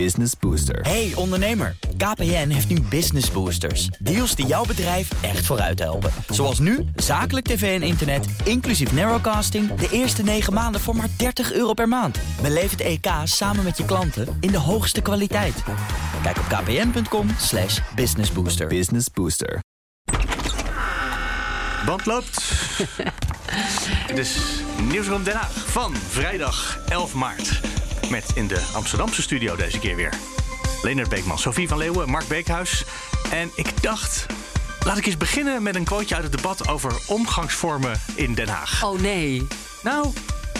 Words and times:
Business 0.00 0.32
Booster. 0.40 0.80
Hey 0.80 1.12
ondernemer, 1.14 1.76
KPN 1.96 2.48
heeft 2.48 2.68
nu 2.68 2.80
Business 2.80 3.30
Boosters. 3.30 3.86
Deals 3.86 4.34
die 4.34 4.46
jouw 4.46 4.64
bedrijf 4.64 5.22
echt 5.22 5.46
vooruit 5.46 5.78
helpen. 5.78 6.10
Zoals 6.28 6.58
nu, 6.58 6.84
zakelijk 6.96 7.46
tv 7.46 7.80
en 7.80 7.86
internet, 7.86 8.26
inclusief 8.44 8.92
narrowcasting... 8.92 9.74
de 9.74 9.88
eerste 9.90 10.22
9 10.22 10.52
maanden 10.52 10.80
voor 10.80 10.96
maar 10.96 11.08
30 11.16 11.52
euro 11.52 11.72
per 11.72 11.88
maand. 11.88 12.18
Beleef 12.42 12.70
het 12.70 12.80
EK 12.80 13.06
samen 13.24 13.64
met 13.64 13.76
je 13.76 13.84
klanten 13.84 14.36
in 14.40 14.50
de 14.50 14.58
hoogste 14.58 15.00
kwaliteit. 15.00 15.62
Kijk 16.22 16.38
op 16.38 16.44
kpn.com 16.44 17.28
slash 17.38 17.80
businessbooster. 17.94 18.66
Business 18.66 19.10
Booster. 19.10 19.60
Band 21.86 22.06
loopt. 22.06 22.42
dus 24.14 24.38
Nieuwsroom 24.90 25.24
Den 25.24 25.34
Haag 25.34 25.70
van 25.70 25.94
vrijdag 25.96 26.78
11 26.88 27.14
maart. 27.14 27.60
Met 28.10 28.30
in 28.34 28.46
de 28.46 28.62
Amsterdamse 28.74 29.22
studio 29.22 29.56
deze 29.56 29.78
keer 29.78 29.96
weer. 29.96 30.12
Leonard 30.82 31.08
Beekman, 31.08 31.38
Sophie 31.38 31.68
van 31.68 31.78
Leeuwen, 31.78 32.10
Mark 32.10 32.28
Beekhuis. 32.28 32.84
En 33.30 33.50
ik 33.54 33.82
dacht, 33.82 34.26
laat 34.84 34.98
ik 34.98 35.06
eens 35.06 35.16
beginnen 35.16 35.62
met 35.62 35.74
een 35.74 35.84
quoteje 35.84 36.14
uit 36.14 36.24
het 36.24 36.32
debat 36.32 36.68
over 36.68 36.92
omgangsvormen 37.06 38.00
in 38.14 38.34
Den 38.34 38.48
Haag. 38.48 38.84
Oh 38.84 39.00
nee. 39.00 39.46
Nou, 39.82 40.12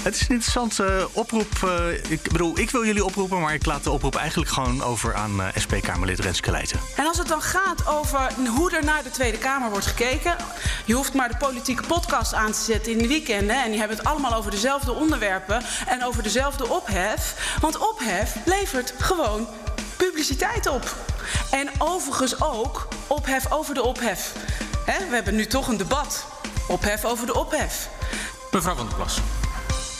het 0.03 0.15
is 0.15 0.21
een 0.21 0.29
interessante 0.29 1.09
oproep. 1.13 1.63
eh, 1.63 2.11
ik 2.11 2.33
bedoel, 2.33 2.59
ik 2.59 2.71
wil 2.71 2.85
jullie 2.85 3.05
oproepen, 3.05 3.41
maar 3.41 3.55
ik 3.55 3.67
laat 3.67 3.85
de 3.85 3.91
oproep 3.91 4.15
eigenlijk 4.15 4.51
gewoon 4.51 4.83
over 4.83 5.15
aan 5.15 5.43
eh, 5.43 5.49
SP-Kamerlid 5.55 6.19
Renske 6.19 6.51
Leijten. 6.51 6.81
En 6.97 7.07
als 7.07 7.19
het 7.19 7.29
dan 7.29 7.43
gaat 7.43 7.87
over 7.87 8.33
hoe 8.57 8.71
er 8.71 8.85
naar 8.85 9.03
de 9.03 9.11
Tweede 9.11 9.39
Kamer 9.39 9.71
wordt 9.71 9.87
gekeken. 9.87 10.37
Je 10.85 10.95
hoeft 10.95 11.15
maar 11.15 11.29
de 11.29 11.37
politieke 11.37 11.83
podcast 11.87 12.35
aan 12.35 12.53
te 12.53 12.61
zetten 12.61 12.93
in 12.93 12.99
de 12.99 13.09
weekenden. 13.09 13.63
En 13.63 13.71
die 13.71 13.79
hebben 13.79 13.97
het 13.97 14.07
allemaal 14.07 14.35
over 14.35 14.51
dezelfde 14.51 14.93
onderwerpen 14.93 15.63
en 15.89 16.05
over 16.05 16.23
dezelfde 16.23 16.69
ophef. 16.69 17.57
Want 17.61 17.79
ophef 17.79 18.37
levert 18.45 18.95
gewoon 18.99 19.47
publiciteit 19.97 20.67
op. 20.67 20.95
En 21.51 21.69
overigens 21.79 22.43
ook 22.43 22.89
ophef 23.07 23.53
over 23.53 23.75
de 23.75 23.83
ophef. 23.83 24.33
Hè, 24.85 25.09
we 25.09 25.15
hebben 25.15 25.35
nu 25.35 25.47
toch 25.47 25.69
een 25.69 25.77
debat. 25.77 26.27
Ophef 26.69 27.05
over 27.05 27.27
de 27.27 27.35
ophef. 27.35 27.89
Mevrouw 28.51 28.75
van 28.75 28.87
der 28.87 28.95
Plas. 28.95 29.21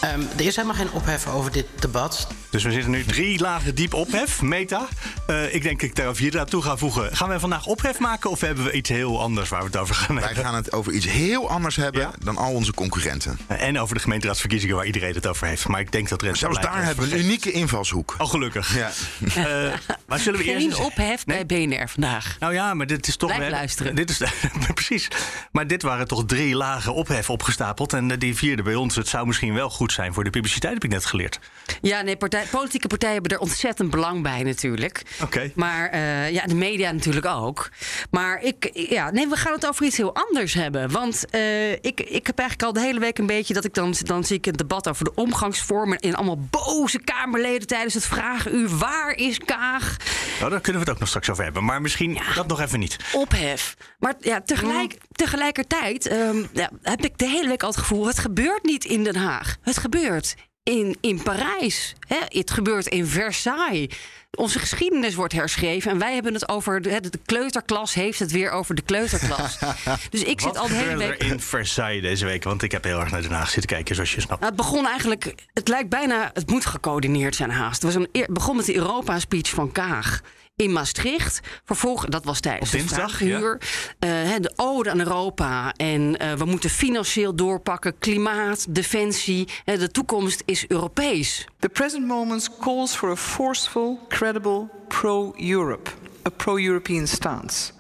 Ehm, 0.05 0.21
er 0.37 0.47
is 0.47 0.57
helemaal 0.57 0.77
geen 0.77 0.93
ophef 0.93 1.29
over 1.29 1.53
dit 1.53 1.67
debat. 1.79 2.27
Dus 2.55 2.63
we 2.65 2.71
zitten 2.73 2.91
nu 2.91 3.05
drie 3.05 3.41
lagen 3.41 3.75
diep 3.75 3.95
ophef, 3.95 4.43
meta. 4.43 4.89
Eh, 5.27 5.55
ik 5.55 5.63
denk 5.63 5.81
dat 5.81 5.89
ik 5.89 5.97
daar 5.97 6.15
vier 6.15 6.39
aan 6.39 6.47
toe 6.47 6.63
ga 6.63 6.77
voegen. 6.77 7.17
Gaan 7.17 7.29
we 7.29 7.41
vandaag 7.41 7.67
ophef 7.67 7.99
maken 7.99 8.31
of 8.31 8.41
hebben 8.41 8.65
we 8.65 8.73
iets 8.73 8.89
heel 8.89 9.21
anders 9.21 9.49
waar 9.49 9.61
we 9.61 9.67
het 9.67 9.77
over 9.77 9.95
gaan 9.95 10.15
Wij 10.17 10.25
hebben? 10.25 10.45
gaan 10.45 10.55
het 10.55 10.73
over 10.73 10.93
iets 10.93 11.07
heel 11.07 11.51
anders 11.51 11.77
hebben 11.77 12.01
Ja? 12.01 12.11
dan 12.19 12.37
al 12.37 12.53
onze 12.53 12.73
concurrenten. 12.73 13.39
En 13.47 13.79
over 13.79 13.95
de 13.95 14.01
gemeenteraadsverkiezingen 14.01 14.77
waar 14.77 14.87
iedereen 14.87 15.15
het 15.15 15.27
over 15.27 15.47
heeft. 15.47 15.69
Maar 15.69 15.81
ik 15.81 15.93
denk 15.93 16.09
dat 16.09 16.23
Rens 16.23 16.39
Zelfs 16.39 16.61
daar 16.61 16.85
hebben 16.85 17.09
we 17.09 17.15
een 17.15 17.25
unieke 17.25 17.51
invalshoek. 17.53 18.15
Oh, 18.19 18.29
gelukkig. 18.31 18.75
Ja. 18.77 18.91
Eh, 19.35 19.73
maar 20.07 20.19
zullen 20.19 20.39
we 20.41 20.45
eerst 20.45 20.59
Geen 20.61 20.71
eens- 20.71 20.79
ophef 20.79 21.27
Nee? 21.27 21.47
bij 21.47 21.67
BNR 21.67 21.89
vandaag. 21.89 22.37
Nou 22.41 22.53
ja, 22.55 22.75
maar 22.75 22.87
dit 22.87 23.07
is 23.09 23.17
toch... 23.17 23.35
Blijf 23.37 23.51
luisteren. 23.51 23.95
Dit 23.95 24.11
is, 24.11 24.21
precies. 24.75 25.09
Maar 25.53 25.67
dit 25.67 25.83
waren 25.83 26.09
toch 26.09 26.25
drie 26.27 26.55
lagen 26.57 26.95
ophef 26.95 27.31
opgestapeld. 27.31 27.93
En 27.93 28.11
eh, 28.11 28.19
die 28.19 28.35
vierde 28.37 28.63
bij 28.63 28.75
ons. 28.75 28.95
Het 28.97 29.09
zou 29.09 29.27
misschien 29.27 29.55
wel 29.55 29.71
goed 29.71 29.93
zijn 29.93 30.15
voor 30.15 30.25
de 30.25 30.31
publiciteit, 30.31 30.75
heb 30.75 30.85
ik 30.85 30.91
net 30.91 31.05
geleerd. 31.05 31.39
Ja, 31.83 32.01
nee, 32.01 32.17
partij, 32.17 32.44
politieke 32.51 32.87
partijen 32.87 33.15
hebben 33.15 33.33
er 33.33 33.39
ontzettend 33.39 33.91
belang 33.91 34.23
bij 34.23 34.43
natuurlijk. 34.43 35.03
Oké. 35.23 35.51
Maar 35.55 35.89
eh, 35.89 36.31
ja, 36.31 36.47
de 36.47 36.55
media 36.55 36.93
natuurlijk 36.93 37.27
ook. 37.27 37.69
Maar 38.11 38.43
ik, 38.43 38.71
ja, 38.73 39.11
nee, 39.11 39.29
we 39.29 39.37
gaan 39.37 39.53
het 39.53 39.67
over 39.67 39.85
iets 39.85 39.97
heel 39.97 40.15
anders 40.15 40.55
hebben. 40.55 40.91
Want 40.91 41.31
eh, 41.31 41.73
ik, 41.73 42.01
ik 42.01 42.27
heb 42.27 42.39
eigenlijk 42.39 42.63
al 42.63 42.73
de 42.73 42.81
hele 42.81 43.01
week 43.01 43.19
een 43.19 43.27
beetje 43.27 43.55
dat 43.55 43.65
ik 43.65 43.75
dan, 43.75 43.95
dan 44.03 44.25
zie 44.25 44.37
ik 44.37 44.47
een 44.47 44.53
debat 44.53 44.89
over 44.89 45.05
de 45.05 45.15
omgangsvormen. 45.15 45.99
En 45.99 46.15
allemaal 46.15 46.39
boze 46.51 46.99
Kamerleden 46.99 47.67
tijdens 47.67 47.95
het 47.95 48.07
vragenuur. 48.07 48.69
Waar 48.69 49.13
is 49.13 49.39
Kaag? 49.39 49.97
Nou, 50.39 50.51
daar 50.51 50.61
kunnen 50.61 50.83
we 50.83 50.87
het 50.87 50.95
ook 50.95 51.01
nog 51.01 51.09
straks 51.09 51.31
over 51.31 51.45
hebben. 51.45 51.65
Maar 51.65 51.81
misschien 51.81 52.19
dat 52.35 52.47
nog 52.47 52.61
even 52.61 52.79
niet. 52.79 52.97
ophef. 53.13 53.77
Maar 53.99 54.15
ja, 54.21 54.41
tegelijk, 54.41 54.97
tegelijkertijd 55.13 56.07
ehm, 56.07 56.43
ja, 56.53 56.71
heb 56.83 57.05
ik 57.05 57.19
de 57.19 57.29
hele 57.29 57.49
week 57.49 57.63
al 57.63 57.69
het 57.69 57.79
gevoel... 57.79 58.07
het 58.07 58.19
gebeurt 58.19 58.63
niet 58.63 58.85
in 58.85 59.05
Den 59.05 59.17
Haag. 59.17 59.57
Het 59.63 59.79
gebeurt 59.79 60.35
in, 60.65 60.97
in 61.01 61.23
Parijs. 61.23 61.95
Hè? 62.09 62.19
Het 62.29 62.51
gebeurt 62.51 62.87
in 62.87 63.07
Versailles. 63.07 63.89
Onze 64.31 64.59
geschiedenis 64.59 65.15
wordt 65.15 65.33
herschreven. 65.33 65.91
En 65.91 65.99
wij 65.99 66.15
hebben 66.15 66.35
het 66.35 66.49
over... 66.49 66.83
De, 66.83 67.01
de 67.01 67.19
kleuterklas 67.25 67.95
heeft 67.95 68.19
het 68.19 68.31
weer 68.31 68.51
over 68.51 68.75
de 68.75 68.83
kleuterklas. 68.83 69.59
dus 70.11 70.23
ik 70.23 70.41
zit 70.41 70.53
Wat 70.53 70.59
al 70.59 70.69
de 70.69 70.75
hele 70.75 70.97
week... 70.97 71.23
in 71.23 71.41
Versailles 71.41 72.03
deze 72.03 72.25
week? 72.25 72.45
Want 72.45 72.63
ik 72.63 72.73
heb 72.73 72.85
heel 72.85 73.01
erg 73.01 73.11
naar 73.11 73.23
Den 73.23 73.31
Haag 73.31 73.51
zitten 73.51 73.77
kijken, 73.77 73.95
zoals 73.95 74.15
je 74.15 74.21
snapt. 74.21 74.41
Nou, 74.41 74.53
het 74.53 74.63
begon 74.63 74.87
eigenlijk, 74.87 75.35
het 75.53 75.69
lijkt 75.69 75.89
bijna, 75.89 76.31
het 76.35 76.51
moet 76.51 76.67
gecoördineerd 76.67 77.35
zijn 77.35 77.51
haast. 77.51 77.83
Het 77.83 77.93
was 77.93 78.03
een, 78.03 78.09
eer- 78.13 78.33
begon 78.33 78.57
met 78.57 78.67
de 78.67 78.75
Europa-speech 78.75 79.49
van 79.49 79.73
Kaag 79.73 80.21
in 80.57 80.73
Maastricht. 80.73 81.41
Vervolgens, 81.65 82.11
dat 82.11 82.25
was 82.25 82.41
tijdens 82.41 82.71
het 82.71 82.81
dinsdag, 82.81 83.17
vragenuur. 83.17 83.61
Eh, 83.99 84.11
hè, 84.11 84.41
de 84.41 84.53
ode 84.57 84.91
aan 84.91 84.99
Europa. 84.99 85.73
En 85.77 86.19
eh, 86.19 86.33
we 86.33 86.45
moeten 86.45 86.71
financieel 86.71 87.35
doorpakken. 87.35 87.99
Klimaat, 87.99 88.67
defensie. 88.69 89.49
Hè, 89.65 89.79
de 89.79 89.91
toekomst 89.91 90.43
is 90.45 90.69
Europees. 90.69 91.47
The 91.59 91.69
present 91.69 92.07
moment 92.07 92.51
calls 92.61 92.97
for 92.97 93.11
a 93.11 93.17
forceful, 93.17 94.01
credible 94.09 94.69
pro-Europe, 94.89 95.91
a 96.27 96.31
pro-European 96.31 97.07
stance. 97.07 97.73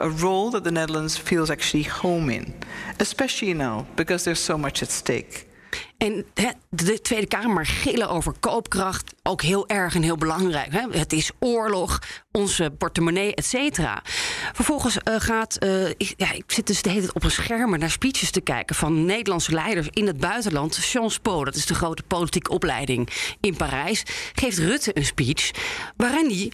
A 0.00 0.08
role 0.08 0.50
that 0.50 0.64
the 0.64 0.70
Netherlands 0.70 1.18
feels 1.18 1.50
actually 1.50 1.88
home 2.00 2.32
in, 2.32 2.54
especially 2.96 3.54
now 3.54 3.86
because 3.94 4.24
there's 4.24 4.44
so 4.44 4.58
much 4.58 4.82
at 4.82 4.90
stake. 4.90 5.49
En 5.98 6.26
de 6.68 7.00
Tweede 7.00 7.26
Kamer 7.26 7.66
gillen 7.66 8.08
over 8.08 8.34
koopkracht. 8.40 9.14
Ook 9.22 9.42
heel 9.42 9.68
erg 9.68 9.94
en 9.94 10.02
heel 10.02 10.16
belangrijk. 10.16 10.72
Het 10.90 11.12
is 11.12 11.30
oorlog, 11.38 11.98
onze 12.32 12.72
portemonnee, 12.78 13.34
et 13.34 13.44
cetera. 13.44 14.02
Vervolgens 14.52 14.98
eh, 14.98 15.14
gaat... 15.18 15.56
eh, 15.56 15.88
ik, 15.88 16.14
ja, 16.16 16.32
ik 16.32 16.44
zit 16.46 16.66
dus 16.66 16.82
de 16.82 16.88
hele 16.88 17.00
tijd 17.00 17.14
op 17.14 17.24
een 17.24 17.30
scherm 17.30 17.78
naar 17.78 17.90
speeches 17.90 18.30
te 18.30 18.40
kijken... 18.40 18.76
van 18.76 19.04
Nederlandse 19.04 19.52
leiders 19.52 19.88
in 19.90 20.06
het 20.06 20.16
buitenland. 20.16 20.76
Jean 20.76 21.10
Spo, 21.10 21.44
dat 21.44 21.54
is 21.54 21.66
de 21.66 21.74
grote 21.74 22.02
politieke 22.02 22.50
opleiding 22.50 23.08
in 23.40 23.56
Parijs... 23.56 24.02
geeft 24.32 24.58
Rutte 24.58 24.96
een 24.96 25.06
speech 25.06 25.50
waarin 25.96 26.26
hij... 26.26 26.52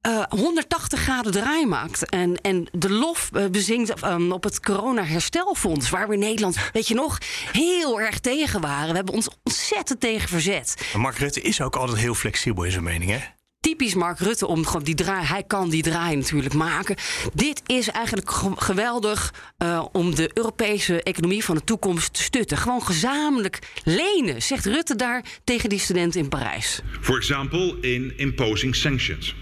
eh, 0.00 0.22
180 0.28 1.00
graden 1.00 1.32
draai 1.32 1.66
maakt. 1.66 2.08
En, 2.10 2.36
en 2.40 2.66
de 2.72 2.90
lof 2.90 3.30
eh, 3.32 3.46
bezingt 3.46 4.00
ehm, 4.00 4.30
op 4.32 4.44
het 4.44 4.60
corona-herstelfonds. 4.60 5.90
Waar 5.90 6.08
we 6.08 6.14
in 6.14 6.20
Nederland, 6.20 6.56
weet 6.72 6.88
je 6.88 6.94
nog, 6.94 7.18
heel 7.52 8.00
erg 8.00 8.18
tegen 8.18 8.60
waren. 8.60 8.88
We 8.90 8.96
hebben 8.96 9.14
ons 9.14 9.28
ontzettend 9.44 10.00
tegen 10.00 10.28
verzet. 10.28 10.74
Maar 10.92 11.00
Mark 11.02 11.18
Rutte 11.18 11.40
is 11.40 11.60
ook 11.60 11.76
altijd 11.76 11.98
heel 11.98 12.14
flexibel 12.14 12.64
in 12.64 12.70
zijn 12.70 12.84
mening, 12.84 13.10
hè? 13.10 13.18
Typisch 13.60 13.94
Mark 13.94 14.18
Rutte 14.18 14.46
om 14.46 14.66
gewoon 14.66 14.82
die 14.82 14.94
draai. 14.94 15.26
Hij 15.26 15.42
kan 15.42 15.70
die 15.70 15.82
draai 15.82 16.16
natuurlijk 16.16 16.54
maken. 16.54 16.96
Dit 17.34 17.62
is 17.66 17.88
eigenlijk 17.90 18.30
ge- 18.30 18.52
geweldig 18.56 19.34
eh, 19.58 19.84
om 19.92 20.14
de 20.14 20.30
Europese 20.34 21.02
economie 21.02 21.44
van 21.44 21.54
de 21.54 21.64
toekomst 21.64 22.12
te 22.14 22.22
stutten. 22.22 22.56
Gewoon 22.56 22.82
gezamenlijk 22.82 23.58
lenen, 23.84 24.42
zegt 24.42 24.66
Rutte 24.66 24.96
daar 24.96 25.24
tegen 25.44 25.68
die 25.68 25.78
studenten 25.78 26.20
in 26.20 26.28
Parijs. 26.28 26.80
For 27.00 27.16
example, 27.16 27.76
in 27.80 28.12
imposing 28.16 28.74
sanctions. 28.76 29.34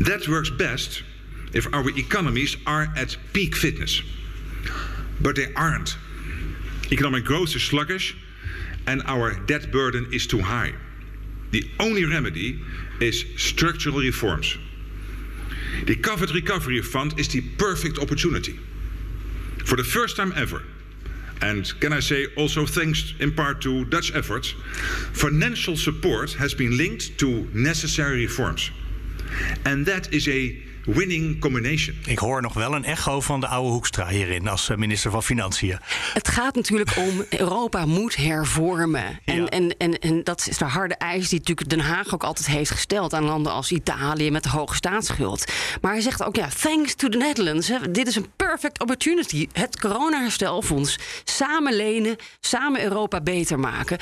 That 0.00 0.26
works 0.28 0.50
best 0.50 1.02
if 1.54 1.66
our 1.72 1.88
economies 1.90 2.56
are 2.66 2.88
at 2.96 3.16
peak 3.32 3.54
fitness. 3.56 4.02
But 5.20 5.36
they 5.36 5.52
aren't. 5.54 5.96
Economic 6.92 7.24
growth 7.24 7.56
is 7.56 7.62
sluggish 7.62 8.16
and 8.86 9.02
our 9.06 9.34
debt 9.46 9.72
burden 9.72 10.08
is 10.12 10.26
too 10.26 10.40
high. 10.40 10.72
The 11.50 11.64
only 11.80 12.04
remedy 12.04 12.60
is 13.00 13.24
structural 13.36 13.98
reforms. 13.98 14.56
The 15.86 15.96
COVID 15.96 16.32
Recovery 16.34 16.80
Fund 16.82 17.18
is 17.18 17.28
the 17.28 17.40
perfect 17.40 17.98
opportunity. 17.98 18.58
For 19.64 19.76
the 19.76 19.84
first 19.84 20.16
time 20.16 20.32
ever, 20.36 20.62
and 21.42 21.68
can 21.80 21.92
I 21.92 22.00
say 22.00 22.26
also 22.36 22.64
thanks 22.66 23.14
in 23.20 23.34
part 23.34 23.60
to 23.62 23.84
Dutch 23.84 24.14
efforts, 24.14 24.54
financial 25.12 25.76
support 25.76 26.32
has 26.34 26.54
been 26.54 26.76
linked 26.76 27.18
to 27.18 27.48
necessary 27.52 28.22
reforms. 28.22 28.70
And 29.64 29.86
that 29.86 30.12
is 30.12 30.28
a 30.28 30.56
winning 30.86 31.40
combination. 31.40 31.96
Ik 32.06 32.18
hoor 32.18 32.42
nog 32.42 32.52
wel 32.52 32.74
een 32.74 32.84
echo 32.84 33.20
van 33.20 33.40
de 33.40 33.46
oude 33.46 33.70
Hoekstra 33.70 34.06
hierin 34.08 34.48
als 34.48 34.68
eh, 34.68 34.76
minister 34.76 35.10
van 35.10 35.22
Financiën. 35.22 35.78
Het 36.12 36.28
gaat 36.28 36.54
natuurlijk 36.54 36.96
om 36.96 37.24
Europa 37.30 37.86
moet 37.86 38.16
hervormen. 38.16 39.20
En, 39.24 39.36
Ja. 39.36 39.46
en, 39.46 39.76
en, 39.78 39.98
en 39.98 40.24
dat 40.24 40.46
is 40.48 40.58
de 40.58 40.64
harde 40.64 40.94
eis 40.94 41.28
die 41.28 41.38
natuurlijk 41.38 41.68
Den 41.68 41.80
Haag 41.80 42.14
ook 42.14 42.24
altijd 42.24 42.46
heeft 42.46 42.70
gesteld 42.70 43.14
aan 43.14 43.24
landen 43.24 43.52
als 43.52 43.72
Italië 43.72 44.30
met 44.30 44.42
de 44.42 44.48
hoge 44.48 44.74
staatsschuld. 44.74 45.44
Maar 45.80 45.92
hij 45.92 46.00
zegt 46.00 46.22
ook, 46.24 46.36
ja, 46.36 46.48
thanks 46.60 46.94
to 46.94 47.08
the 47.08 47.16
Netherlands. 47.18 47.68
Hè, 47.68 47.90
dit 47.90 48.06
is 48.06 48.16
een 48.16 48.30
perfect 48.36 48.80
opportunity. 48.80 49.48
Het 49.52 49.80
coronaherstelfonds. 49.80 50.98
Samen 51.24 51.76
lenen, 51.76 52.16
samen 52.40 52.82
Europa 52.82 53.20
beter 53.20 53.58
maken. 53.58 53.98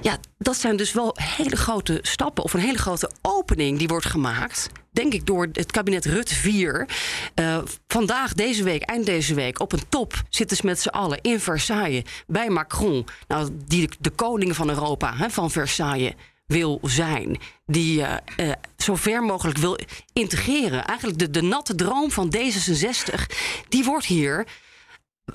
Ja, 0.00 0.18
dat 0.38 0.56
zijn 0.56 0.76
dus 0.76 0.92
wel 0.92 1.16
hele 1.20 1.56
grote 1.56 1.98
stappen 2.02 2.44
of 2.44 2.54
een 2.54 2.60
hele 2.60 2.78
grote 2.78 3.10
opening 3.22 3.78
die 3.78 3.88
wordt 3.88 4.06
gemaakt. 4.06 4.68
Denk 4.96 5.12
ik 5.12 5.26
door 5.26 5.48
het 5.52 5.72
kabinet 5.72 6.04
Rutte 6.04 6.34
4. 6.34 6.88
Eh, 7.34 7.58
vandaag, 7.86 8.32
deze 8.32 8.62
week, 8.62 8.82
eind 8.82 9.06
deze 9.06 9.34
week, 9.34 9.60
op 9.60 9.72
een 9.72 9.88
top 9.88 10.22
zitten 10.28 10.56
ze 10.56 10.66
met 10.66 10.80
z'n 10.80 10.88
allen 10.88 11.20
in 11.20 11.40
Versailles 11.40 12.04
bij 12.26 12.48
Macron. 12.48 13.06
Nou, 13.28 13.48
die 13.66 13.88
de, 14.00 14.10
koning 14.10 14.56
van 14.56 14.68
Europa, 14.68 15.16
hè, 15.16 15.30
van 15.30 15.50
Versailles. 15.50 16.12
wil 16.46 16.78
zijn. 16.82 17.38
Die 17.66 18.00
uh, 18.00 18.14
uh, 18.36 18.52
zo 18.76 18.94
ver 18.94 19.22
mogelijk 19.22 19.58
wil 19.58 19.78
integreren. 20.12 20.84
Eigenlijk 20.84 21.18
de, 21.18 21.30
de 21.30 21.42
natte 21.42 21.74
droom 21.74 22.10
van 22.10 22.34
D66, 22.36 23.36
die 23.68 23.84
wordt 23.84 24.06
hier 24.06 24.46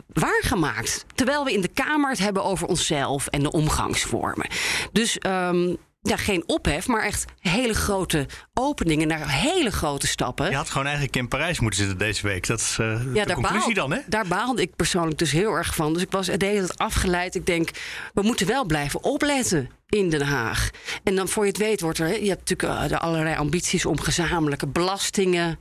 waargemaakt. 0.08 1.06
Terwijl 1.16 1.44
we 1.44 1.54
in 1.54 1.62
de 1.62 1.68
Kamer 1.68 2.10
het 2.10 2.20
hebben 2.20 2.44
over 2.44 2.68
onszelf 2.68 3.28
en 3.28 3.44
de 3.44 3.52
omgangsvormen. 3.52 4.48
Dus 4.92 5.18
um, 5.26 5.78
ja, 6.02 6.16
geen 6.18 6.44
ophef, 6.46 6.88
maar 6.88 7.04
echt 7.04 7.26
hele 7.40 7.74
grote 7.74 8.28
openingen 8.54 9.08
naar 9.08 9.30
hele 9.30 9.72
grote 9.72 10.08
stappen. 10.08 10.50
Je 10.50 10.56
had 10.56 10.70
gewoon 10.70 10.86
eigenlijk 10.86 11.16
in 11.16 11.28
Parijs 11.28 11.60
moeten 11.60 11.80
zitten 11.80 11.98
deze 11.98 12.28
week. 12.28 12.48
Dat 12.48 12.60
is 12.60 12.78
uh, 12.82 13.02
ja, 13.14 13.26
de 13.26 13.34
conclusie 13.34 13.74
dan, 13.74 13.92
hè? 13.92 14.00
Daar 14.08 14.28
baalde 14.28 14.62
ik 14.62 14.76
persoonlijk 14.76 15.18
dus 15.18 15.32
heel 15.32 15.54
erg 15.54 15.76
van. 15.76 15.94
Dus 15.94 16.02
ik 16.02 16.12
was 16.12 16.26
de 16.26 16.46
hele 16.46 16.66
tijd 16.66 16.78
afgeleid. 16.78 17.36
Ik 17.36 17.46
denk, 17.46 17.70
we 18.14 18.22
moeten 18.22 18.48
wel 18.48 18.66
blijven 18.66 19.04
opletten 19.04 19.70
in 19.90 20.10
Den 20.10 20.22
Haag. 20.22 20.70
En 21.04 21.16
dan 21.16 21.28
voor 21.28 21.44
je 21.44 21.50
het 21.50 21.60
weet 21.60 21.82
wordt 21.82 22.00
er... 22.00 22.24
Je 22.24 22.30
hebt 22.30 22.50
natuurlijk 22.50 22.92
uh, 22.92 23.00
allerlei 23.00 23.36
ambities 23.36 23.86
om 23.86 24.00
gezamenlijke 24.00 24.68
belastingen 24.68 25.60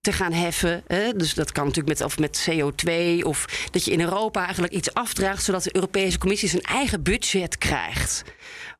te 0.00 0.12
gaan 0.12 0.32
heffen. 0.32 0.82
Hè? 0.86 1.12
Dus 1.12 1.34
dat 1.34 1.52
kan 1.52 1.66
natuurlijk 1.66 1.98
met, 1.98 2.08
of 2.08 2.18
met 2.18 2.48
CO2 2.50 2.92
of 3.22 3.66
dat 3.70 3.84
je 3.84 3.90
in 3.90 4.00
Europa 4.00 4.44
eigenlijk 4.44 4.72
iets 4.72 4.94
afdraagt 4.94 5.42
zodat 5.42 5.62
de 5.62 5.74
Europese 5.74 6.18
Commissie 6.18 6.48
zijn 6.48 6.62
eigen 6.62 7.02
budget 7.02 7.58
krijgt. 7.58 8.24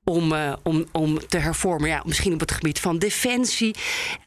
Om, 0.08 0.32
uh, 0.32 0.52
om, 0.62 0.86
om 0.92 1.26
te 1.26 1.38
hervormen. 1.38 1.88
Ja, 1.88 2.02
misschien 2.04 2.32
op 2.32 2.40
het 2.40 2.52
gebied 2.52 2.80
van 2.80 2.98
defensie. 2.98 3.74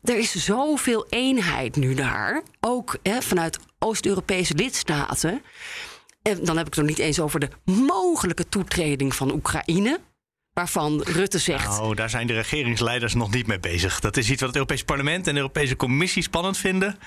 Er 0.03 0.17
is 0.17 0.45
zoveel 0.45 1.05
eenheid 1.09 1.75
nu 1.75 1.93
daar. 1.93 2.43
Ook 2.59 2.97
hè, 3.03 3.21
vanuit 3.21 3.59
Oost-Europese 3.79 4.53
lidstaten. 4.55 5.41
En 6.21 6.43
dan 6.43 6.57
heb 6.57 6.67
ik 6.67 6.73
het 6.73 6.83
nog 6.83 6.95
niet 6.95 7.05
eens 7.05 7.19
over 7.19 7.39
de 7.39 7.49
mogelijke 7.65 8.49
toetreding 8.49 9.15
van 9.15 9.31
Oekraïne. 9.31 9.99
Waarvan 10.53 11.01
Rutte 11.01 11.39
zegt. 11.39 11.67
Nou, 11.67 11.95
daar 11.95 12.09
zijn 12.09 12.27
de 12.27 12.33
regeringsleiders 12.33 13.13
nog 13.13 13.31
niet 13.31 13.47
mee 13.47 13.59
bezig. 13.59 13.99
Dat 13.99 14.17
is 14.17 14.29
iets 14.29 14.39
wat 14.39 14.49
het 14.49 14.57
Europees 14.57 14.83
Parlement 14.83 15.27
en 15.27 15.33
de 15.33 15.39
Europese 15.39 15.75
Commissie 15.75 16.23
spannend 16.23 16.57
vinden. 16.57 16.97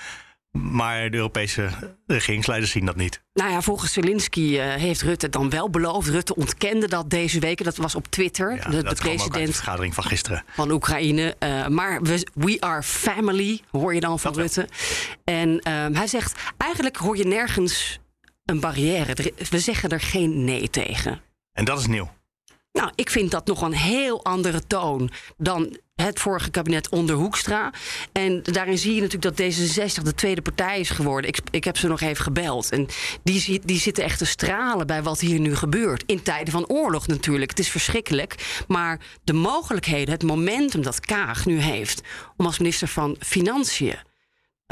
Maar 0.55 1.09
de 1.09 1.17
Europese 1.17 1.69
regeringsleiders 2.07 2.71
zien 2.71 2.85
dat 2.85 2.95
niet. 2.95 3.21
Nou 3.33 3.51
ja, 3.51 3.61
volgens 3.61 3.93
Zelensky 3.93 4.39
uh, 4.39 4.73
heeft 4.73 5.01
Rutte 5.01 5.29
dan 5.29 5.49
wel 5.49 5.69
beloofd. 5.69 6.07
Rutte 6.07 6.35
ontkende 6.35 6.87
dat 6.87 7.09
deze 7.09 7.39
week. 7.39 7.63
Dat 7.63 7.77
was 7.77 7.95
op 7.95 8.07
Twitter. 8.07 8.55
Ja, 8.55 8.69
de, 8.69 8.83
dat 8.83 8.97
de 8.97 9.03
president 9.03 9.47
de 9.47 9.53
vergadering 9.53 9.93
van 9.93 10.03
gisteren. 10.03 10.43
Van 10.51 10.71
Oekraïne. 10.71 11.35
Uh, 11.39 11.67
maar 11.67 12.01
we, 12.01 12.27
we 12.33 12.57
are 12.61 12.83
family, 12.83 13.61
hoor 13.71 13.93
je 13.93 13.99
dan 13.99 14.19
van 14.19 14.33
Dat 14.33 14.41
Rutte. 14.41 14.67
En 15.23 15.49
uh, 15.49 15.87
hij 15.97 16.07
zegt: 16.07 16.39
eigenlijk 16.57 16.95
hoor 16.97 17.17
je 17.17 17.25
nergens 17.25 17.99
een 18.45 18.59
barrière. 18.59 19.33
We 19.49 19.59
zeggen 19.59 19.89
er 19.89 20.01
geen 20.01 20.43
nee 20.43 20.69
tegen. 20.69 21.21
En 21.51 21.65
dat 21.65 21.79
is 21.79 21.87
nieuw. 21.87 22.13
Nou, 22.71 22.91
ik 22.95 23.09
vind 23.09 23.31
dat 23.31 23.47
nog 23.47 23.61
een 23.61 23.73
heel 23.73 24.23
andere 24.23 24.67
toon 24.67 25.09
dan 25.37 25.77
het 25.95 26.19
vorige 26.19 26.51
kabinet 26.51 26.89
onder 26.89 27.15
Hoekstra. 27.15 27.73
En 28.11 28.43
daarin 28.43 28.77
zie 28.77 28.95
je 28.95 29.01
natuurlijk 29.01 29.37
dat 29.37 29.53
D66 29.53 30.03
de 30.03 30.13
tweede 30.13 30.41
partij 30.41 30.79
is 30.79 30.89
geworden. 30.89 31.29
Ik, 31.29 31.37
ik 31.51 31.63
heb 31.63 31.77
ze 31.77 31.87
nog 31.87 32.01
even 32.01 32.23
gebeld. 32.23 32.71
En 32.71 32.87
die, 33.23 33.61
die 33.65 33.79
zitten 33.79 34.03
echt 34.03 34.17
te 34.17 34.25
stralen 34.25 34.87
bij 34.87 35.03
wat 35.03 35.19
hier 35.19 35.39
nu 35.39 35.55
gebeurt. 35.55 36.03
In 36.05 36.21
tijden 36.21 36.53
van 36.53 36.67
oorlog 36.67 37.07
natuurlijk. 37.07 37.49
Het 37.49 37.59
is 37.59 37.69
verschrikkelijk. 37.69 38.63
Maar 38.67 38.99
de 39.23 39.33
mogelijkheden, 39.33 40.13
het 40.13 40.23
momentum 40.23 40.81
dat 40.81 40.99
Kaag 40.99 41.45
nu 41.45 41.59
heeft... 41.59 42.01
om 42.37 42.45
als 42.45 42.57
minister 42.57 42.87
van 42.87 43.15
Financiën 43.19 43.97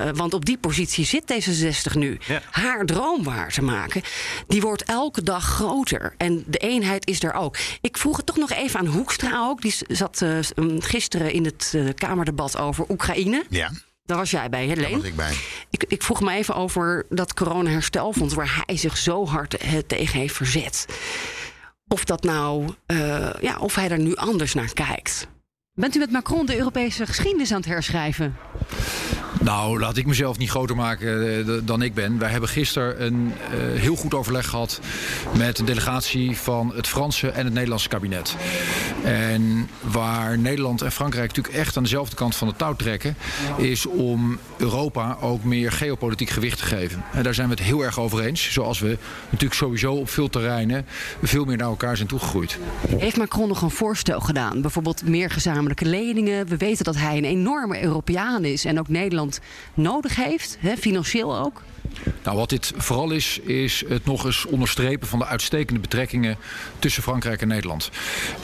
uh, 0.01 0.09
want 0.13 0.33
op 0.33 0.45
die 0.45 0.57
positie 0.57 1.05
zit 1.05 1.33
D66 1.33 1.97
nu. 1.97 2.17
Ja. 2.27 2.41
Haar 2.51 2.85
droom 2.85 3.23
waar 3.23 3.51
te 3.51 3.61
maken, 3.61 4.01
die 4.47 4.61
wordt 4.61 4.83
elke 4.83 5.23
dag 5.23 5.43
groter. 5.43 6.13
En 6.17 6.43
de 6.47 6.57
eenheid 6.57 7.07
is 7.07 7.23
er 7.23 7.33
ook. 7.33 7.57
Ik 7.81 7.97
vroeg 7.97 8.17
het 8.17 8.25
toch 8.25 8.37
nog 8.37 8.51
even 8.51 8.79
aan 8.79 8.85
Hoekstra 8.85 9.47
ook. 9.47 9.61
Die 9.61 9.75
zat 9.87 10.21
uh, 10.21 10.39
gisteren 10.79 11.31
in 11.31 11.45
het 11.45 11.71
uh, 11.75 11.89
Kamerdebat 11.95 12.57
over 12.57 12.85
Oekraïne. 12.89 13.43
Ja. 13.49 13.71
Daar 14.05 14.17
was 14.17 14.31
jij 14.31 14.49
bij, 14.49 14.65
Helene? 14.65 14.89
Daar 14.89 14.97
was 14.97 15.07
ik 15.07 15.15
bij. 15.15 15.33
Ik, 15.69 15.83
ik 15.87 16.03
vroeg 16.03 16.21
me 16.21 16.33
even 16.33 16.55
over 16.55 17.05
dat 17.09 17.33
corona-herstelfonds... 17.33 18.33
waar 18.33 18.63
hij 18.65 18.77
zich 18.77 18.97
zo 18.97 19.27
hard 19.27 19.57
tegen 19.87 20.19
heeft 20.19 20.35
verzet. 20.35 20.85
Of 21.87 22.03
dat 22.03 22.23
nou, 22.23 22.73
ja, 23.41 23.57
of 23.59 23.75
hij 23.75 23.87
daar 23.87 23.99
nu 23.99 24.15
anders 24.15 24.53
naar 24.53 24.73
kijkt. 24.73 25.27
Bent 25.75 25.95
u 25.95 25.99
met 25.99 26.11
Macron 26.11 26.45
de 26.45 26.57
Europese 26.57 27.05
geschiedenis 27.05 27.51
aan 27.51 27.57
het 27.57 27.65
herschrijven? 27.65 28.35
Nou, 29.43 29.79
laat 29.79 29.97
ik 29.97 30.05
mezelf 30.05 30.37
niet 30.37 30.49
groter 30.49 30.75
maken 30.75 31.47
uh, 31.47 31.57
dan 31.63 31.81
ik 31.81 31.93
ben. 31.93 32.17
Wij 32.17 32.29
hebben 32.29 32.49
gisteren 32.49 33.05
een 33.05 33.33
uh, 33.53 33.79
heel 33.79 33.95
goed 33.95 34.13
overleg 34.13 34.47
gehad 34.47 34.79
met 35.37 35.59
een 35.59 35.65
delegatie 35.65 36.37
van 36.37 36.73
het 36.75 36.87
Franse 36.87 37.29
en 37.29 37.45
het 37.45 37.53
Nederlandse 37.53 37.87
kabinet. 37.87 38.35
En 39.03 39.69
waar 39.81 40.37
Nederland 40.39 40.81
en 40.81 40.91
Frankrijk 40.91 41.27
natuurlijk 41.27 41.55
echt 41.55 41.77
aan 41.77 41.83
dezelfde 41.83 42.15
kant 42.15 42.35
van 42.35 42.47
de 42.47 42.55
touw 42.55 42.75
trekken, 42.75 43.15
is 43.57 43.85
om 43.85 44.39
Europa 44.57 45.17
ook 45.21 45.43
meer 45.43 45.71
geopolitiek 45.71 46.29
gewicht 46.29 46.57
te 46.57 46.65
geven. 46.65 47.03
En 47.13 47.23
daar 47.23 47.33
zijn 47.33 47.47
we 47.47 47.53
het 47.53 47.63
heel 47.63 47.81
erg 47.83 47.99
over 47.99 48.19
eens. 48.19 48.51
Zoals 48.51 48.79
we 48.79 48.97
natuurlijk 49.29 49.53
sowieso 49.53 49.93
op 49.93 50.09
veel 50.09 50.29
terreinen 50.29 50.85
veel 51.23 51.45
meer 51.45 51.57
naar 51.57 51.67
elkaar 51.67 51.95
zijn 51.95 52.07
toegegroeid. 52.07 52.57
Heeft 52.97 53.17
Macron 53.17 53.47
nog 53.47 53.61
een 53.61 53.71
voorstel 53.71 54.19
gedaan? 54.19 54.61
Bijvoorbeeld 54.61 55.07
meer 55.07 55.29
gezamenlijke. 55.71 56.45
We 56.47 56.57
weten 56.57 56.83
dat 56.83 56.95
hij 56.95 57.17
een 57.17 57.25
enorme 57.25 57.83
Europeaan 57.83 58.45
is 58.45 58.65
en 58.65 58.79
ook 58.79 58.87
Nederland 58.87 59.39
nodig 59.73 60.15
heeft, 60.15 60.57
hè, 60.59 60.77
financieel 60.77 61.37
ook? 61.37 61.61
Nou, 62.23 62.37
wat 62.37 62.49
dit 62.49 62.73
vooral 62.75 63.11
is, 63.11 63.39
is 63.39 63.83
het 63.87 64.05
nog 64.05 64.25
eens 64.25 64.45
onderstrepen 64.45 65.07
van 65.07 65.19
de 65.19 65.25
uitstekende 65.25 65.79
betrekkingen 65.79 66.37
tussen 66.79 67.03
Frankrijk 67.03 67.41
en 67.41 67.47
Nederland. 67.47 67.89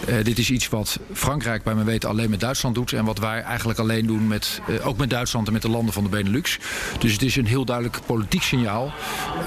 Uh, 0.09 0.15
dit 0.23 0.37
is 0.37 0.49
iets 0.49 0.69
wat 0.69 0.99
Frankrijk 1.13 1.63
bij 1.63 1.73
mijn 1.73 1.85
weten 1.85 2.09
alleen 2.09 2.29
met 2.29 2.39
Duitsland 2.39 2.75
doet 2.75 2.93
en 2.93 3.05
wat 3.05 3.19
wij 3.19 3.41
eigenlijk 3.41 3.79
alleen 3.79 4.05
doen 4.05 4.27
met, 4.27 4.61
uh, 4.69 4.87
ook 4.87 4.97
met 4.97 5.09
Duitsland 5.09 5.47
en 5.47 5.53
met 5.53 5.61
de 5.61 5.69
landen 5.69 5.93
van 5.93 6.03
de 6.03 6.09
Benelux. 6.09 6.59
Dus 6.99 7.11
het 7.11 7.21
is 7.21 7.35
een 7.35 7.45
heel 7.45 7.65
duidelijk 7.65 7.99
politiek 8.05 8.43
signaal, 8.43 8.93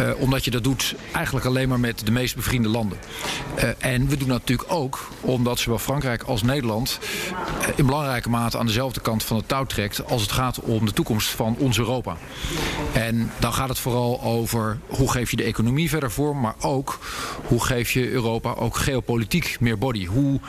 uh, 0.00 0.10
omdat 0.20 0.44
je 0.44 0.50
dat 0.50 0.64
doet 0.64 0.94
eigenlijk 1.12 1.46
alleen 1.46 1.68
maar 1.68 1.80
met 1.80 2.06
de 2.06 2.12
meest 2.12 2.36
bevriende 2.36 2.68
landen. 2.68 2.98
en 3.78 4.08
we 4.08 4.16
doen 4.16 4.28
dat 4.28 4.38
natuurlijk 4.38 4.72
ook 4.72 5.08
omdat 5.20 5.58
zowel 5.58 5.78
Frankrijk 5.78 6.22
als 6.22 6.42
Nederland 6.42 6.98
in 7.76 7.86
belangrijke 7.86 8.28
mate 8.28 8.58
aan 8.58 8.66
dezelfde 8.66 9.00
kant 9.00 9.22
van 9.22 9.36
het 9.36 9.48
touw 9.48 9.64
trekt 9.64 10.04
als 10.04 10.22
het 10.22 10.32
gaat 10.32 10.60
om 10.60 10.86
de 10.86 10.92
toekomst 10.92 11.28
van 11.28 11.56
ons 11.58 11.78
Europa. 11.78 12.16
En 12.92 13.30
dan 13.38 13.52
gaat 13.52 13.68
het 13.68 13.78
vooral 13.82 14.22
over 14.22 14.78
hoe 14.86 15.10
geef 15.10 15.30
je 15.30 15.36
de 15.36 15.42
economie 15.42 15.88
verder 15.88 16.10
vorm, 16.10 16.40
maar 16.40 16.54
ook 16.60 16.98
hoe 17.46 17.64
geef 17.64 17.90
je 17.90 18.10
Europa 18.10 18.54
ook 18.54 18.76
geopolitiek 18.76 19.56
meer 19.60 19.78
body. 19.78 20.06
Hoe 20.06 20.40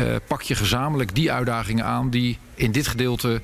uh, 0.00 0.06
pak 0.26 0.42
je 0.42 0.54
gezamenlijk 0.54 1.14
die 1.14 1.32
uitdagingen 1.32 1.84
aan 1.84 2.10
die 2.10 2.38
in 2.54 2.72
dit 2.72 2.86
gedeelte 2.86 3.40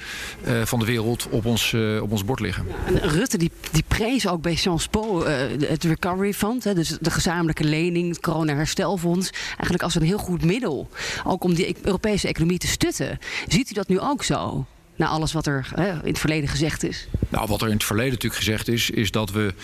uh, 0.47 0.63
van 0.65 0.79
de 0.79 0.85
wereld 0.85 1.29
op 1.31 1.45
ons, 1.45 1.73
uh, 1.73 2.03
op 2.03 2.11
ons 2.11 2.25
bord 2.25 2.41
liggen. 2.41 2.67
En 2.87 3.09
Rutte 3.09 3.39
die, 3.39 3.51
die 3.71 3.85
prees 3.89 4.29
ook 4.29 4.43
bij 4.43 4.55
Sciences 4.55 4.89
Po 4.89 5.25
het 5.25 5.85
Recovery 5.85 6.33
Fund, 6.33 6.65
hè, 6.65 6.75
dus 6.75 6.97
de 7.01 7.11
gezamenlijke 7.11 7.65
lening, 7.65 8.09
het 8.09 8.21
corona-herstelfonds, 8.21 9.31
eigenlijk 9.49 9.83
als 9.83 9.95
een 9.95 10.03
heel 10.03 10.19
goed 10.19 10.45
middel. 10.45 10.89
Ook 11.25 11.45
om 11.45 11.55
die 11.55 11.77
Europese 11.83 12.29
economie 12.29 12.59
te 12.59 12.67
stutten. 12.67 13.19
Ziet 13.49 13.71
u 13.71 13.75
dat 13.75 13.89
nu 13.89 14.01
ook 14.01 14.25
zo? 14.25 14.67
Alles 15.09 15.33
wat 15.33 15.47
er 15.47 15.69
hè, 15.75 15.91
in 15.93 16.09
het 16.09 16.19
verleden 16.19 16.49
gezegd 16.49 16.83
is? 16.83 17.09
Nou, 17.29 17.47
wat 17.47 17.61
er 17.61 17.67
in 17.67 17.73
het 17.73 17.85
verleden 17.85 18.13
natuurlijk 18.13 18.43
gezegd 18.43 18.69
is, 18.69 18.91
is 18.91 19.11
dat 19.11 19.31
we 19.31 19.55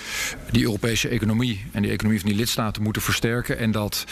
die 0.51 0.63
Europese 0.63 1.09
economie 1.09 1.65
en 1.73 1.83
die 1.83 1.91
economie 1.91 2.21
van 2.21 2.29
die 2.29 2.39
lidstaten 2.39 2.83
moeten 2.83 3.03
versterken. 3.03 3.59
En 3.59 3.71
dat 3.71 4.05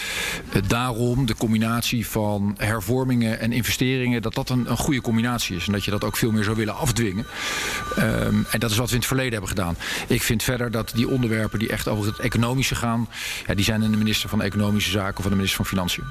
uh, 0.54 0.62
daarom 0.68 1.26
de 1.26 1.34
combinatie 1.34 2.06
van 2.06 2.54
hervormingen 2.58 3.38
en 3.40 3.52
investeringen, 3.52 4.22
dat 4.22 4.34
dat 4.34 4.50
een, 4.50 4.70
een, 4.70 4.76
goede 4.76 5.00
combinatie 5.00 5.56
is. 5.56 5.66
En 5.66 5.72
dat 5.72 5.84
je 5.84 5.90
dat 5.90 6.04
ook 6.04 6.16
veel 6.16 6.30
meer 6.30 6.44
zou 6.44 6.56
willen 6.56 6.76
afdwingen. 6.76 7.26
Um, 7.98 8.46
en 8.50 8.60
dat 8.60 8.70
is 8.70 8.76
wat 8.76 8.86
we 8.86 8.92
in 8.92 8.98
het 8.98 9.06
verleden 9.06 9.32
hebben 9.32 9.48
gedaan. 9.50 9.76
Ik 10.06 10.22
vind 10.22 10.42
verder 10.42 10.70
dat 10.70 10.92
die 10.94 11.08
onderwerpen 11.08 11.58
die 11.58 11.68
echt 11.68 11.88
over 11.88 12.06
het 12.06 12.18
economische 12.18 12.74
gaan, 12.74 13.08
ja, 13.46 13.54
die 13.54 13.64
zijn 13.64 13.82
in 13.82 13.90
de 13.90 13.96
minister 13.96 14.28
van 14.28 14.42
Economische 14.42 14.90
Zaken 14.90 15.16
of 15.16 15.22
van 15.22 15.30
de 15.30 15.36
minister 15.36 15.56
van 15.56 15.66
Financiën. 15.66 16.04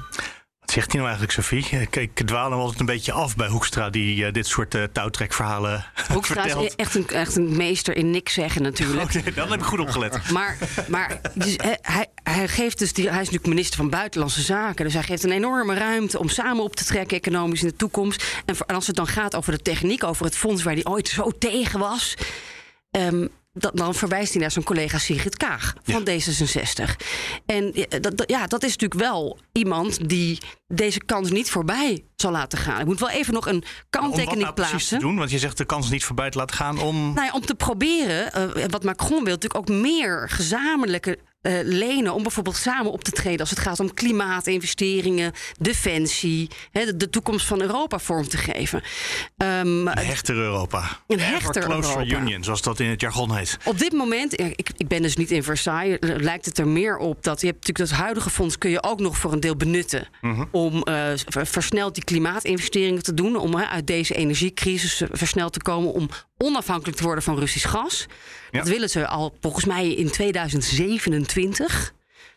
Zegt 0.76 0.92
hij 0.92 1.00
nou 1.00 1.12
eigenlijk, 1.16 1.46
Sophie? 1.46 1.80
Ik, 1.80 1.96
ik 1.96 2.26
dwaal 2.26 2.50
hem 2.50 2.60
altijd 2.60 2.80
een 2.80 2.86
beetje 2.86 3.12
af 3.12 3.36
bij 3.36 3.48
Hoekstra, 3.48 3.90
die 3.90 4.24
uh, 4.24 4.32
dit 4.32 4.46
soort 4.46 4.74
uh, 4.74 4.82
touwtrekverhalen 4.92 5.84
Hoekstra 6.12 6.42
vertelt. 6.42 6.66
is 6.66 6.74
echt 6.74 6.94
een, 6.94 7.08
echt 7.08 7.36
een 7.36 7.56
meester 7.56 7.96
in 7.96 8.10
niks 8.10 8.32
zeggen 8.32 8.62
natuurlijk. 8.62 9.16
Okay, 9.16 9.32
dan 9.34 9.50
heb 9.50 9.60
ik 9.60 9.66
goed 9.66 9.78
opgelet. 9.78 10.30
Maar, 10.30 10.58
maar 10.88 11.20
dus, 11.34 11.56
hij, 11.80 12.06
hij, 12.22 12.48
geeft 12.48 12.78
dus 12.78 12.92
die, 12.92 13.04
hij 13.04 13.20
is 13.20 13.24
natuurlijk 13.24 13.46
minister 13.46 13.76
van 13.76 13.90
Buitenlandse 13.90 14.42
Zaken. 14.42 14.84
Dus 14.84 14.94
hij 14.94 15.02
geeft 15.02 15.24
een 15.24 15.32
enorme 15.32 15.74
ruimte 15.74 16.18
om 16.18 16.28
samen 16.28 16.62
op 16.62 16.76
te 16.76 16.84
trekken 16.84 17.16
economisch 17.16 17.62
in 17.62 17.68
de 17.68 17.76
toekomst. 17.76 18.42
En, 18.44 18.56
voor, 18.56 18.66
en 18.66 18.74
als 18.74 18.86
het 18.86 18.96
dan 18.96 19.06
gaat 19.06 19.36
over 19.36 19.52
de 19.52 19.62
techniek, 19.62 20.04
over 20.04 20.24
het 20.24 20.36
fonds 20.36 20.62
waar 20.62 20.74
hij 20.74 20.84
ooit 20.84 21.08
zo 21.08 21.30
tegen 21.38 21.78
was. 21.78 22.14
Um, 22.90 23.28
dat, 23.58 23.76
dan 23.76 23.94
verwijst 23.94 24.32
hij 24.32 24.40
naar 24.40 24.50
zijn 24.50 24.64
collega 24.64 24.98
Sigrid 24.98 25.36
Kaag 25.36 25.74
van 25.82 26.04
ja. 26.04 26.20
D66. 26.20 26.96
En 27.46 27.74
dat, 28.00 28.24
ja, 28.26 28.46
dat 28.46 28.62
is 28.62 28.76
natuurlijk 28.76 29.00
wel 29.00 29.38
iemand 29.52 30.08
die 30.08 30.38
deze 30.68 31.00
kans 31.04 31.30
niet 31.30 31.50
voorbij 31.50 32.04
zal 32.16 32.30
laten 32.30 32.58
gaan. 32.58 32.80
Ik 32.80 32.86
moet 32.86 33.00
wel 33.00 33.10
even 33.10 33.34
nog 33.34 33.46
een 33.46 33.64
kanttekening 33.90 34.28
om 34.28 34.34
wat 34.34 34.42
nou 34.42 34.54
plaatsen. 34.54 34.76
Precies 34.76 34.98
te 34.98 34.98
doen, 34.98 35.16
want 35.16 35.30
je 35.30 35.38
zegt 35.38 35.58
de 35.58 35.64
kans 35.64 35.90
niet 35.90 36.04
voorbij 36.04 36.30
te 36.30 36.38
laten 36.38 36.56
gaan 36.56 36.78
om. 36.78 37.14
Nou 37.14 37.26
ja, 37.26 37.32
om 37.32 37.46
te 37.46 37.54
proberen, 37.54 38.56
uh, 38.56 38.64
wat 38.68 38.84
Macron 38.84 39.24
wil, 39.24 39.34
natuurlijk 39.34 39.56
ook 39.56 39.68
meer 39.68 40.28
gezamenlijke 40.28 41.18
eh, 41.46 41.52
lenen 41.62 42.14
om 42.14 42.22
bijvoorbeeld 42.22 42.56
samen 42.56 42.92
op 42.92 43.04
te 43.04 43.10
treden 43.10 43.40
als 43.40 43.50
het 43.50 43.58
gaat 43.58 43.80
om 43.80 43.94
klimaatinvesteringen, 43.94 45.32
defensie, 45.58 46.50
hè, 46.72 46.96
de, 46.96 47.10
toekomst 47.10 47.46
van 47.46 47.60
Europa 47.60 47.98
vorm 47.98 48.28
te 48.28 48.36
geven. 48.36 48.82
Ehm, 49.36 49.86
Een 49.86 49.98
hechter 49.98 50.34
Europa. 50.36 51.00
Een 51.06 51.20
hechter 51.20 51.70
Europa. 51.70 52.04
union, 52.04 52.44
zoals 52.44 52.62
dat 52.62 52.80
in 52.80 52.86
het 52.90 53.00
jargon 53.00 53.36
heet. 53.36 53.58
Op 53.64 53.78
dit 53.78 53.92
moment, 53.92 54.40
ik, 54.40 54.70
ik 54.76 54.88
ben 54.88 55.02
dus 55.02 55.16
niet 55.16 55.30
in 55.30 55.42
Versailles, 55.42 55.98
lijkt 56.00 56.44
het 56.44 56.58
er 56.58 56.68
meer 56.68 56.96
op 56.96 57.22
dat 57.22 57.40
je 57.40 57.46
hebt 57.46 57.58
natuurlijk 57.66 57.90
dat 57.90 57.98
huidige 57.98 58.30
fonds 58.30 58.58
kun 58.58 58.70
je 58.70 58.82
ook 58.82 59.00
nog 59.00 59.18
voor 59.18 59.32
een 59.32 59.40
deel 59.40 59.56
benutten 59.56 60.08
Mhm. 60.20 60.44
om 60.50 60.82
eh, 60.82 60.94
ver- 61.26 61.46
versneld 61.46 61.94
die 61.94 62.04
klimaatinvesteringen 62.04 63.02
te 63.02 63.14
doen, 63.14 63.36
om 63.36 63.56
uit 63.56 63.86
deze 63.86 64.14
energiecrisis 64.14 65.00
eh, 65.00 65.08
versneld 65.12 65.52
te 65.52 65.62
komen, 65.62 65.92
om 65.92 66.08
onafhankelijk 66.38 66.96
te 66.96 67.04
worden 67.04 67.22
van 67.24 67.38
Russisch 67.38 67.68
gas. 67.68 68.06
Ja. 68.50 68.58
Dat 68.58 68.68
willen 68.68 68.90
ze 68.90 69.06
al 69.06 69.36
volgens 69.40 69.64
mij 69.64 69.94
in 69.94 70.10
2027. 70.10 71.94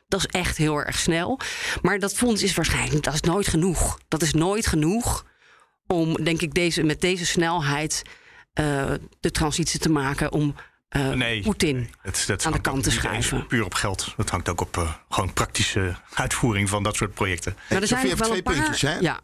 Dat 0.07 0.19
is 0.19 0.25
echt 0.25 0.57
heel 0.57 0.77
erg 0.77 0.97
snel. 0.97 1.39
Maar 1.81 1.99
dat 1.99 2.13
fonds 2.13 2.43
is 2.43 2.53
waarschijnlijk, 2.53 3.03
dat 3.03 3.13
is 3.13 3.21
nooit 3.21 3.47
genoeg. 3.47 3.99
Dat 4.07 4.21
is 4.21 4.33
nooit 4.33 4.67
genoeg 4.67 5.25
om, 5.87 6.23
denk 6.23 6.41
ik, 6.41 6.53
deze, 6.53 6.83
met 6.83 7.01
deze 7.01 7.25
snelheid 7.25 8.01
eh, 8.53 8.91
de 9.19 9.31
transitie 9.31 9.79
te 9.79 9.89
maken 9.89 10.31
om 10.31 10.55
eh 10.89 11.09
Nee. 11.09 11.41
Poetin 11.41 11.89
Het, 12.01 12.45
aan 12.45 12.51
de 12.51 12.61
kant 12.61 12.83
te 12.83 12.91
schuiven. 12.91 13.47
Puur 13.47 13.65
op 13.65 13.73
geld. 13.73 14.13
Dat 14.17 14.29
hangt 14.29 14.49
ook 14.49 14.61
op 14.61 14.77
eh, 14.77 14.93
gewoon 15.09 15.33
praktische 15.33 15.95
uitvoering 16.13 16.69
van 16.69 16.83
dat 16.83 16.95
soort 16.95 17.13
projecten. 17.13 17.55
Maar 17.69 17.81
er 17.81 17.87
zijn 17.87 18.07
wel 18.07 18.17
twee 18.17 18.37
een 18.37 18.43
paar. 18.43 18.53
puntjes, 18.53 18.81
hè? 18.81 18.97
Ja, 18.97 19.19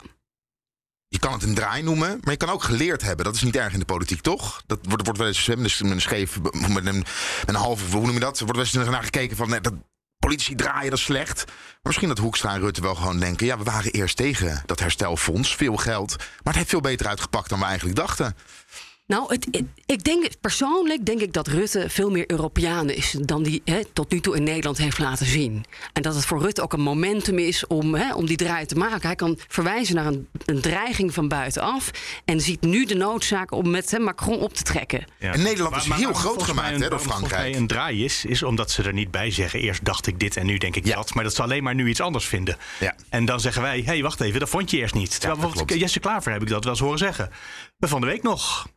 Je 1.16 1.22
kan 1.22 1.34
het 1.34 1.44
een 1.44 1.54
draai 1.54 1.84
noemen, 1.84 2.18
maar 2.24 2.32
je 2.32 2.38
kan 2.38 2.50
ook 2.50 2.64
geleerd 2.64 3.02
hebben. 3.02 3.26
Dat 3.26 3.36
is 3.36 3.42
niet 3.42 3.56
erg 3.56 3.74
in 3.74 3.80
de 3.80 3.86
politiek, 3.86 4.22
toch? 4.22 4.64
Dat 4.66 4.80
wordt, 4.82 5.04
wordt 5.04 5.20
wel 5.20 5.28
eens 5.28 5.48
met 5.48 5.80
een, 5.80 6.02
scheef, 6.02 6.40
met 6.70 6.86
een, 6.86 7.06
een 7.46 7.56
halve, 7.56 7.96
hoe 7.96 8.06
noem 8.06 8.14
je 8.14 8.20
dat? 8.20 8.40
Er 8.40 8.46
wordt 8.46 8.72
wel 8.72 8.82
eens 8.82 8.90
naar 8.90 9.04
gekeken 9.04 9.38
van, 9.38 9.50
nee, 9.50 9.62
dat 9.62 9.74
politici 10.20 10.56
draaien, 10.56 10.90
dat 10.90 11.00
slecht. 11.00 11.46
Maar 11.46 11.56
misschien 11.84 12.08
dat 12.08 12.18
Hoekstra 12.18 12.54
en 12.54 12.60
Rutte 12.60 12.82
wel 12.82 12.96
gewoon 12.96 13.20
denken... 13.20 13.46
ja, 13.46 13.58
we 13.58 13.64
waren 13.64 13.92
eerst 13.92 14.16
tegen 14.16 14.64
dat 14.66 14.80
herstelfonds, 14.80 15.56
veel 15.56 15.76
geld. 15.76 16.18
Maar 16.18 16.28
het 16.44 16.56
heeft 16.56 16.70
veel 16.70 16.82
beter 16.82 17.08
uitgepakt 17.08 17.50
dan 17.50 17.60
we 17.60 17.66
eigenlijk 17.66 17.96
dachten. 17.96 18.36
Nou, 19.08 19.34
het, 19.34 19.48
het- 19.52 19.64
ik 19.86 20.04
denk 20.04 20.28
persoonlijk 20.42 21.06
denk 21.06 21.20
ik 21.22 21.34
dat 21.34 21.48
Rutte 21.48 21.86
veel 21.90 22.12
meer 22.12 22.32
Europeaan 22.32 22.90
is 22.90 23.16
dan 23.20 23.44
die 23.44 23.62
hè, 23.66 23.82
tot 23.94 24.12
nu 24.12 24.20
toe 24.20 24.36
in 24.36 24.44
Nederland 24.44 24.78
heeft 24.78 25.00
laten 25.00 25.26
zien. 25.26 25.66
En 25.94 26.02
dat 26.02 26.16
het 26.16 26.26
voor 26.26 26.42
Rutte 26.42 26.62
ook 26.62 26.74
een 26.74 26.82
momentum 26.82 27.38
is 27.40 27.68
om, 27.68 27.96
hè, 27.96 28.14
om 28.14 28.26
die 28.26 28.38
draai 28.38 28.66
te 28.66 28.76
maken. 28.76 29.02
Hij 29.08 29.16
kan 29.16 29.40
verwijzen 29.48 29.96
naar 29.96 30.06
een, 30.06 30.28
een 30.46 30.62
dreiging 30.62 31.14
van 31.14 31.28
buitenaf 31.28 31.92
en 32.26 32.42
ziet 32.42 32.62
nu 32.62 32.86
de 32.86 32.96
noodzaak 32.96 33.52
om 33.52 33.70
met 33.70 33.92
hè, 33.92 34.00
Macron 34.00 34.40
op 34.40 34.54
te 34.54 34.64
trekken. 34.64 35.06
Ja. 35.20 35.34
En 35.34 35.42
Nederland 35.42 35.76
is 35.76 35.84
heel 35.92 36.14
groot 36.14 36.44
gemaakt, 36.44 36.76
een- 36.76 36.82
hè, 36.82 36.90
door 36.90 37.00
Frankrijk. 37.00 37.42
mij 37.42 37.56
een 37.56 37.68
draai 37.68 38.04
is, 38.06 38.26
is 38.26 38.44
omdat 38.44 38.72
ze 38.72 38.84
er 38.84 38.94
niet 38.94 39.12
bij 39.12 39.32
zeggen. 39.32 39.60
Eerst 39.60 39.86
dacht 39.86 40.08
ik 40.08 40.20
dit 40.20 40.38
en 40.38 40.46
nu 40.46 40.58
denk 40.58 40.76
ik 40.76 40.86
Ja. 40.86 40.96
dat. 40.96 41.14
Maar 41.14 41.24
dat 41.24 41.36
ze 41.36 41.42
alleen 41.42 41.64
maar 41.64 41.76
nu 41.76 41.90
iets 41.90 42.02
anders 42.02 42.26
vinden. 42.26 42.58
Ja. 42.80 42.96
En 43.10 43.26
dan 43.26 43.40
zeggen 43.40 43.62
wij, 43.62 43.78
hé, 43.78 43.84
hey, 43.84 44.02
wacht 44.02 44.22
even, 44.22 44.40
dat 44.40 44.50
vond 44.50 44.72
je 44.72 44.78
eerst 44.78 44.94
niet. 44.94 45.10
Terwijl 45.10 45.30
dat 45.32 45.40
bijvoorbeeld 45.40 45.68
klopt. 45.68 45.82
Jesse 45.82 46.00
Klaver 46.00 46.32
heb 46.32 46.42
ik 46.42 46.48
dat 46.48 46.64
wel 46.64 46.74
eens 46.74 46.82
horen 46.82 46.98
zeggen. 46.98 47.30
Van 47.80 48.02
de 48.02 48.08
week 48.08 48.24
nog. 48.24 48.68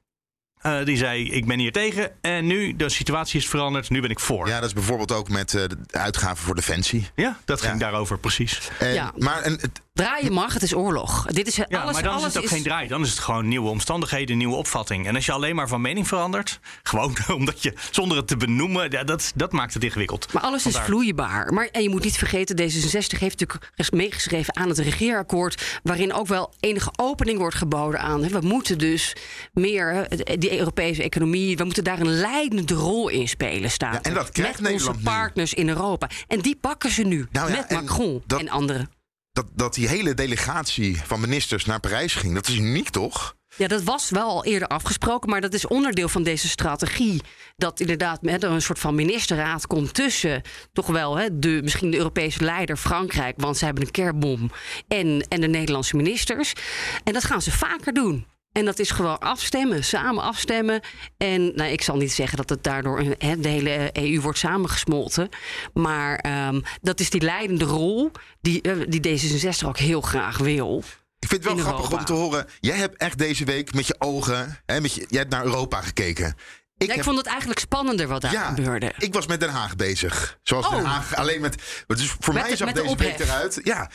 Eh, 0.58 0.84
die 0.84 0.96
zei, 0.96 1.30
ik 1.30 1.46
ben 1.46 1.58
hier 1.58 1.72
tegen 1.72 2.10
en 2.20 2.46
nu, 2.46 2.76
de 2.76 2.88
situatie 2.88 3.40
is 3.40 3.48
veranderd, 3.48 3.90
nu 3.90 4.00
ben 4.00 4.10
ik 4.10 4.20
voor. 4.20 4.48
Ja, 4.48 4.54
dat 4.60 4.68
is 4.68 4.74
bijvoorbeeld 4.74 5.12
ook 5.12 5.28
met 5.28 5.54
eh, 5.54 5.62
de 5.68 5.76
uitgaven 5.90 6.44
voor 6.44 6.54
defensie. 6.54 7.08
Ja, 7.14 7.38
dat 7.44 7.60
ging 7.60 7.72
Ja. 7.72 7.78
daarover, 7.78 8.18
precies. 8.18 8.60
En, 8.78 8.92
Ja. 8.92 9.12
Maar 9.16 9.42
en, 9.42 9.52
het, 9.52 9.80
Draaien 9.92 10.32
mag, 10.32 10.52
het 10.54 10.62
is 10.62 10.74
oorlog. 10.74 11.26
Dit 11.26 11.46
is 11.46 11.56
Ja, 11.56 11.64
alles, 11.70 11.92
maar 11.92 12.02
dan 12.02 12.12
alles 12.12 12.26
is 12.26 12.34
het 12.34 12.42
ook 12.42 12.48
geen 12.48 12.62
draai. 12.62 12.88
Dan 12.88 13.02
is 13.02 13.10
het 13.10 13.18
gewoon 13.18 13.48
nieuwe 13.48 13.68
omstandigheden, 13.68 14.36
nieuwe 14.36 14.54
opvatting. 14.56 15.06
En 15.06 15.14
als 15.14 15.26
je 15.26 15.32
alleen 15.32 15.54
maar 15.54 15.68
van 15.68 15.80
mening 15.80 16.08
verandert, 16.08 16.60
gewoon 16.82 17.16
omdat 17.36 17.62
je 17.62 17.74
zonder 17.90 18.16
het 18.16 18.26
te 18.26 18.36
benoemen, 18.36 18.90
ja, 18.90 19.04
dat, 19.04 19.32
dat 19.34 19.52
maakt 19.52 19.74
het 19.74 19.84
ingewikkeld. 19.84 20.32
Maar 20.32 20.42
alles 20.42 20.66
is 20.66 20.76
vloeibaar. 20.78 21.52
Maar, 21.52 21.68
en 21.72 21.82
je 21.82 21.88
moet 21.90 22.04
niet 22.04 22.16
vergeten, 22.18 22.56
D66 22.56 23.18
heeft 23.18 23.40
natuurlijk 23.40 23.70
ges- 23.76 23.90
meegeschreven 23.90 24.56
aan 24.56 24.68
het 24.68 24.78
regeerakkoord. 24.78 25.80
Waarin 25.82 26.12
ook 26.12 26.26
wel 26.26 26.52
enige 26.60 26.90
opening 26.96 27.38
wordt 27.38 27.56
geboden 27.56 28.00
aan. 28.00 28.28
We 28.28 28.38
moeten 28.40 28.78
dus 28.78 29.16
meer, 29.52 30.06
die 30.48 30.58
Europese 30.58 31.02
economie, 31.02 31.56
we 31.56 31.64
moeten 31.64 31.84
daar 31.84 32.00
een 32.00 32.12
leidende 32.20 32.74
rol 32.74 33.08
in 33.08 33.28
spelen 33.28 33.70
staan. 33.70 33.92
Ja, 33.92 34.02
en 34.02 34.14
dat 34.14 34.30
krijgt 34.30 34.60
Met 34.60 34.70
Nederland 34.70 34.96
onze 34.96 35.10
nu. 35.10 35.16
partners 35.16 35.54
in 35.54 35.68
Europa. 35.68 36.08
En 36.28 36.40
die 36.40 36.56
pakken 36.56 36.90
ze 36.90 37.02
nu. 37.02 37.26
Nou 37.30 37.50
ja, 37.50 37.56
met 37.56 37.66
en 37.66 37.74
Macron 37.76 38.22
dat- 38.26 38.40
en 38.40 38.48
anderen. 38.48 38.90
dat, 39.32 39.46
dat 39.54 39.74
die 39.74 39.88
hele 39.88 40.14
delegatie 40.14 41.00
van 41.04 41.20
ministers 41.20 41.64
naar 41.64 41.80
Parijs 41.80 42.14
ging, 42.14 42.34
dat 42.34 42.48
is 42.48 42.56
uniek, 42.56 42.88
toch? 42.90 43.36
Ja, 43.56 43.68
dat 43.68 43.82
was 43.82 44.10
wel 44.10 44.28
al 44.28 44.44
eerder 44.44 44.68
afgesproken, 44.68 45.30
maar 45.30 45.40
dat 45.40 45.54
is 45.54 45.66
onderdeel 45.66 46.08
van 46.08 46.22
deze 46.22 46.48
strategie. 46.48 47.20
Dat 47.56 47.80
inderdaad 47.80 48.22
met 48.22 48.42
er 48.42 48.50
een 48.50 48.62
soort 48.62 48.78
van 48.78 48.94
ministerraad 48.94 49.66
komt 49.66 49.94
tussen 49.94 50.42
toch 50.72 50.86
wel 50.86 51.16
hè, 51.16 51.38
de, 51.38 51.60
misschien 51.62 51.90
de 51.90 51.96
Europese 51.96 52.44
leider 52.44 52.76
Frankrijk, 52.76 53.34
want 53.40 53.56
ze 53.56 53.64
hebben 53.64 53.82
een 53.84 53.90
kernbom, 53.90 54.50
en, 54.88 55.24
en 55.28 55.40
de 55.40 55.48
Nederlandse 55.48 55.96
ministers. 55.96 56.52
En 57.04 57.12
dat 57.12 57.24
gaan 57.24 57.42
ze 57.42 57.50
vaker 57.50 57.92
doen. 57.92 58.26
En 58.58 58.64
dat 58.64 58.78
is 58.78 58.90
gewoon 58.90 59.18
afstemmen, 59.18 59.84
samen 59.84 60.22
afstemmen. 60.22 60.80
En 61.16 61.52
nou, 61.54 61.70
ik 61.70 61.82
zal 61.82 61.96
niet 61.96 62.12
zeggen 62.12 62.36
dat 62.36 62.48
het 62.48 62.62
daardoor 62.64 62.98
hè, 63.18 63.40
de 63.40 63.48
hele 63.48 63.90
EU 63.92 64.20
wordt 64.20 64.38
samengesmolten. 64.38 65.28
Maar 65.74 66.16
ehm, 66.18 66.60
dat 66.80 67.00
is 67.00 67.10
die 67.10 67.20
leidende 67.20 67.64
rol 67.64 68.10
die, 68.40 68.62
eh, 68.62 68.76
die 68.88 69.00
D66 69.00 69.66
ook 69.66 69.78
heel 69.78 70.00
graag 70.00 70.38
wil. 70.38 70.82
Ik 71.18 71.28
vind 71.28 71.44
het 71.44 71.52
wel 71.54 71.62
grappig 71.62 71.82
Europa. 71.84 71.98
om 71.98 72.04
te 72.04 72.12
horen. 72.12 72.46
Jij 72.60 72.76
hebt 72.76 72.96
echt 72.96 73.18
deze 73.18 73.44
week 73.44 73.74
met 73.74 73.86
je 73.86 73.94
ogen, 73.98 74.58
hè, 74.66 74.80
met 74.80 74.92
je, 74.94 75.06
jij 75.08 75.18
hebt 75.18 75.30
naar 75.32 75.44
Europa 75.44 75.80
gekeken. 75.80 76.26
Ik, 76.26 76.34
Ja, 76.76 76.86
ik 76.88 76.94
heb- 76.94 77.04
vond 77.04 77.16
het 77.18 77.26
eigenlijk 77.26 77.60
spannender 77.60 78.06
wat 78.08 78.20
daar 78.20 78.32
ja, 78.32 78.48
gebeurde. 78.54 78.92
ik 78.98 79.14
was 79.14 79.26
met 79.26 79.40
Den 79.40 79.50
Haag 79.50 79.76
bezig. 79.76 80.38
Zoals 80.42 80.66
Oh. 80.66 80.74
Den 80.74 80.84
Haag 80.84 81.14
alleen 81.16 81.40
met. 81.40 81.84
Dus 81.86 82.10
voor 82.20 82.34
Met 82.34 82.42
mij 82.42 82.50
de- 82.50 82.56
zag 82.56 82.72
de 82.72 82.82
deze 82.82 82.96
week 82.96 83.18
eruit. 83.18 83.60
Ja, 83.62 83.90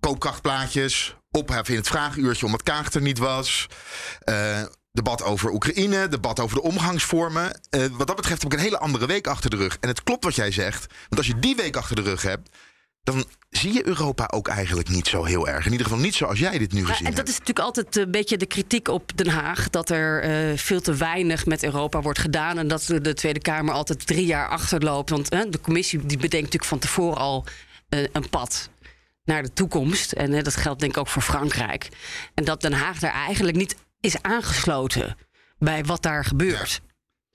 koopkrachtplaatjes, 0.00 1.16
ophef 1.32 1.68
in 1.68 1.76
het 1.76 1.88
vraaguurtje 1.88 2.46
omdat 2.46 2.62
Kaag 2.62 2.92
er 2.92 3.02
niet 3.02 3.18
was. 3.18 3.66
eh, 4.20 4.62
debat 4.92 5.22
over 5.22 5.50
Oekraïne, 5.50 6.08
debat 6.08 6.40
over 6.40 6.56
de 6.56 6.62
omgangsvormen. 6.62 7.60
Eh, 7.70 7.84
wat 7.92 8.06
dat 8.06 8.16
betreft 8.16 8.42
heb 8.42 8.52
ik 8.52 8.58
een 8.58 8.64
hele 8.64 8.78
andere 8.78 9.06
week 9.06 9.26
achter 9.26 9.50
de 9.50 9.56
rug. 9.56 9.76
En 9.80 9.88
het 9.88 10.02
klopt 10.02 10.24
wat 10.24 10.34
jij 10.34 10.50
zegt. 10.50 10.86
Want 11.08 11.16
als 11.16 11.26
je 11.26 11.38
die 11.38 11.56
week 11.56 11.76
achter 11.76 11.96
de 11.96 12.02
rug 12.02 12.22
hebt, 12.22 12.48
dan 13.02 13.24
zie 13.50 13.72
je 13.72 13.86
Europa 13.86 14.28
ook 14.32 14.48
eigenlijk 14.48 14.88
niet 14.88 15.06
zo 15.08 15.24
heel 15.24 15.48
erg. 15.48 15.66
In 15.66 15.70
ieder 15.72 15.86
geval 15.86 16.00
niet 16.02 16.14
zoals 16.14 16.38
jij 16.38 16.58
dit 16.58 16.72
nu 16.72 16.80
Ja, 16.80 16.86
gezien 16.86 16.98
en 17.06 17.14
dat 17.14 17.16
hebt. 17.16 17.28
is 17.28 17.38
natuurlijk 17.38 17.66
altijd 17.66 17.96
een 17.96 18.10
beetje 18.10 18.36
de 18.36 18.46
kritiek 18.46 18.88
op 18.88 19.10
Den 19.14 19.28
Haag. 19.28 19.70
Dat 19.70 19.90
er 19.90 20.22
eh, 20.22 20.58
veel 20.58 20.80
te 20.80 20.94
weinig 20.94 21.46
met 21.46 21.62
Europa 21.62 22.00
wordt 22.02 22.18
gedaan. 22.18 22.58
En 22.58 22.68
dat 22.68 22.84
de 23.02 23.14
Tweede 23.14 23.40
Kamer 23.40 23.74
altijd 23.74 24.06
drie 24.06 24.26
jaar 24.26 24.48
achterloopt. 24.48 25.10
Want 25.10 25.30
de 25.30 25.60
commissie 25.62 25.98
die 25.98 26.16
bedenkt 26.16 26.32
natuurlijk 26.32 26.64
van 26.64 26.78
tevoren 26.78 27.18
al 27.18 27.44
een 27.88 28.28
pad 28.30 28.68
naar 29.24 29.42
de 29.42 29.52
toekomst. 29.52 30.12
En 30.12 30.34
eh, 30.34 30.42
dat 30.42 30.56
geldt 30.56 30.80
denk 30.80 30.92
ik 30.92 30.98
ook 30.98 31.08
voor 31.08 31.22
Frankrijk. 31.22 31.88
En 32.34 32.44
dat 32.44 32.60
Den 32.60 32.72
Haag 32.72 32.98
daar 32.98 33.12
eigenlijk 33.12 33.56
niet 33.56 33.76
is 34.00 34.22
aangesloten 34.22 35.16
bij 35.58 35.84
wat 35.84 36.02
daar 36.02 36.24
gebeurt. 36.24 36.80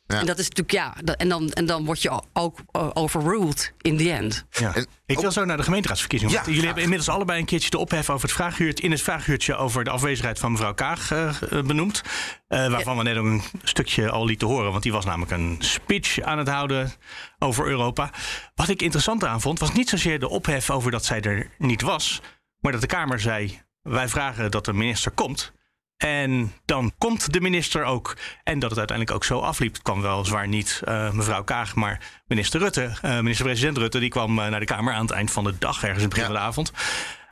Ja. 0.08 0.20
En 0.20 0.26
dat 0.26 0.38
is 0.40 0.50
natuurlijk, 0.50 0.72
ja, 0.72 0.96
dat- 1.04 1.16
en 1.16 1.30
dan, 1.30 1.50
en 1.50 1.66
dan 1.66 1.86
word 1.86 2.02
je 2.02 2.22
ook 2.34 2.60
eh, 2.72 2.90
overruled 2.94 3.74
in 3.82 3.98
the 3.98 4.12
end. 4.12 4.46
Ja. 4.50 4.76
En 4.76 4.88
ik 5.06 5.20
wil 5.20 5.32
zo 5.32 5.46
naar 5.46 5.58
de 5.58 5.64
gemeenteraadsverkiezingen. 5.64 6.34
Ja, 6.34 6.40
jullie 6.40 6.54
graag. 6.56 6.66
hebben 6.66 6.84
inmiddels 6.84 7.16
allebei 7.16 7.40
een 7.40 7.46
keertje 7.46 7.70
de 7.70 7.78
ophef 7.78 8.10
over 8.10 8.28
het 8.28 8.38
vraaguurtje. 8.38 8.84
In 8.84 8.92
het 8.92 9.02
vraaguurtje 9.02 9.56
over 9.56 9.84
de 9.84 9.90
afwezigheid 9.90 10.40
van 10.40 10.52
mevrouw 10.52 10.74
Kaag 10.74 11.12
eh, 11.12 11.28
eh, 11.28 11.66
benoemd. 11.66 12.02
Eh, 12.48 12.68
waarvan 12.68 12.98
we 12.98 13.04
net 13.04 13.18
ook 13.18 13.26
een 13.26 13.42
stukje 13.64 14.10
al 14.10 14.26
lieten 14.26 14.48
horen. 14.48 14.72
Want 14.72 14.84
die 14.84 14.92
was 14.92 15.06
namelijk 15.06 15.32
een 15.32 15.56
speech 15.60 16.22
aan 16.22 16.38
het 16.38 16.48
houden 16.48 16.92
over 17.40 17.66
Europa. 17.68 18.10
Wat 18.56 18.70
ik 18.70 18.82
interessant 18.82 19.24
aan 19.24 19.42
vond, 19.42 19.60
was 19.60 19.74
niet 19.74 19.90
zozeer 19.90 20.20
de 20.20 20.30
ophef 20.30 20.70
over 20.70 20.92
dat 20.92 21.06
zij 21.06 21.22
er 21.22 21.50
niet 21.58 21.82
was. 21.82 22.22
Maar 22.60 22.72
dat 22.72 22.82
de 22.82 22.88
Kamer 22.88 23.20
zei: 23.20 23.62
wij 23.82 24.08
vragen 24.10 24.52
dat 24.52 24.66
de 24.66 24.74
minister 24.74 25.12
komt. 25.12 25.52
En 25.98 26.54
dan 26.66 26.92
komt 26.98 27.34
de 27.34 27.42
minister 27.42 27.84
ook. 27.84 28.18
En 28.44 28.60
dat 28.60 28.70
het 28.70 28.80
uiteindelijk 28.80 29.18
ook 29.18 29.24
zo 29.26 29.40
afliep. 29.40 29.74
Het 29.74 29.82
kwam 29.82 30.02
weliswaar 30.02 30.48
niet 30.48 30.82
eh, 30.86 31.12
mevrouw 31.12 31.44
Kaag, 31.44 31.76
maar 31.76 32.02
minister 32.28 32.60
Rutte. 32.60 32.92
eh, 33.02 33.20
Minister-president 33.20 33.78
Rutte, 33.78 34.00
die 34.00 34.10
kwam 34.10 34.40
eh, 34.40 34.48
naar 34.48 34.60
de 34.60 34.66
Kamer 34.66 34.94
aan 34.94 35.02
het 35.02 35.12
eind 35.12 35.32
van 35.32 35.44
de 35.44 35.58
dag, 35.60 35.76
ergens 35.84 36.04
in 36.04 36.10
het 36.10 36.10
begin 36.10 36.24
Ja. 36.24 36.30
van 36.32 36.36
de 36.40 36.48
avond. 36.48 36.72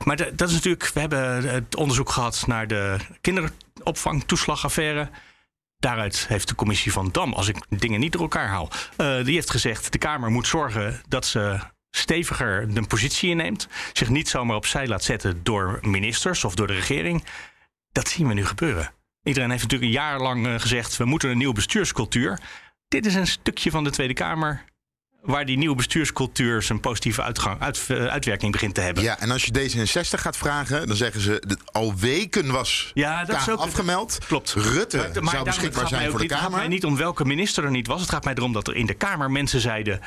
Maar 0.04 0.16
de- 0.16 0.32
dat 0.34 0.48
is 0.48 0.54
natuurlijk, 0.54 0.90
we 0.94 1.00
hebben 1.00 1.48
het 1.48 1.76
onderzoek 1.76 2.10
gehad 2.10 2.44
naar 2.46 2.66
de 2.66 2.96
kinderopvangtoeslagaffaire. 3.20 5.08
Daaruit 5.78 6.26
heeft 6.28 6.48
de 6.48 6.54
commissie 6.54 6.92
van 6.92 7.08
Dam, 7.12 7.32
als 7.32 7.48
ik 7.48 7.56
dingen 7.68 8.00
niet 8.00 8.12
door 8.12 8.20
elkaar 8.22 8.48
haal, 8.48 8.70
die 8.96 9.34
heeft 9.34 9.50
gezegd: 9.50 9.92
de 9.92 9.98
Kamer 9.98 10.30
moet 10.30 10.46
zorgen 10.46 11.00
dat 11.08 11.26
ze 11.26 11.58
steviger 11.90 12.74
de 12.74 12.82
positie 12.86 13.30
inneemt. 13.30 13.68
Zich 13.92 14.08
niet 14.08 14.28
zomaar 14.28 14.56
opzij 14.56 14.86
laat 14.86 15.04
zetten 15.04 15.40
door 15.42 15.78
ministers 15.82 16.44
of 16.44 16.54
door 16.54 16.66
de 16.66 16.72
regering. 16.72 17.24
Dat 17.96 18.08
zien 18.08 18.28
we 18.28 18.34
nu 18.34 18.46
gebeuren. 18.46 18.90
Iedereen 19.22 19.50
heeft 19.50 19.62
natuurlijk 19.62 19.90
een 19.92 19.98
jaar 19.98 20.20
lang 20.20 20.46
eh, 20.46 20.60
gezegd: 20.60 20.96
we 20.96 21.04
moeten 21.04 21.30
een 21.30 21.38
nieuwe 21.38 21.54
bestuurscultuur. 21.54 22.40
Dit 22.88 23.06
is 23.06 23.14
een 23.14 23.26
stukje 23.26 23.70
van 23.70 23.84
de 23.84 23.90
Tweede 23.90 24.14
Kamer 24.14 24.64
waar 25.22 25.44
die 25.44 25.58
nieuwe 25.58 25.76
bestuurscultuur 25.76 26.62
zijn 26.62 26.80
positieve 26.80 27.22
uitgang, 27.22 27.60
uit, 27.60 27.84
eh, 27.88 28.06
uitwerking 28.06 28.52
begint 28.52 28.74
te 28.74 28.80
hebben. 28.80 29.02
Ja, 29.02 29.18
en 29.18 29.30
als 29.30 29.44
je 29.44 29.52
D66 29.52 30.20
gaat 30.20 30.36
vragen, 30.36 30.86
dan 30.86 30.96
zeggen 30.96 31.20
ze... 31.20 31.42
dat 31.46 31.72
al 31.72 31.94
weken 31.96 32.52
was 32.52 32.90
Ja, 32.94 33.24
dat 33.24 33.36
is 33.40 33.48
ook- 33.48 33.58
afgemeld. 33.58 34.18
Klopt. 34.26 34.52
Rutte 34.52 34.96
Maar- 34.96 35.22
maar 35.22 35.32
zou 35.32 35.44
beschikbaar 35.44 35.88
zijn 35.88 36.10
voor 36.10 36.18
de 36.18 36.22
niet- 36.22 36.30
Het 36.32 36.40
gaat 36.40 36.48
Kamer. 36.48 36.58
mij 36.58 36.68
niet 36.68 36.84
om 36.84 36.96
welke 36.96 37.24
minister 37.24 37.64
er 37.64 37.70
niet 37.70 37.86
was. 37.86 38.00
Het 38.00 38.10
gaat 38.10 38.24
mij 38.24 38.34
erom 38.34 38.52
dat 38.52 38.68
er 38.68 38.76
in 38.76 38.86
de 38.86 38.94
Kamer 38.94 39.30
mensen 39.30 39.60
zeiden... 39.60 40.00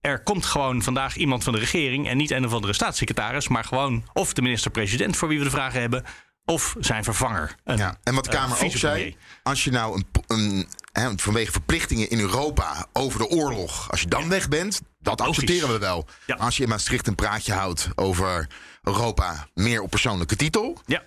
er 0.00 0.22
komt 0.22 0.44
gewoon 0.46 0.82
vandaag 0.82 1.16
iemand 1.16 1.44
van 1.44 1.52
de 1.52 1.58
regering 1.58 2.08
en 2.08 2.16
niet 2.16 2.30
een 2.30 2.44
of 2.46 2.52
andere 2.52 2.72
staatssecretaris, 2.72 3.48
maar 3.48 3.64
gewoon 3.64 4.04
of 4.12 4.32
de 4.32 4.42
minister-president 4.42 5.16
voor 5.16 5.28
wie 5.28 5.38
we 5.38 5.44
de 5.44 5.50
vragen 5.50 5.80
hebben, 5.80 6.04
of 6.50 6.74
zijn 6.80 7.04
vervanger. 7.04 7.54
Een, 7.64 7.76
Ja, 7.76 7.96
en 8.02 8.14
wat 8.14 8.24
de 8.24 8.30
eh, 8.30 8.36
Kamer 8.36 8.52
ook 8.52 8.58
vicepremier. 8.62 8.98
zei, 9.00 9.16
als 9.42 9.64
je 9.64 9.70
nou 9.70 10.02
een, 10.26 10.68
een, 10.92 11.18
vanwege 11.18 11.52
verplichtingen 11.52 12.10
in 12.10 12.20
Europa 12.20 12.86
over 12.92 13.18
de 13.18 13.28
oorlog, 13.28 13.90
als 13.90 14.00
je 14.00 14.06
dan 14.08 14.28
weg 14.28 14.48
bent, 14.48 14.80
dat 15.00 15.18
Logisch. 15.18 15.36
accepteren 15.38 15.72
we 15.72 15.78
wel. 15.78 16.06
Ja. 16.26 16.34
Maar 16.36 16.44
als 16.44 16.56
je 16.56 16.62
in 16.62 16.68
Maastricht 16.68 17.06
een 17.06 17.14
praatje 17.14 17.52
houdt 17.52 17.88
over 17.94 18.46
Europa 18.82 19.48
meer 19.54 19.80
op 19.82 19.90
persoonlijke 19.90 20.36
titel, 20.36 20.78
Ja. 20.86 21.02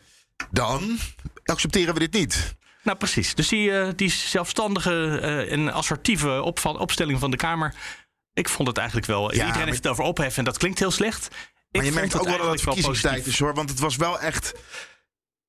dan 0.51 0.97
accepteren 1.45 1.93
we 1.93 1.99
dit 1.99 2.13
niet. 2.13 2.55
Nou, 2.83 2.97
precies. 2.97 3.35
Dus 3.35 3.47
die, 3.47 3.71
eh, 3.79 3.89
die 3.95 4.09
zelfstandige 4.11 5.19
eh, 5.21 5.51
en 5.51 5.73
assertieve 5.73 6.41
opval, 6.41 6.73
opstelling 6.75 7.19
van 7.19 7.31
de 7.31 7.37
Kamer. 7.37 7.73
Ik 8.33 8.49
vond 8.49 8.67
het 8.67 8.77
eigenlijk 8.77 9.07
wel. 9.07 9.31
Iedereen 9.31 9.53
maar- 9.53 9.65
heeft 9.65 9.77
het 9.77 9.87
over 9.87 10.03
opheffen 10.03 10.37
en 10.37 10.43
dat 10.45 10.57
klinkt 10.57 10.79
heel 10.79 10.91
slecht. 10.91 11.27
Maar 11.71 11.81
ik 11.81 11.87
je 11.87 11.93
merkt 11.93 12.15
ook 12.19 12.25
wel 12.27 12.37
dat 12.37 12.51
het 12.51 12.61
verkiezingstijd 12.61 13.25
is 13.25 13.39
hoor, 13.39 13.53
want 13.53 13.69
het 13.69 13.79
was 13.79 13.95
wel 13.95 14.19
echt. 14.19 14.53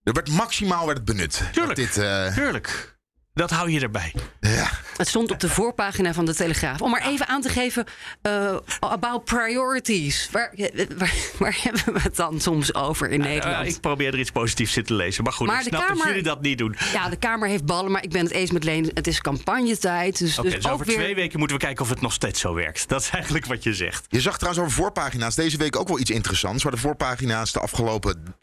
Er 0.04 0.12
werd 0.12 0.30
maximaal 0.30 0.86
werd 0.86 0.98
het 0.98 1.06
benut. 1.06 1.42
Tuurlijk. 1.52 1.76
Dat 1.76 1.86
dit, 1.94 1.96
eh, 2.04 2.34
Tuurlijk. 2.34 2.92
Dat 3.34 3.50
hou 3.50 3.70
je 3.70 3.80
erbij. 3.80 4.14
ja. 4.40 4.70
Het 4.96 5.08
stond 5.08 5.30
op 5.30 5.40
de 5.40 5.48
voorpagina 5.48 6.12
van 6.14 6.24
de 6.24 6.34
Telegraaf. 6.34 6.80
Om 6.82 6.90
maar 6.90 7.06
even 7.06 7.26
aan 7.28 7.40
te 7.40 7.48
geven, 7.48 7.84
eh, 8.22 8.56
about 8.80 9.24
priorities. 9.24 10.28
Waar, 10.30 10.54
waar, 10.96 11.12
waar 11.38 11.58
hebben 11.62 11.92
we 11.92 12.00
het 12.00 12.16
dan 12.16 12.40
soms 12.40 12.74
over 12.74 13.10
in 13.10 13.20
Nederland? 13.20 13.66
Eh, 13.66 13.72
ik 13.74 13.80
probeer 13.80 14.12
er 14.12 14.18
iets 14.18 14.30
positiefs 14.30 14.76
in 14.76 14.84
te 14.84 14.94
lezen. 14.94 15.24
Maar 15.24 15.32
goed, 15.32 15.46
Maar 15.46 15.56
ik 15.58 15.62
de 15.62 15.68
snap 15.68 15.80
dat 15.80 15.90
Kamer- 15.90 16.06
jullie 16.06 16.22
dat 16.22 16.40
niet 16.42 16.58
doen. 16.58 16.76
Ja, 16.92 17.08
de 17.08 17.16
Kamer 17.16 17.48
heeft 17.48 17.64
ballen, 17.66 17.90
maar 17.90 18.02
ik 18.02 18.10
ben 18.10 18.22
het 18.24 18.32
eens 18.32 18.50
met 18.50 18.64
Leen. 18.64 18.90
Het 18.94 19.06
is 19.06 19.20
campagnetijd. 19.20 20.18
Dus, 20.18 20.38
Oké, 20.38 20.48
dus 20.48 20.56
dus 20.56 20.66
ook 20.66 20.72
over 20.72 20.86
weer... 20.86 20.96
twee 20.96 21.14
weken 21.14 21.38
moeten 21.38 21.56
we 21.56 21.62
kijken 21.64 21.84
of 21.84 21.90
het 21.90 22.00
nog 22.00 22.12
steeds 22.12 22.40
zo 22.40 22.54
werkt. 22.54 22.88
Dat 22.88 23.02
is 23.02 23.10
eigenlijk 23.10 23.46
wat 23.46 23.62
je 23.62 23.74
zegt. 23.74 24.04
Je 24.08 24.20
zag 24.20 24.38
trouwens 24.38 24.64
over 24.64 24.76
voorpagina's 24.76 25.34
deze 25.34 25.56
week 25.56 25.76
ook 25.76 25.88
wel 25.88 25.98
iets 25.98 26.10
interessants. 26.10 26.62
Waar 26.62 26.72
de 26.72 26.78
voorpagina's 26.78 27.52
de 27.52 27.60
afgelopen 27.60 28.34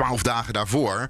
twaalf 0.00 0.22
dagen 0.22 0.52
daarvoor. 0.52 1.06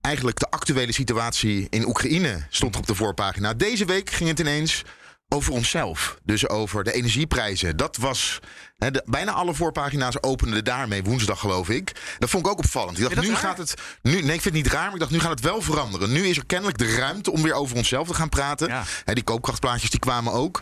Eigenlijk 0.00 0.38
de 0.38 0.50
actuele 0.50 0.92
situatie 0.92 1.66
in 1.70 1.86
Oekraïne 1.86 2.46
stond 2.50 2.76
op 2.76 2.86
de 2.86 2.94
voorpagina. 2.94 3.54
Deze 3.54 3.84
week 3.84 4.10
ging 4.10 4.28
het 4.28 4.40
ineens 4.40 4.82
over 5.28 5.52
onszelf. 5.52 6.18
Dus 6.22 6.48
over 6.48 6.84
de 6.84 6.92
energieprijzen. 6.92 7.76
Dat 7.76 7.96
was. 7.96 8.40
De, 8.76 9.02
bijna 9.06 9.32
alle 9.32 9.54
voorpagina's 9.54 10.22
openden 10.22 10.64
daarmee 10.64 11.02
woensdag, 11.02 11.40
geloof 11.40 11.68
ik. 11.68 11.92
Dat 12.18 12.30
vond 12.30 12.46
ik 12.46 12.52
ook 12.52 12.58
opvallend. 12.58 12.98
Ik 12.98 13.14
dacht, 13.14 13.28
nu 13.28 13.34
gaat 13.34 13.58
het. 13.58 13.74
Nu, 14.02 14.12
nee, 14.12 14.22
ik 14.22 14.28
vind 14.40 14.44
het 14.44 14.52
niet 14.52 14.66
raar, 14.66 14.84
maar 14.84 14.94
ik 14.94 15.00
dacht, 15.00 15.10
nu 15.10 15.20
gaat 15.20 15.30
het 15.30 15.40
wel 15.40 15.62
veranderen. 15.62 16.12
Nu 16.12 16.26
is 16.26 16.36
er 16.36 16.46
kennelijk 16.46 16.78
de 16.78 16.94
ruimte 16.94 17.30
om 17.30 17.42
weer 17.42 17.54
over 17.54 17.76
onszelf 17.76 18.08
te 18.08 18.14
gaan 18.14 18.28
praten. 18.28 18.68
Ja. 18.68 18.84
Die 19.04 19.22
koopkrachtplaatjes 19.22 19.90
die 19.90 20.00
kwamen 20.00 20.32
ook. 20.32 20.60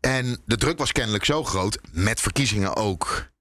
En 0.00 0.42
de 0.44 0.56
druk 0.56 0.78
was 0.78 0.92
kennelijk 0.92 1.24
zo 1.24 1.44
groot, 1.44 1.78
met 1.92 2.20
verkiezingen 2.20 2.76
ook 2.76 3.31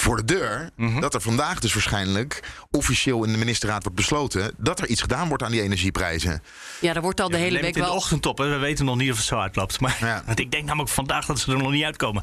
voor 0.00 0.16
de 0.16 0.24
deur, 0.24 0.70
Mhm. 0.76 1.00
dat 1.00 1.14
er 1.14 1.20
vandaag 1.20 1.58
dus 1.58 1.72
waarschijnlijk 1.72 2.42
officieel 2.70 3.24
in 3.24 3.32
de 3.32 3.38
ministerraad 3.38 3.82
wordt 3.82 3.96
besloten 3.98 4.54
dat 4.56 4.80
er 4.80 4.88
iets 4.88 5.00
gedaan 5.00 5.28
wordt 5.28 5.42
aan 5.42 5.50
die 5.50 5.62
energieprijzen. 5.62 6.42
Ja, 6.80 6.92
daar 6.92 7.02
wordt 7.02 7.20
al 7.20 7.28
de 7.30 7.36
hele 7.36 7.54
week 7.56 7.66
het 7.66 7.74
in 7.76 7.80
de 7.82 7.86
wel... 7.88 7.96
ochtend 7.96 8.26
op. 8.26 8.38
Hè. 8.38 8.48
We 8.48 8.56
weten 8.56 8.84
nog 8.84 8.96
niet 8.96 9.10
of 9.10 9.16
het 9.16 9.26
zo 9.26 9.38
uitloopt. 9.38 9.80
Maar 9.80 9.96
Ja. 10.00 10.22
want 10.26 10.38
ik 10.44 10.50
denk 10.50 10.64
namelijk 10.64 10.90
vandaag 10.90 11.26
dat 11.26 11.38
ze 11.38 11.52
er 11.52 11.58
nog 11.58 11.70
niet 11.70 11.84
uitkomen. 11.84 12.22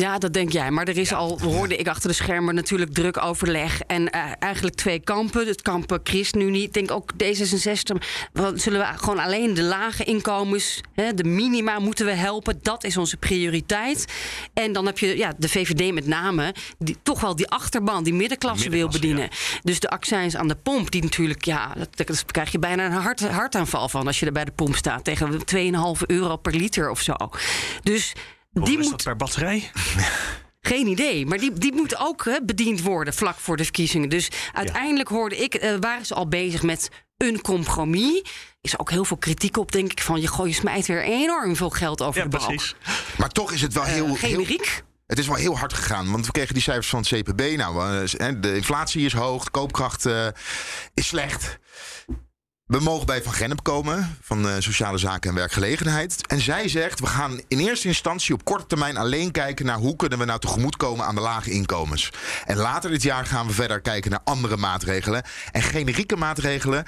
Ja, 0.00 0.18
dat 0.18 0.32
denk 0.32 0.52
jij. 0.52 0.70
Maar 0.70 0.88
er 0.88 0.98
is 0.98 1.12
al, 1.12 1.40
hoorde 1.40 1.76
ik 1.76 1.88
achter 1.88 2.08
de 2.08 2.14
schermen 2.14 2.54
natuurlijk 2.54 2.92
druk 2.92 3.22
overleg. 3.22 3.80
En 3.80 4.10
eh, 4.10 4.32
eigenlijk 4.38 4.74
twee 4.76 4.98
kampen. 4.98 5.46
Het 5.46 5.62
kamp 5.62 5.92
eh, 5.92 5.98
ChristenUnie, 6.02 6.62
ik 6.62 6.72
denk 6.72 6.90
ook 6.90 7.12
D66. 7.12 8.02
Want 8.32 8.62
zullen 8.62 8.80
we 8.80 8.98
gewoon 8.98 9.18
alleen 9.18 9.54
de 9.54 9.62
lage 9.62 10.04
inkomens, 10.04 10.80
hè, 10.92 11.14
de 11.14 11.24
minima 11.24 11.78
moeten 11.78 12.06
we 12.06 12.12
helpen. 12.12 12.58
Dat 12.62 12.84
is 12.84 12.96
onze 12.96 13.16
prioriteit. 13.16 14.12
En 14.54 14.72
dan 14.72 14.86
heb 14.86 14.98
je 14.98 15.16
ja, 15.16 15.32
de 15.36 15.48
VVD 15.48 15.92
met 15.94 16.06
name, 16.06 16.54
die 16.78 16.96
toch 17.02 17.20
wel 17.20 17.36
die 17.36 17.48
achterban, 17.48 18.04
die 18.04 18.14
middenklasse 18.14 18.70
wil 18.70 18.88
bedienen. 18.88 19.28
Dus 19.62 19.80
de 19.80 19.90
accijns 19.90 20.36
aan 20.36 20.48
de 20.48 20.56
pomp, 20.56 20.90
die 20.90 21.02
natuurlijk, 21.02 21.44
ja, 21.44 21.72
dat, 21.76 22.06
dat 22.06 22.24
krijg 22.24 22.52
je 22.52 22.58
bijna 22.58 22.86
een 22.86 22.92
hart, 22.92 23.28
hartaanval 23.28 23.88
van 23.88 24.06
als 24.06 24.20
je 24.20 24.26
er 24.26 24.32
bij 24.32 24.44
de 24.44 24.52
pomp 24.52 24.76
staat. 24.76 25.04
Tegen 25.04 25.32
2,5 25.32 26.06
euro 26.06 26.36
per 26.36 26.54
liter 26.54 26.90
of 26.90 27.00
zo. 27.00 27.14
Dus 27.82 28.12
Die 28.54 28.78
is 28.78 28.82
moet 28.82 28.90
dat 28.90 29.02
per 29.02 29.16
batterij? 29.16 29.70
geen 30.60 30.86
idee, 30.86 31.26
maar 31.26 31.38
die, 31.38 31.52
die 31.52 31.72
moet 31.72 31.98
ook 31.98 32.24
hè, 32.24 32.38
bediend 32.44 32.82
worden 32.82 33.14
vlak 33.14 33.36
voor 33.38 33.56
de 33.56 33.62
verkiezingen. 33.62 34.08
Dus 34.08 34.28
uiteindelijk 34.52 35.08
hoorde 35.08 35.36
ik, 35.36 35.54
eh, 35.54 35.74
waren 35.80 36.06
ze 36.06 36.14
al 36.14 36.28
bezig 36.28 36.62
met 36.62 36.88
een 37.16 37.40
compromis. 37.40 38.22
Is 38.60 38.78
ook 38.78 38.90
heel 38.90 39.04
veel 39.04 39.16
kritiek 39.16 39.56
op, 39.56 39.72
denk 39.72 39.90
ik, 39.90 40.02
van 40.02 40.20
je, 40.20 40.28
gooi, 40.28 40.48
je 40.48 40.54
smijt 40.54 40.86
weer 40.86 41.02
enorm 41.02 41.56
veel 41.56 41.70
geld 41.70 42.02
over 42.02 42.22
Ja, 42.22 42.28
de 42.28 42.36
balk. 42.36 42.46
precies. 42.46 42.74
Maar 43.18 43.28
toch 43.28 43.52
is 43.52 43.60
het 43.62 43.72
wel 43.72 43.84
heel, 43.84 44.06
heel, 44.06 44.14
Generiek? 44.14 44.82
het 45.06 45.18
is 45.18 45.26
wel 45.26 45.36
heel 45.36 45.58
hard 45.58 45.72
gegaan, 45.72 46.10
want 46.10 46.26
we 46.26 46.32
kregen 46.32 46.54
die 46.54 46.62
cijfers 46.62 46.88
van 46.88 46.98
het 46.98 47.08
CPB. 47.08 47.56
Nou, 47.56 48.04
eh, 48.18 48.28
de 48.40 48.54
inflatie 48.56 49.04
is 49.04 49.12
hoog, 49.12 49.44
de 49.44 49.50
koopkracht 49.50 50.06
eh, 50.06 50.26
is 50.94 51.06
slecht. 51.06 51.58
We 52.74 52.80
mogen 52.80 53.06
bij 53.06 53.22
Van 53.22 53.32
Gennep 53.32 53.62
komen, 53.62 54.16
van 54.22 54.48
eh, 54.48 54.54
Sociale 54.58 54.98
Zaken 54.98 55.30
en 55.30 55.36
Werkgelegenheid. 55.36 56.26
En 56.26 56.40
zij 56.40 56.68
zegt, 56.68 57.00
we 57.00 57.06
gaan 57.06 57.40
in 57.48 57.58
eerste 57.58 57.88
instantie 57.88 58.34
op 58.34 58.44
korte 58.44 58.66
termijn 58.66 58.96
alleen 58.96 59.30
kijken 59.30 59.66
naar 59.66 59.78
hoe 59.78 59.96
kunnen 59.96 60.18
we 60.18 60.24
nou 60.24 60.40
tegemoetkomen 60.40 61.06
aan 61.06 61.14
de 61.14 61.20
lage 61.20 61.50
inkomens. 61.50 62.10
En 62.44 62.56
later 62.56 62.90
dit 62.90 63.02
jaar 63.02 63.26
gaan 63.26 63.46
we 63.46 63.52
verder 63.52 63.80
kijken 63.80 64.10
naar 64.10 64.20
andere 64.24 64.56
maatregelen. 64.56 65.22
En 65.52 65.62
generieke 65.62 66.16
maatregelen, 66.16 66.84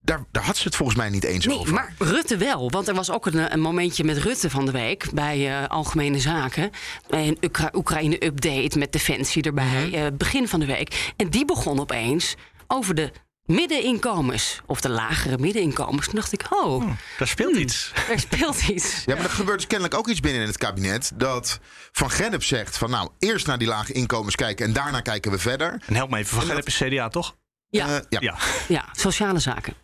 daar, 0.00 0.24
daar 0.32 0.42
had 0.44 0.56
ze 0.56 0.62
het 0.64 0.76
volgens 0.76 0.98
mij 0.98 1.08
niet 1.10 1.24
eens 1.24 1.46
Nee, 1.46 1.58
over. 1.58 1.74
maar 1.74 1.94
Rutte 1.98 2.36
wel. 2.36 2.70
Want 2.70 2.88
er 2.88 2.94
was 2.94 3.10
ook 3.10 3.26
een, 3.26 3.52
een 3.52 3.60
momentje 3.60 4.04
met 4.04 4.18
Rutte 4.18 4.50
van 4.50 4.64
de 4.66 4.72
week 4.72 5.08
bij 5.14 5.48
eh, 5.62 5.68
Algemene 5.68 6.18
Zaken. 6.20 6.70
Een 7.08 7.38
Oekra- 7.44 7.70
Oekraïne-update 7.74 8.78
met 8.78 8.92
Defensie 8.92 9.42
erbij, 9.42 9.86
Mhm. 9.86 9.94
eh, 9.94 10.06
begin 10.12 10.48
van 10.48 10.60
de 10.60 10.66
week. 10.66 11.12
En 11.16 11.30
die 11.30 11.44
begon 11.44 11.80
opeens 11.80 12.34
over 12.66 12.94
de 12.94 13.12
middeninkomens. 13.46 14.60
Of 14.66 14.80
de 14.80 14.88
lagere 14.88 15.38
middeninkomens. 15.38 16.04
Toen 16.06 16.14
dacht 16.14 16.32
ik, 16.32 16.46
oh, 16.50 16.90
Daar 17.18 17.28
speelt 17.28 17.56
iets. 17.56 17.92
er 18.10 18.20
speelt 18.20 18.68
iets. 18.68 19.02
Ja, 19.04 19.14
maar 19.14 19.24
er 19.24 19.30
gebeurt 19.30 19.56
dus 19.58 19.66
kennelijk 19.66 19.98
ook 19.98 20.08
iets 20.08 20.20
binnen 20.20 20.40
in 20.42 20.46
het 20.48 20.58
kabinet. 20.58 21.10
Dat 21.14 21.58
Van 21.92 22.10
Gennep 22.10 22.42
zegt 22.44 22.78
van 22.78 22.90
nou, 22.90 23.10
eerst 23.18 23.46
naar 23.46 23.58
die 23.58 23.68
lage 23.68 23.92
inkomens 23.92 24.34
kijken 24.36 24.66
en 24.66 24.72
daarna 24.72 25.00
kijken 25.00 25.30
we 25.30 25.38
verder. 25.38 25.82
En 25.86 25.94
help 25.94 26.10
me 26.10 26.18
even, 26.18 26.36
van 26.36 26.46
Gennep 26.46 26.66
is 26.66 26.76
CDA, 26.76 27.08
toch? 27.08 27.36
Ja, 27.68 27.86
Eh, 27.88 27.96
ja. 28.08 28.18
Ja. 28.20 28.36
ja, 28.68 28.84
sociale 28.92 29.38
zaken. 29.38 29.74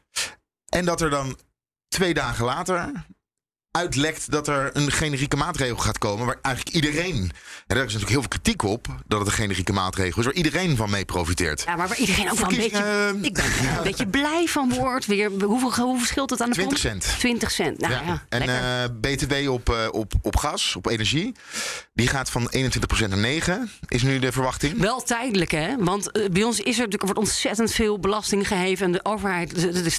En 0.69 0.85
dat 0.85 1.01
er 1.01 1.11
dan 1.11 1.39
twee 1.89 2.15
dagen 2.15 2.45
later 2.45 2.93
uitlekt 3.83 4.31
dat 4.31 4.49
er 4.49 4.71
een 4.73 4.93
generieke 4.93 5.37
maatregel 5.37 5.77
gaat 5.77 5.99
komen. 5.99 6.27
Waar 6.27 6.39
eigenlijk 6.43 6.77
iedereen, 6.77 7.15
en 7.67 7.77
daar 7.77 7.77
is 7.77 7.83
natuurlijk 7.83 8.11
heel 8.11 8.21
veel 8.21 8.29
kritiek 8.29 8.63
op, 8.63 8.87
dat 9.07 9.19
het 9.19 9.29
een 9.29 9.35
generieke 9.35 9.73
maatregel 9.73 10.19
is, 10.21 10.25
waar 10.25 10.35
iedereen 10.35 10.77
van 10.77 10.91
mee 10.91 11.05
profiteert. 11.05 11.63
Ja, 11.67 11.77
maar 11.77 11.89
waar 11.89 11.99
iedereen 11.99 12.31
ook 12.31 12.39
wel 12.39 12.49
een 12.51 12.57
beetje... 12.57 13.15
Ik 13.23 13.35
ben 13.35 13.45
er 13.71 13.77
een 13.77 13.83
beetje 13.83 14.07
blij 14.07 14.47
van 14.47 14.75
wordt. 14.75 15.07
Weer, 15.07 15.31
hoeveel, 15.31 15.85
hoeveel 15.85 16.07
scheelt 16.07 16.31
het 16.31 16.41
aan 16.41 16.49
de 16.49 16.55
20 16.55 16.83
pomp? 16.83 17.03
cent. 17.03 17.19
20 17.19 17.51
cent. 17.51 17.79
Nou 17.81 17.93
ja, 17.93 18.23
en 18.29 18.39
lekker. 18.39 18.57
eh, 18.57 18.85
BTW 19.01 19.51
op, 19.51 19.69
eh, 19.71 19.89
op, 19.91 20.13
op 20.23 20.37
gas, 20.37 20.77
op 20.77 20.87
energie, 20.87 21.33
die 21.95 22.07
gaat 22.09 22.31
van 22.31 22.51
21% 22.57 23.09
naar 23.09 23.19
9, 23.19 23.71
is 23.89 24.03
nu 24.03 24.19
de 24.19 24.33
verwachting. 24.33 24.79
Wel 24.79 25.03
tijdelijk, 25.03 25.51
hè? 25.51 25.75
Want 25.79 26.11
eh, 26.11 26.29
bij 26.31 26.43
ons 26.43 26.57
is 26.59 26.65
er, 26.65 26.69
natuurlijk- 26.69 27.01
er 27.03 27.07
wordt 27.07 27.21
ontzettend 27.21 27.73
veel 27.73 27.99
belasting 27.99 28.49
geheven. 28.49 28.87
En 28.87 28.93
de 28.93 29.01
overheid, 29.05 29.55
de, 29.55 29.83
de, 29.83 29.91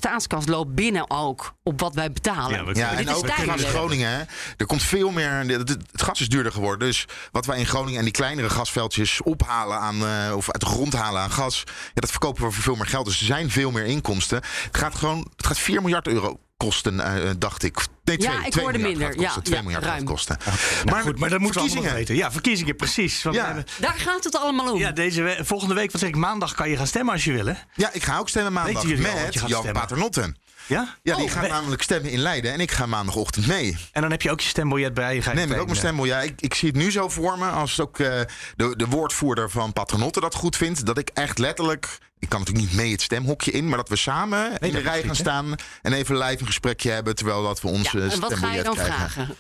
loopt 0.46 0.76
binnen 0.76 1.10
ook 1.10 1.54
op 1.64 1.80
wat 1.80 1.96
wij 1.96 2.12
betalen. 2.12 2.58
Ja, 2.58 2.66
we- 2.66 2.76
Ja, 2.80 2.90
Dit 2.90 3.00
en 3.00 3.04
is 3.14 3.18
ook 3.20 3.28
Groningen. 3.70 4.10
hè. 4.10 4.22
Er 4.58 4.66
komt 4.66 4.84
veel 4.84 5.12
meer. 5.12 5.30
Het, 5.32 5.70
het 5.92 6.02
gas 6.02 6.22
is 6.22 6.28
duurder 6.30 6.52
geworden. 6.52 6.88
Dus 6.88 7.06
wat 7.32 7.46
wij 7.46 7.58
in 7.60 7.66
Groningen 7.66 7.98
en 7.98 8.04
die 8.04 8.14
kleinere 8.14 8.50
gasveldjes 8.50 9.22
ophalen 9.22 9.80
aan. 9.80 10.06
eh, 10.08 10.36
of 10.36 10.52
uit 10.52 10.62
de 10.62 10.68
grond 10.68 10.94
halen 10.94 11.22
aan 11.22 11.32
gas. 11.32 11.64
Ja, 11.66 12.02
dat 12.02 12.10
verkopen 12.12 12.44
we 12.46 12.52
voor 12.52 12.64
veel 12.64 12.76
meer 12.76 12.88
geld. 12.88 13.06
Dus 13.06 13.20
er 13.20 13.26
zijn 13.26 13.50
veel 13.52 13.72
meer 13.72 13.86
inkomsten. 13.86 14.38
Het 14.64 14.78
gaat 14.78 14.96
gewoon. 14.96 15.28
Het 15.36 15.46
gaat 15.48 15.60
4 15.60 15.82
miljard 15.82 16.08
euro 16.08 16.40
kosten, 16.58 17.00
eh, 17.00 17.30
dacht 17.38 17.64
ik. 17.64 17.76
Nee, 18.04 18.18
Ja, 18.22 18.32
2, 18.32 18.46
ik 18.46 18.52
2 18.52 18.64
hoorde 18.64 18.80
miljard 18.80 19.00
minder. 19.00 19.16
kosten. 19.26 19.36
Ja, 19.36 19.42
2 19.42 19.56
ja, 19.58 19.62
miljard 19.64 19.84
ruim. 19.86 20.04
kosten. 20.04 20.38
Maar, 20.86 21.02
goed, 21.02 21.20
maar 21.20 21.30
dat 21.30 21.40
moeten 21.40 21.64
we 21.64 21.70
allemaal 21.72 21.94
weten. 21.94 22.16
Ja, 22.16 22.32
verkiezingen, 22.32 22.76
precies. 22.76 23.24
Want 23.24 23.36
Ja. 23.36 23.46
hebben- 23.46 23.66
Daar 23.80 23.94
gaat 23.94 24.24
het 24.24 24.36
allemaal 24.38 24.74
om. 24.74 24.80
ja, 24.80 24.92
deze 24.92 25.22
we- 25.22 25.38
volgende 25.42 25.74
week, 25.74 25.92
wat 25.92 26.02
zeg 26.02 26.10
ik, 26.10 26.16
maandag 26.16 26.54
kan 26.54 26.70
je 26.70 26.78
gaan 26.78 26.88
stemmen 26.88 27.14
als 27.14 27.24
je 27.24 27.32
wil, 27.32 27.46
hè? 27.46 27.54
Ja, 27.76 27.90
ik 27.94 28.04
ga 28.04 28.18
ook 28.18 28.30
stemmen 28.30 28.54
maandag 28.54 28.84
met 28.84 28.98
je 28.98 29.04
gaat 29.04 29.34
Jan 29.50 29.62
stemmen? 29.62 29.74
Paternotte. 29.74 30.36
Ja? 30.68 30.96
Ja, 31.02 31.16
die 31.16 31.26
Oh, 31.26 31.32
gaat 31.32 31.42
we- 31.44 31.48
namelijk 31.50 31.82
stemmen 31.82 32.12
in 32.12 32.20
Leiden. 32.20 32.54
En 32.54 32.60
ik 32.60 32.72
ga 32.72 32.86
maandagochtend 32.86 33.48
mee. 33.48 33.78
En 33.92 34.02
dan 34.02 34.12
heb 34.12 34.22
je 34.22 34.32
ook 34.32 34.42
je 34.42 34.48
stembiljet 34.48 34.94
bij. 34.94 35.16
Je 35.16 35.22
gaat 35.22 35.34
Neem 35.34 35.52
ik 35.52 35.60
ook 35.60 35.82
mijn. 35.82 36.04
Ja, 36.04 36.22
ik, 36.22 36.42
ik 36.42 36.54
zie 36.54 36.68
het 36.68 36.78
nu 36.78 36.92
zo 36.92 37.10
voor 37.10 37.38
me. 37.38 37.50
Als 37.50 37.80
ook 37.80 38.00
eh, 38.00 38.22
de, 38.56 38.74
de 38.76 38.86
woordvoerder 38.88 39.50
van 39.50 39.74
Patronotte 39.74 40.20
dat 40.20 40.36
goed 40.36 40.58
vindt. 40.58 40.86
Dat 40.86 40.98
ik 40.98 41.10
echt 41.14 41.38
letterlijk. 41.40 41.98
Ik 42.20 42.30
kan 42.30 42.40
natuurlijk 42.40 42.66
niet 42.68 42.76
mee 42.76 42.92
het 42.92 43.02
stemhokje 43.02 43.52
in. 43.52 43.68
Maar 43.70 43.78
dat 43.78 43.90
we 43.90 43.96
samen 43.96 44.58
in 44.58 44.72
de 44.72 44.80
rij 44.80 45.04
gaan 45.04 45.16
staan. 45.16 45.56
En 45.82 45.94
even 45.94 46.18
live 46.18 46.40
een 46.40 46.46
gesprekje 46.46 46.90
hebben. 46.92 47.16
Terwijl 47.16 47.44
dat 47.44 47.62
we 47.62 47.68
ons 47.68 47.92
Ja, 47.92 48.00
eh, 48.00 48.12
en 48.14 48.20
wat 48.20 48.20
ga 48.20 48.26
je 48.28 48.36
stembiljet 48.36 48.66
dan 48.66 48.74
krijgen. 48.74 49.10
vragen? 49.10 49.36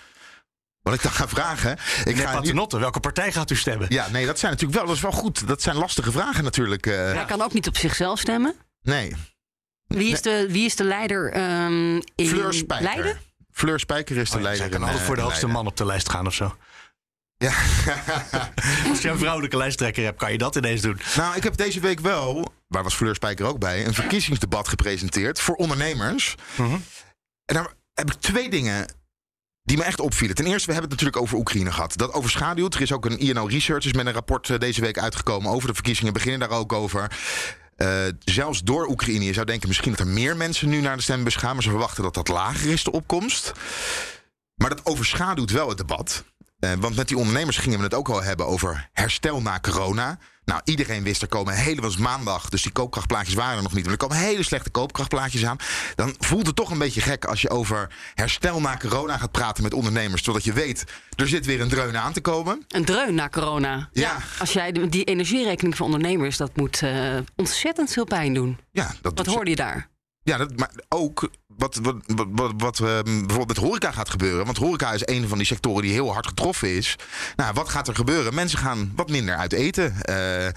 Wat 0.81 0.93
ik 0.93 1.01
dan 1.01 1.11
ga 1.11 1.27
vragen. 1.27 1.71
Ik 2.05 2.17
ga 2.17 2.39
nu, 2.39 2.53
welke 2.69 2.99
partij 2.99 3.31
gaat 3.31 3.49
u 3.51 3.55
stemmen? 3.55 3.87
ja, 3.89 4.09
nee, 4.09 4.25
dat 4.25 4.39
zijn 4.39 4.51
natuurlijk 4.51 4.79
wel. 4.79 4.87
Dat 4.87 4.95
is 4.97 5.01
wel 5.01 5.11
goed. 5.11 5.47
Dat 5.47 5.61
zijn 5.61 5.75
lastige 5.75 6.11
vragen 6.11 6.43
natuurlijk. 6.43 6.85
eh. 6.85 6.93
Hij 6.95 7.25
kan 7.25 7.41
ook 7.41 7.53
niet 7.53 7.67
op 7.67 7.77
zichzelf 7.77 8.19
stemmen. 8.19 8.55
Nee. 8.81 9.15
Wie 9.97 10.11
is 10.11 10.21
de, 10.21 10.45
wie 10.49 10.65
is 10.65 10.75
de 10.75 10.83
leider 10.83 11.31
ehm 11.31 11.95
in 12.15 12.27
Fleur 12.27 12.53
Spijker. 12.53 12.85
Leiden? 12.85 13.19
Fleur 13.51 13.79
Spijker 13.79 14.17
is 14.17 14.29
de 14.29 14.35
Oh 14.35 14.41
ja, 14.41 14.47
leider. 14.47 14.65
zij 14.65 14.71
kan 14.71 14.81
in, 14.81 14.83
altijd 14.85 15.01
eh, 15.01 15.07
voor 15.07 15.15
de 15.15 15.21
hoogste 15.21 15.47
man 15.47 15.67
op 15.67 15.77
de 15.77 15.85
lijst 15.85 16.09
gaan 16.09 16.27
of 16.27 16.33
zo. 16.33 16.55
Ja. 17.37 17.53
Als 18.89 19.01
je 19.01 19.09
een 19.09 19.17
vrouwelijke 19.17 19.57
lijsttrekker 19.57 20.03
hebt, 20.03 20.17
kan 20.17 20.31
je 20.31 20.37
dat 20.37 20.55
ineens 20.55 20.81
doen. 20.81 20.99
Nou, 21.15 21.35
ik 21.35 21.43
heb 21.43 21.57
deze 21.57 21.79
week 21.79 21.99
wel, 21.99 22.53
waar 22.67 22.83
was 22.83 22.95
Fleur 22.95 23.15
Spijker 23.15 23.45
ook 23.45 23.59
bij, 23.59 23.85
een 23.85 23.93
verkiezingsdebat 23.93 24.67
gepresenteerd 24.67 25.39
voor 25.39 25.55
ondernemers. 25.55 26.35
En 27.45 27.55
daar 27.55 27.73
heb 27.93 28.11
ik 28.11 28.19
twee 28.19 28.49
dingen 28.49 28.87
die 29.63 29.77
me 29.77 29.83
echt 29.83 29.99
opvielen. 29.99 30.35
Ten 30.35 30.45
eerste, 30.45 30.65
we 30.65 30.71
hebben 30.73 30.91
het 30.91 30.99
natuurlijk 30.99 31.25
over 31.25 31.37
Oekraïne 31.37 31.71
gehad. 31.71 31.97
Dat 31.97 32.13
overschaduwt. 32.13 32.75
Er 32.75 32.81
is 32.81 32.91
ook 32.91 33.05
een 33.05 33.19
INO 33.19 33.45
Research 33.45 33.93
met 33.93 34.05
een 34.05 34.13
rapport 34.13 34.49
eh, 34.49 34.59
deze 34.59 34.81
week 34.81 34.97
uitgekomen 34.97 35.51
over 35.51 35.67
de 35.67 35.73
verkiezingen. 35.73 36.13
Beginnen 36.13 36.39
daar 36.39 36.57
ook 36.57 36.73
over. 36.73 37.11
Uh, 37.77 38.05
zelfs 38.19 38.61
door 38.61 38.87
Oekraïne, 38.87 39.25
je 39.25 39.33
zou 39.33 39.45
denken 39.45 39.67
misschien 39.67 39.91
dat 39.91 39.99
er 39.99 40.07
meer 40.07 40.37
mensen 40.37 40.69
nu 40.69 40.81
naar 40.81 40.95
de 40.95 41.01
stembus 41.01 41.35
gaan, 41.35 41.53
maar 41.53 41.63
ze 41.63 41.69
verwachten 41.69 42.03
dat 42.03 42.13
dat 42.13 42.27
lager 42.27 42.71
is, 42.71 42.83
de 42.83 42.91
opkomst. 42.91 43.51
Maar 44.55 44.69
dat 44.69 44.85
overschaduwt 44.85 45.51
wel 45.51 45.69
het 45.69 45.77
debat. 45.77 46.23
Uh, 46.63 46.71
want 46.79 46.95
met 46.95 47.07
die 47.07 47.17
ondernemers 47.17 47.57
gingen 47.57 47.77
we 47.77 47.83
het 47.83 47.93
ook 47.93 48.09
al 48.09 48.23
hebben 48.23 48.47
over 48.47 48.89
herstel 48.93 49.41
na 49.41 49.59
corona. 49.59 50.17
Nou, 50.45 50.61
iedereen 50.63 51.03
wist 51.03 51.21
er 51.21 51.27
komen 51.27 51.53
hele 51.53 51.81
was 51.81 51.97
maandag, 51.97 52.49
dus 52.49 52.61
die 52.61 52.71
koopkrachtplaatjes 52.71 53.33
waren 53.33 53.57
er 53.57 53.63
nog 53.63 53.73
niet. 53.73 53.83
Maar 53.83 53.91
er 53.91 53.99
komen 53.99 54.17
hele 54.17 54.43
slechte 54.43 54.69
koopkrachtplaatjes 54.69 55.45
aan. 55.45 55.57
Dan 55.95 56.15
voelt 56.19 56.47
het 56.47 56.55
toch 56.55 56.71
een 56.71 56.77
beetje 56.77 57.01
gek 57.01 57.25
als 57.25 57.41
je 57.41 57.49
over 57.49 57.91
herstel 58.13 58.61
na 58.61 58.77
corona 58.77 59.17
gaat 59.17 59.31
praten 59.31 59.63
met 59.63 59.73
ondernemers. 59.73 60.21
Totdat 60.21 60.43
je 60.43 60.53
weet, 60.53 60.83
er 61.15 61.27
zit 61.27 61.45
weer 61.45 61.61
een 61.61 61.69
dreun 61.69 61.97
aan 61.97 62.13
te 62.13 62.21
komen. 62.21 62.65
Een 62.67 62.85
dreun 62.85 63.15
na 63.15 63.29
corona. 63.29 63.89
Ja. 63.91 64.17
Als 64.39 64.53
jij 64.53 64.71
die 64.71 65.03
energierekening 65.03 65.75
van 65.75 65.85
ondernemers, 65.85 66.37
dat 66.37 66.55
moet 66.55 66.81
uh, 66.81 67.17
ontzettend 67.35 67.91
veel 67.91 68.05
pijn 68.05 68.33
doen. 68.33 68.59
Ja, 68.71 68.95
dat 69.01 69.17
Wat 69.17 69.25
hoorde 69.25 69.49
je 69.49 69.55
daar? 69.55 69.91
Ja, 70.23 70.37
dat, 70.37 70.57
maar 70.57 70.71
ook 70.89 71.29
wat, 71.57 71.79
wat, 71.81 71.95
wat, 72.31 72.51
wat 72.57 72.79
uh, 72.79 72.87
bijvoorbeeld 73.03 73.47
met 73.47 73.57
horeca 73.57 73.91
gaat 73.91 74.09
gebeuren. 74.09 74.45
Want 74.45 74.57
horeca 74.57 74.93
is 74.93 75.07
een 75.07 75.27
van 75.27 75.37
die 75.37 75.47
sectoren 75.47 75.81
die 75.81 75.91
heel 75.91 76.13
hard 76.13 76.27
getroffen 76.27 76.75
is. 76.75 76.95
Nou, 77.35 77.53
wat 77.53 77.69
gaat 77.69 77.87
er 77.87 77.95
gebeuren? 77.95 78.33
Mensen 78.33 78.59
gaan 78.59 78.91
wat 78.95 79.09
minder 79.09 79.35
uit 79.35 79.53
eten. 79.53 79.95
Uh, 80.09 80.47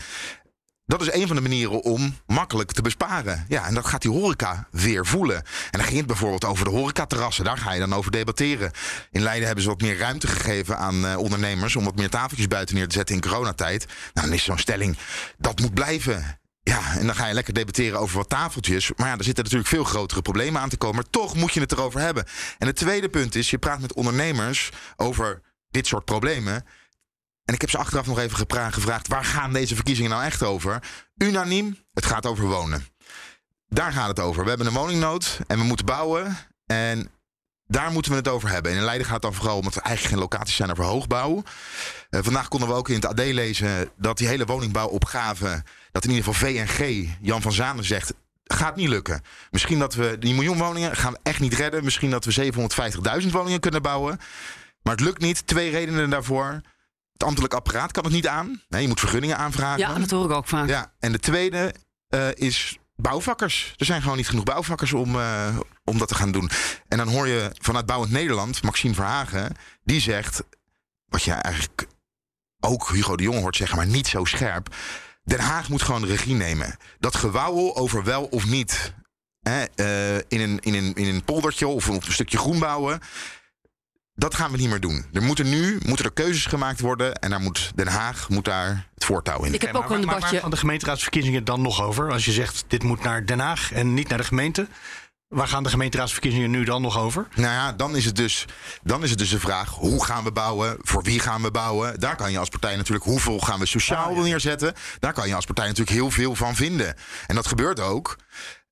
dat 0.87 1.01
is 1.01 1.13
een 1.13 1.27
van 1.27 1.37
de 1.37 1.43
manieren 1.43 1.83
om 1.83 2.17
makkelijk 2.27 2.73
te 2.73 2.83
besparen. 2.83 3.45
Ja, 3.49 3.67
en 3.67 3.75
dat 3.75 3.87
gaat 3.87 4.03
die 4.03 4.11
horeca 4.11 4.69
weer 4.71 5.07
voelen. 5.07 5.37
En 5.37 5.79
dan 5.79 5.85
ging 5.85 5.97
het 5.97 6.07
bijvoorbeeld 6.07 6.45
over 6.45 6.65
de 6.65 6.71
horecaterrassen. 6.71 7.45
Daar 7.45 7.59
ga 7.59 7.73
je 7.73 7.81
dan 7.81 7.95
over 7.95 8.11
debatteren. 8.11 8.71
In 9.11 9.23
Leiden 9.23 9.47
hebben 9.47 9.65
ze 9.65 9.71
wat 9.71 9.81
meer 9.81 9.99
ruimte 9.99 10.27
gegeven 10.27 10.79
aan 10.79 11.05
uh, 11.05 11.19
ondernemers... 11.19 11.77
om 11.77 11.85
wat 11.85 11.97
meer 11.97 12.11
tafeltjes 12.11 12.49
buiten 12.49 12.75
neer 12.75 12.89
te 12.89 12.97
zetten 12.97 13.15
in 13.15 13.21
coronatijd. 13.21 13.87
Nou, 13.87 14.27
dan 14.27 14.37
is 14.37 14.45
zo'n 14.45 14.59
stelling, 14.59 14.97
dat 15.39 15.61
moet 15.61 15.75
blijven. 15.75 16.39
Ja, 16.69 16.97
en 16.97 17.07
dan 17.07 17.15
ga 17.15 17.27
je 17.27 17.35
lekker 17.35 17.55
debatteren 17.55 18.01
over 18.01 18.17
wat 18.17 18.29
tafeltjes. 18.29 18.93
Maar 18.97 19.07
ja, 19.07 19.17
er 19.17 19.25
zitten 19.25 19.45
natuurlijk 19.45 19.71
veel 19.71 19.85
grotere 19.85 20.23
problemen 20.23 20.61
aan 20.61 20.69
te 20.69 20.77
komen. 20.77 20.97
Maar 20.97 21.11
toch 21.11 21.35
moet 21.35 21.53
je 21.53 21.61
het 21.61 21.73
erover 21.73 22.01
hebben. 22.01 22.25
En 22.59 22.67
het 22.67 22.77
tweede 22.77 23.09
punt 23.09 23.35
is, 23.35 23.51
je 23.51 23.59
praat 23.59 23.81
met 23.81 23.95
ondernemers 23.95 24.71
over 24.97 25.43
dit 25.71 25.87
soort 25.87 26.05
problemen. 26.05 26.65
En 27.45 27.55
ik 27.55 27.61
heb 27.61 27.71
ze 27.71 27.79
achteraf 27.79 28.07
nog 28.07 28.19
even 28.19 28.37
gevraagd, 28.37 29.09
waar 29.09 29.25
gaan 29.25 29.53
deze 29.53 29.75
verkiezingen 29.75 30.11
nou 30.11 30.25
echt 30.25 30.43
over? 30.43 30.83
Unaniem, 31.17 31.79
het 31.93 32.07
gaat 32.07 32.27
over 32.27 32.47
wonen. 32.47 32.87
Daar 33.69 33.93
gaat 33.93 34.09
het 34.09 34.21
over. 34.21 34.43
We 34.43 34.49
hebben 34.49 34.67
een 34.67 34.73
woningnood 34.73 35.41
en 35.47 35.59
we 35.59 35.65
moeten 35.65 35.87
bouwen. 35.87 36.37
En 36.67 37.11
daar 37.67 37.91
moeten 37.91 38.11
we 38.11 38.17
het 38.17 38.29
over 38.29 38.49
hebben. 38.49 38.73
En 38.73 38.79
in 38.79 38.85
Leiden 38.85 39.07
gaat 39.07 39.15
het 39.15 39.23
dan 39.23 39.35
vooral 39.35 39.57
omdat 39.57 39.75
er 39.75 39.83
eigenlijk 39.83 40.15
geen 40.15 40.23
locaties 40.23 40.57
zijn 40.57 40.77
voor 40.77 40.85
hoogbouw. 40.85 41.43
Uh, 42.11 42.21
vandaag 42.23 42.49
konden 42.49 42.69
we 42.69 42.75
ook 42.75 42.89
in 42.89 42.95
het 42.95 43.07
AD 43.07 43.19
lezen 43.19 43.91
dat 43.97 44.19
die 44.19 44.29
hele 44.29 44.45
woningbouwopgave... 44.45 45.63
dat 45.93 46.05
in 46.05 46.11
ieder 46.11 46.25
geval 46.25 46.49
VNG, 46.49 47.09
Jan 47.21 47.43
van 47.43 47.53
Zanen 47.53 47.85
zegt... 47.85 48.13
gaat 48.45 48.77
niet 48.77 48.89
lukken. 48.89 49.23
Misschien 49.51 49.79
dat 49.79 49.95
we 49.95 50.17
die 50.19 50.35
miljoen 50.35 50.59
woningen 50.59 50.97
gaan 50.97 51.13
we 51.13 51.19
echt 51.23 51.41
niet 51.41 51.55
redden. 51.55 51.85
Misschien 51.85 52.11
dat 52.11 52.25
we 52.25 52.53
750.000 53.23 53.31
woningen 53.31 53.61
kunnen 53.61 53.83
bouwen. 53.83 54.19
Maar 54.83 54.95
het 54.95 55.05
lukt 55.05 55.21
niet. 55.21 55.47
Twee 55.47 55.71
redenen 55.71 56.11
daarvoor. 56.11 56.61
Het 57.13 57.23
ambtelijk 57.23 57.55
apparaat 57.55 57.93
kan 57.93 58.05
het 58.05 58.13
niet 58.13 58.27
aan. 58.27 58.63
Nee, 58.69 58.83
je 58.83 58.89
moet 58.89 59.01
vergunningen 59.01 59.37
aanvragen. 59.37 59.79
Ja, 59.79 59.99
dat 59.99 60.11
hoor 60.11 60.25
ik 60.25 60.31
ook 60.31 60.49
vaak. 60.49 60.69
Ja, 60.69 60.93
en 60.99 61.13
de 61.13 61.19
tweede 61.19 61.75
uh, 62.15 62.29
is 62.35 62.79
bouwvakkers. 62.97 63.75
Er 63.77 63.87
zijn 63.87 64.03
gewoon 64.03 64.17
niet 64.17 64.29
genoeg 64.29 64.45
bouwvakkers 64.45 64.93
om, 64.93 65.17
uh, 65.17 65.59
om 65.85 65.99
dat 65.99 66.09
te 66.09 66.15
gaan 66.15 66.33
doen. 66.33 66.51
En 66.89 66.99
dan 66.99 67.09
hoor 67.09 67.29
je 67.29 67.51
vanuit 67.59 67.87
Bouwend 67.87 68.13
Nederland, 68.13 68.63
Maxime 68.63 68.95
Verhagen, 68.95 69.55
die 69.85 70.01
zegt, 70.01 70.43
wat 71.09 71.23
je 71.23 71.33
eigenlijk 71.33 71.87
ook 72.61 72.89
Hugo 72.89 73.17
de 73.17 73.23
Jonge 73.23 73.41
hoort 73.41 73.57
zeggen, 73.57 73.77
maar 73.77 73.87
niet 73.87 74.07
zo 74.07 74.25
scherp. 74.25 74.75
Den 75.25 75.41
Haag 75.41 75.69
moet 75.69 75.83
gewoon 75.83 76.05
regie 76.05 76.35
nemen. 76.35 76.77
Dat 76.99 77.17
gewauwel 77.17 77.77
over 77.77 78.05
wel 78.05 78.25
of 78.25 78.47
niet 78.47 78.95
hè, 79.41 79.65
uh, 79.77 80.17
in, 80.17 80.41
een, 80.41 80.59
in, 80.61 80.75
een, 80.75 80.95
in 80.95 81.15
een 81.15 81.25
poldertje 81.25 81.67
of 81.67 81.89
op 81.89 82.07
een 82.07 82.13
stukje 82.13 82.39
groen 82.39 82.59
bouwen. 82.59 83.01
Dat 84.19 84.35
gaan 84.35 84.51
we 84.51 84.57
niet 84.57 84.69
meer 84.69 84.81
doen. 84.81 85.07
Er 85.13 85.23
moeten 85.23 85.49
nu 85.49 85.79
moeten 85.87 86.05
er 86.05 86.13
keuzes 86.13 86.47
gemaakt 86.47 86.81
worden. 86.81 87.15
En 87.15 87.31
daar 87.31 87.41
moet 87.41 87.73
Den 87.75 87.87
Haag 87.87 88.29
moet 88.29 88.45
daar 88.45 88.87
het 88.95 89.05
voortouw 89.05 89.45
in. 89.45 89.55
Ik 89.55 89.63
heb 89.63 89.73
maar, 89.73 89.83
ook 89.83 89.91
een 89.91 89.97
maar, 89.97 90.15
debatje. 90.15 90.31
waar 90.31 90.41
gaan 90.41 90.51
de 90.51 90.57
gemeenteraadsverkiezingen 90.57 91.45
dan 91.45 91.63
nog 91.63 91.83
over? 91.83 92.13
Als 92.13 92.25
je 92.25 92.33
zegt, 92.33 92.65
dit 92.69 92.83
moet 92.83 93.03
naar 93.03 93.27
Den 93.27 93.39
Haag 93.39 93.73
en 93.73 93.95
niet 93.95 94.09
naar 94.09 94.19
de 94.19 94.25
gemeente. 94.25 94.67
Waar 95.29 95.49
gaan 95.49 95.63
de 95.63 95.69
gemeenteraadsverkiezingen 95.69 96.51
nu 96.51 96.65
dan 96.65 96.83
nog 96.83 96.99
over? 96.99 97.27
Nou 97.35 97.53
ja, 97.53 97.73
dan 97.73 97.97
is 97.97 98.05
het 98.05 98.17
dus, 98.17 98.45
dan 98.83 99.03
is 99.03 99.11
het 99.11 99.19
dus 99.19 99.31
de 99.31 99.41
vraag: 99.41 99.71
hoe 99.71 100.05
gaan 100.05 100.25
we 100.25 100.33
bouwen? 100.33 100.77
Voor 100.81 101.03
wie 101.03 101.19
gaan 101.19 101.43
we 101.43 101.51
bouwen? 101.51 102.01
Daar 102.01 102.17
kan 102.17 102.33
je 102.33 102.39
als 102.39 102.49
partij 102.49 102.77
natuurlijk 102.77 103.05
hoeveel 103.05 103.39
gaan 103.39 103.59
we 103.59 103.67
sociaal 103.67 104.11
Oh, 104.11 104.17
ja. 104.17 104.23
neerzetten. 104.23 104.75
Daar 104.99 105.13
kan 105.13 105.29
je 105.29 105.35
als 105.35 105.45
partij 105.45 105.67
natuurlijk 105.67 105.97
heel 105.97 106.11
veel 106.11 106.35
van 106.35 106.55
vinden. 106.55 106.95
En 107.27 107.35
dat 107.35 107.47
gebeurt 107.47 107.81
ook. 107.81 108.17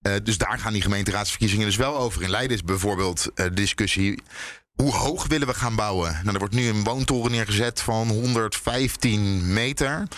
Uh, 0.02 0.12
dus 0.22 0.38
daar 0.38 0.59
gaan 0.59 0.72
die 0.72 0.83
gemeenteraadsverkiezingen 0.83 1.66
dus 1.66 1.76
wel 1.76 1.96
over. 1.96 2.22
In 2.22 2.30
Leiden 2.30 2.57
is 2.57 2.62
bijvoorbeeld 2.62 3.30
uh, 3.35 3.46
discussie. 3.52 4.22
Hoe 4.74 4.92
hoog 4.92 5.26
willen 5.26 5.46
we 5.46 5.54
gaan 5.54 5.74
bouwen? 5.74 6.12
Nou, 6.12 6.32
er 6.32 6.38
wordt 6.38 6.54
nu 6.54 6.68
een 6.68 6.84
woontoren 6.84 7.30
neergezet 7.30 7.80
van 7.80 8.08
115 8.08 9.52
meter. 9.52 10.08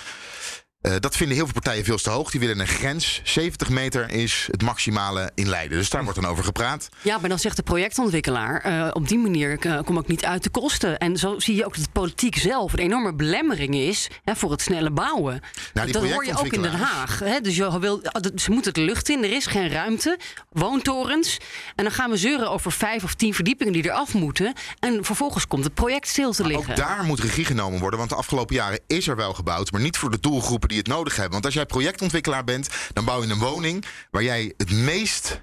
Uh, 0.86 0.94
dat 1.00 1.16
vinden 1.16 1.36
heel 1.36 1.44
veel 1.44 1.54
partijen 1.54 1.84
veel 1.84 1.96
te 1.96 2.10
hoog. 2.10 2.30
Die 2.30 2.40
willen 2.40 2.60
een 2.60 2.66
grens. 2.66 3.20
70 3.24 3.68
meter 3.68 4.10
is 4.10 4.48
het 4.50 4.62
maximale 4.62 5.30
in 5.34 5.48
Leiden. 5.48 5.78
Dus 5.78 5.90
daar 5.90 6.04
wordt 6.04 6.20
dan 6.20 6.30
over 6.30 6.44
gepraat. 6.44 6.88
Ja, 7.02 7.18
maar 7.18 7.28
dan 7.28 7.38
zegt 7.38 7.56
de 7.56 7.62
projectontwikkelaar... 7.62 8.66
Uh, 8.66 8.90
op 8.92 9.08
die 9.08 9.18
manier 9.18 9.66
uh, 9.66 9.78
kom 9.84 9.98
ik 9.98 10.06
niet 10.06 10.24
uit 10.24 10.42
de 10.42 10.50
kosten. 10.50 10.98
En 10.98 11.16
zo 11.16 11.38
zie 11.38 11.54
je 11.54 11.64
ook 11.64 11.74
dat 11.74 11.84
de 11.84 11.90
politiek 11.92 12.36
zelf 12.36 12.72
een 12.72 12.78
enorme 12.78 13.14
belemmering 13.14 13.74
is... 13.74 14.08
Hè, 14.24 14.36
voor 14.36 14.50
het 14.50 14.62
snelle 14.62 14.90
bouwen. 14.90 15.40
Nou, 15.74 15.92
dat 15.92 16.10
hoor 16.10 16.24
je 16.24 16.38
ook 16.38 16.52
in 16.52 16.62
Den 16.62 16.78
Haag. 16.78 17.18
Hè? 17.18 17.40
Dus 17.40 17.56
je 17.56 17.78
wil, 17.78 18.02
ze 18.34 18.50
moeten 18.50 18.74
de 18.74 18.80
lucht 18.80 19.08
in, 19.08 19.24
er 19.24 19.32
is 19.32 19.46
geen 19.46 19.68
ruimte. 19.68 20.18
Woontorens. 20.50 21.38
En 21.74 21.84
dan 21.84 21.92
gaan 21.92 22.10
we 22.10 22.16
zeuren 22.16 22.50
over 22.50 22.72
vijf 22.72 23.04
of 23.04 23.14
tien 23.14 23.34
verdiepingen 23.34 23.72
die 23.72 23.84
eraf 23.84 24.14
moeten. 24.14 24.52
En 24.78 25.04
vervolgens 25.04 25.46
komt 25.46 25.64
het 25.64 25.74
project 25.74 26.08
stil 26.08 26.32
te 26.32 26.46
liggen. 26.46 26.70
Ook 26.70 26.76
daar 26.76 27.04
moet 27.04 27.20
regie 27.20 27.44
genomen 27.44 27.80
worden. 27.80 27.98
Want 27.98 28.10
de 28.10 28.16
afgelopen 28.16 28.54
jaren 28.54 28.80
is 28.86 29.08
er 29.08 29.16
wel 29.16 29.34
gebouwd... 29.34 29.72
maar 29.72 29.80
niet 29.80 29.96
voor 29.96 30.10
de 30.10 30.20
doelgroepen 30.20 30.68
die 30.68 30.75
het 30.78 30.86
nodig 30.86 31.14
hebben. 31.14 31.32
Want 31.32 31.44
als 31.44 31.54
jij 31.54 31.66
projectontwikkelaar 31.66 32.44
bent, 32.44 32.68
dan 32.92 33.04
bouw 33.04 33.22
je 33.22 33.30
een 33.30 33.38
woning 33.38 33.84
waar 34.10 34.22
jij 34.22 34.54
het 34.56 34.70
meest 34.70 35.40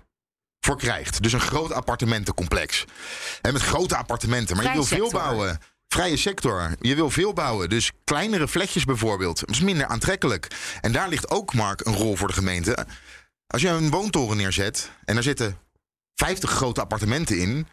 voor 0.60 0.78
krijgt. 0.78 1.24
Dus 1.24 1.34
een 1.34 1.40
groot 1.40 1.72
appartementencomplex. 1.72 2.86
En 3.42 3.54
met 3.54 3.62
grote 3.62 3.96
appartementen. 3.98 4.56
Maar 4.56 4.66
Vrij 4.66 4.76
je 4.76 4.80
wil 4.80 4.88
sector. 4.90 5.10
veel 5.10 5.20
bouwen. 5.20 5.60
Vrije 5.88 6.18
sector. 6.18 6.76
Je 6.80 6.96
wil 6.96 7.10
veel 7.10 7.34
bouwen. 7.34 7.70
Dus 7.70 7.92
kleinere 8.04 8.48
fletjes 8.48 8.84
bijvoorbeeld. 8.86 9.40
Dat 9.40 9.50
is 9.50 9.60
minder 9.60 9.86
aantrekkelijk. 9.86 10.48
En 10.82 10.92
daar 10.92 11.10
ligt 11.10 11.30
ook, 11.30 11.54
Mark, 11.54 11.86
een 11.86 11.96
rol 11.96 12.16
voor 12.16 12.28
de 12.28 12.34
gemeente. 12.34 12.86
Als 13.48 13.62
je 13.62 13.68
een 13.70 13.90
woontoren 13.90 14.38
neerzet 14.38 14.92
en 15.06 15.18
er 15.18 15.24
zitten 15.24 15.58
50 16.16 16.50
grote 16.50 16.82
appartementen 16.82 17.38
in 17.38 17.68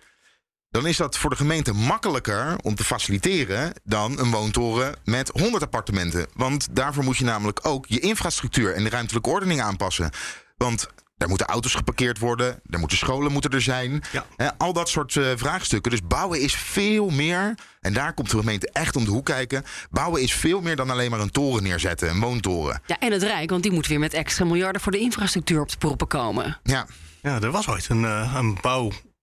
dan 0.71 0.87
is 0.87 0.97
dat 0.97 1.19
voor 1.19 1.31
de 1.31 1.37
gemeente 1.37 1.73
makkelijker 1.73 2.57
om 2.63 2.75
te 2.75 2.85
faciliteren 2.85 3.73
dan 3.85 4.19
een 4.19 4.31
woontoren 4.31 4.95
met 5.05 5.29
100 5.29 5.63
appartementen. 5.63 6.27
Want 6.35 6.69
daarvoor 6.71 7.05
moet 7.05 7.17
je 7.17 7.25
namelijk 7.25 7.67
ook 7.67 7.87
je 7.87 8.01
infrastructuur 8.01 8.75
en 8.75 8.85
de 8.85 8.91
ruimtelijke 8.91 9.31
ordening 9.31 9.61
aanpassen. 9.61 10.11
Want 10.57 10.89
daar 11.17 11.29
moeten 11.29 11.47
auto's 11.47 11.75
geparkeerd 11.75 12.19
worden, 12.19 12.61
er 12.67 12.79
moeten 12.79 12.99
scholen 12.99 13.33
moeten 13.33 13.51
er 13.51 13.63
zijn. 13.63 14.03
Ja. 14.37 14.55
Al 14.59 14.73
dat 14.73 14.89
soort 14.89 15.15
uh, 15.15 15.27
vraagstukken. 15.37 15.91
Dus 15.91 16.03
bouwen 16.03 16.41
is 16.41 16.55
veel 16.55 17.09
meer, 17.09 17.55
en 17.81 17.93
daar 17.93 18.15
komt 18.15 18.31
de 18.31 18.39
gemeente 18.39 18.71
echt 18.73 18.97
om 18.97 19.05
de 19.05 19.11
hoek 19.11 19.25
kijken. 19.25 19.65
Bouwen 19.91 20.23
is 20.23 20.33
veel 20.33 20.61
meer 20.61 20.77
dan 20.77 20.91
alleen 20.91 21.11
maar 21.11 21.21
een 21.21 21.31
toren 21.31 21.63
neerzetten, 21.63 22.11
een 22.11 22.21
woontoren. 22.21 22.83
Ja, 22.87 22.99
en 22.99 23.13
het 23.13 23.23
Rijk, 23.23 23.51
want 23.51 23.63
die 23.63 23.73
moet 23.73 23.87
weer 23.87 23.99
met 23.99 24.15
extra 24.15 24.45
miljarden 24.45 24.81
voor 24.81 24.93
de 24.93 24.99
infrastructuur 24.99 25.61
op 25.61 25.71
de 25.71 25.77
proppen 25.77 26.07
komen. 26.07 26.59
Ja, 26.63 26.87
Ja, 27.23 27.41
er 27.41 27.51
was 27.51 27.69
ooit 27.69 27.89
een, 27.89 28.03
uh, 28.03 28.35
een 28.37 28.59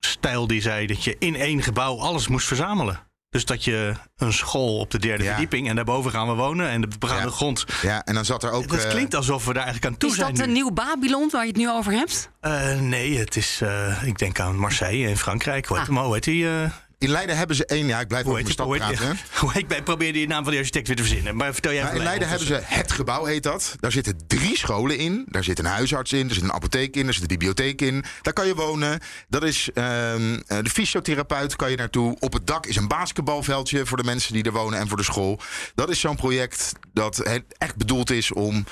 bouwstijl 0.01 0.47
die 0.47 0.61
zei 0.61 0.87
dat 0.87 1.03
je 1.03 1.15
in 1.19 1.35
één 1.35 1.61
gebouw 1.63 1.99
alles 1.99 2.27
moest 2.27 2.47
verzamelen. 2.47 3.05
Dus 3.29 3.45
dat 3.45 3.63
je 3.63 3.93
een 4.17 4.33
school 4.33 4.79
op 4.79 4.91
de 4.91 4.99
derde 4.99 5.23
Ja. 5.23 5.29
verdieping 5.29 5.69
en 5.69 5.75
daarboven 5.75 6.11
gaan 6.11 6.27
we 6.27 6.33
wonen 6.33 6.69
en 6.69 6.81
de 6.81 6.87
begaande 6.99 7.27
Ja. 7.29 7.31
grond. 7.35 7.65
ja, 7.81 8.03
en 8.05 8.13
dan 8.13 8.25
zat 8.25 8.43
er 8.43 8.51
ook. 8.51 8.67
Dat 8.67 8.83
eh, 8.83 8.89
klinkt 8.89 9.15
alsof 9.15 9.45
we 9.45 9.53
daar 9.53 9.63
eigenlijk 9.63 9.93
aan 9.93 9.99
toe 9.99 10.09
Is 10.09 10.15
zijn. 10.15 10.27
dat 10.27 10.37
nu. 10.37 10.43
een 10.43 10.51
nieuw 10.53 10.71
Babylon 10.71 11.29
waar 11.31 11.41
je 11.41 11.47
het 11.47 11.57
nu 11.57 11.69
over 11.69 11.91
hebt? 11.91 12.29
Eh, 12.39 12.79
nee, 12.79 13.17
het 13.17 13.35
is, 13.35 13.61
eh, 13.61 14.03
ik 14.03 14.17
denk 14.17 14.39
aan 14.39 14.57
Marseille 14.59 15.09
in 15.09 15.17
Frankrijk. 15.17 15.65
Hoe 15.65 15.77
heet, 15.77 15.87
Ah. 15.89 15.93
hem, 15.95 16.03
hoe 16.03 16.13
heet 16.13 16.23
die? 16.23 16.47
eh, 16.49 16.71
in 16.99 17.09
Leiden 17.09 17.37
hebben 17.37 17.55
ze 17.55 17.65
één... 17.65 17.87
Ja, 17.87 17.99
ik 17.99 18.07
blijf 18.07 18.25
over 18.25 18.41
mijn 18.41 18.53
stad 18.53 18.77
praten. 18.77 19.17
Ik 19.77 19.83
probeer 19.83 20.13
die 20.13 20.27
naam 20.27 20.41
van 20.41 20.51
die 20.51 20.59
architect 20.59 20.87
weer 20.87 20.95
te 20.95 21.03
verzinnen. 21.03 21.35
Maar 21.35 21.53
vertel 21.53 21.73
jij 21.73 21.83
even 21.83 21.95
in 21.95 22.03
Leiden 22.03 22.27
hebben 22.27 22.47
ze 22.47 22.61
het 22.63 22.91
gebouw, 22.91 23.25
heet 23.25 23.43
dat. 23.43 23.75
Daar 23.79 23.91
zitten 23.91 24.27
drie 24.27 24.57
scholen 24.57 24.97
in. 24.97 25.25
Daar 25.29 25.43
zit 25.43 25.59
een 25.59 25.65
huisarts 25.65 26.13
in, 26.13 26.27
er 26.27 26.33
zit 26.33 26.43
een 26.43 26.53
apotheek 26.53 26.95
in, 26.95 27.07
er 27.07 27.13
zit 27.13 27.21
een 27.21 27.27
bibliotheek 27.27 27.81
in. 27.81 28.03
Daar 28.21 28.33
kan 28.33 28.47
je 28.47 28.55
wonen. 28.55 28.99
Dat 29.27 29.43
is 29.43 29.69
ehm, 29.73 30.39
eh, 30.47 30.57
de 30.61 30.69
fysiotherapeut 30.69 31.55
kan 31.55 31.69
je 31.69 31.77
naartoe. 31.77 32.17
Op 32.19 32.33
het 32.33 32.47
dak 32.47 32.65
is 32.65 32.75
een 32.75 32.87
basketbalveldje 32.87 33.85
voor 33.85 33.97
de 33.97 34.03
mensen 34.03 34.33
die 34.33 34.43
er 34.43 34.51
wonen 34.51 34.79
en 34.79 34.87
voor 34.87 34.97
de 34.97 35.03
school. 35.03 35.39
Dat 35.75 35.89
is 35.89 35.99
zo'n 35.99 36.15
project 36.15 36.71
dat 36.93 37.19
echt 37.57 37.75
bedoeld 37.75 38.11
is 38.11 38.33
om 38.33 38.65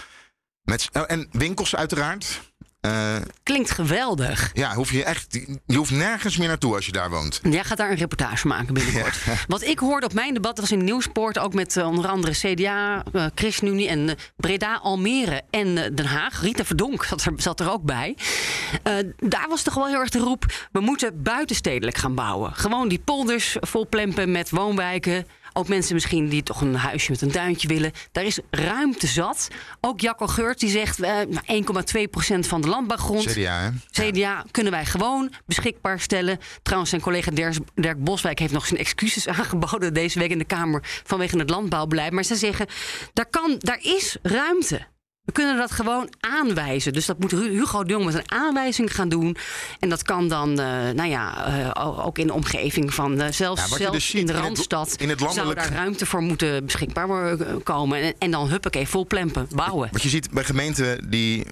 met 0.61 0.89
en 1.07 1.27
winkels 1.31 1.75
uiteraard. 1.75 2.41
Eh, 2.85 3.15
Klinkt 3.43 3.71
geweldig. 3.71 4.51
ja, 4.53 4.73
hoef 4.73 4.91
je 4.91 5.03
echt. 5.03 5.39
Je 5.65 5.75
hoeft 5.77 5.91
nergens 5.91 6.37
meer 6.37 6.47
naartoe 6.47 6.75
als 6.75 6.85
je 6.85 6.91
daar 6.91 7.09
woont. 7.09 7.39
Jij 7.43 7.63
gaat 7.63 7.77
daar 7.77 7.89
een 7.91 7.97
reportage 7.97 8.47
maken 8.47 8.73
binnenkort. 8.73 9.17
Wat 9.47 9.63
ik 9.63 9.79
hoorde 9.79 10.05
op 10.05 10.13
mijn 10.13 10.33
debat, 10.33 10.55
dat 10.55 10.69
was 10.69 10.77
in 10.77 10.83
Nieuwspoort... 10.83 11.39
ook 11.39 11.53
met 11.53 11.77
eh, 11.77 11.87
onder 11.87 12.07
andere 12.07 12.33
CDA, 12.33 13.03
eh 13.13 13.25
ChristenUnie 13.35 13.87
en 13.87 14.15
Breda, 14.35 14.75
Almere 14.75 15.41
en 15.49 15.75
Den 15.75 16.05
Haag. 16.05 16.41
Rita 16.41 16.65
Verdonk 16.65 17.03
zat 17.03 17.21
er, 17.25 17.33
zat 17.37 17.59
er 17.59 17.71
ook 17.71 17.83
bij. 17.83 18.17
Daar 19.17 19.45
was 19.49 19.61
toch 19.61 19.73
wel 19.73 19.87
heel 19.87 19.99
erg 19.99 20.09
de 20.09 20.19
roep... 20.19 20.45
we 20.71 20.79
moeten 20.79 21.21
buitenstedelijk 21.23 21.97
gaan 21.97 22.15
bouwen. 22.15 22.53
Gewoon 22.53 22.87
die 22.87 22.99
polders 22.99 23.55
volplempen 23.59 24.31
met 24.31 24.49
woonwijken... 24.49 25.25
Ook 25.57 25.67
mensen 25.67 25.93
misschien 25.93 26.29
die 26.29 26.43
toch 26.43 26.61
een 26.61 26.75
huisje 26.75 27.11
met 27.11 27.21
een 27.21 27.31
tuintje 27.31 27.67
willen. 27.67 27.91
Daar 28.11 28.23
is 28.23 28.39
ruimte 28.49 29.07
zat. 29.07 29.47
Ook 29.81 29.99
Jacco 29.99 30.27
Geurt 30.27 30.59
die 30.59 30.69
zegt 30.69 31.01
eh, 31.01 31.19
1,2% 31.21 32.39
van 32.39 32.61
de 32.61 32.67
landbouwgrond. 32.67 33.25
CDA, 33.25 33.71
hè? 33.91 34.09
CDA 34.09 34.45
kunnen 34.51 34.71
wij 34.71 34.85
gewoon 34.85 35.31
beschikbaar 35.45 35.99
stellen. 35.99 36.39
Trouwens, 36.61 36.89
zijn 36.89 37.01
collega 37.01 37.31
Dirk, 37.31 37.55
Dirk 37.75 38.03
Boswijk 38.03 38.39
heeft 38.39 38.53
nog 38.53 38.65
zijn 38.65 38.79
excuses 38.79 39.27
aangeboden 39.37 39.93
deze 39.93 40.19
week 40.19 40.31
in 40.31 40.37
de 40.37 40.45
Kamer 40.45 40.81
vanwege 41.03 41.37
het 41.37 41.49
landbouwbeleid. 41.49 42.11
Maar 42.11 42.23
ze 42.23 42.35
zeggen, 42.35 42.67
daar, 43.13 43.29
kan, 43.29 43.55
daar 43.59 43.79
is 43.81 44.17
ruimte. 44.21 44.93
We 45.25 45.31
kunnen 45.31 45.57
dat 45.57 45.71
gewoon 45.71 46.09
aanwijzen. 46.19 46.93
Dus 46.93 47.05
dat 47.05 47.19
moet 47.19 47.31
Hu- 47.31 47.49
Hugo 47.49 47.83
de 47.83 47.89
Jong 47.91 48.05
met 48.05 48.13
een 48.13 48.31
aanwijzing 48.31 48.95
gaan 48.95 49.09
doen. 49.09 49.37
En 49.79 49.89
dat 49.89 50.03
kan 50.03 50.27
dan, 50.27 50.49
eh, 50.59 50.65
nou 50.89 51.05
ja, 51.09 51.45
eh, 51.73 52.05
ook 52.05 52.17
in 52.17 52.27
de 52.27 52.33
omgeving 52.33 52.93
van 52.93 53.21
eh, 53.21 53.31
zelfs, 53.31 53.61
Ja, 53.61 53.77
zelfs 53.77 53.91
dus 53.93 54.05
ziet 54.05 54.19
in 54.19 54.25
de 54.25 54.31
in 54.31 54.37
het- 54.37 54.45
Randstad 54.47 54.95
in 54.97 55.09
het 55.09 55.19
landelijk- 55.19 55.59
zou 55.59 55.69
daar 55.71 55.77
ruimte 55.79 56.05
voor 56.05 56.21
moeten 56.21 56.65
beschikbaar 56.65 57.37
komen. 57.63 58.01
En, 58.01 58.13
en 58.19 58.31
dan 58.31 58.49
huppakee, 58.49 58.87
vol 58.87 59.05
plempen, 59.05 59.47
bouwen. 59.55 59.89
Wat 59.91 60.01
je 60.03 60.09
ziet 60.09 60.31
bij 60.31 60.43
gemeenten 60.43 61.09
die 61.09 61.45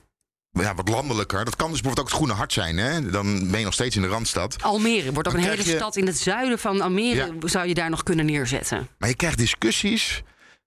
ja, 0.51 0.75
wat 0.75 0.89
landelijker. 0.89 1.45
Dat 1.45 1.55
kan 1.55 1.71
dus 1.71 1.81
bijvoorbeeld 1.81 1.99
ook 1.99 2.05
het 2.11 2.15
Groene 2.15 2.33
Hart 2.39 2.53
zijn. 2.53 2.77
Hè? 2.77 3.09
Dan 3.09 3.49
ben 3.49 3.59
je 3.59 3.65
nog 3.65 3.73
steeds 3.73 3.95
in 3.95 4.01
de 4.01 4.07
Randstad. 4.07 4.55
Almere 4.61 5.11
wordt 5.13 5.27
ook 5.27 5.33
Dan 5.33 5.43
een 5.43 5.49
hele 5.49 5.65
je- 5.69 5.75
stad 5.75 5.95
in 5.95 6.05
het 6.07 6.17
zuiden 6.19 6.59
van 6.59 6.81
Almere. 6.81 7.15
Ja. 7.39 7.47
Zou 7.47 7.67
je 7.67 7.73
daar 7.73 7.89
nog 7.89 8.03
kunnen 8.03 8.25
neerzetten? 8.25 8.87
Maar 8.97 9.09
je 9.09 9.15
krijgt 9.15 9.37
discussies 9.37 10.23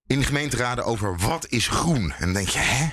in 0.06 0.24
gemeenteraden 0.24 0.84
over 0.84 1.16
wat 1.18 1.46
is 1.48 1.68
groen. 1.68 2.12
En 2.12 2.24
dan 2.24 2.32
denk 2.32 2.48
je, 2.48 2.58
hè? 2.58 2.84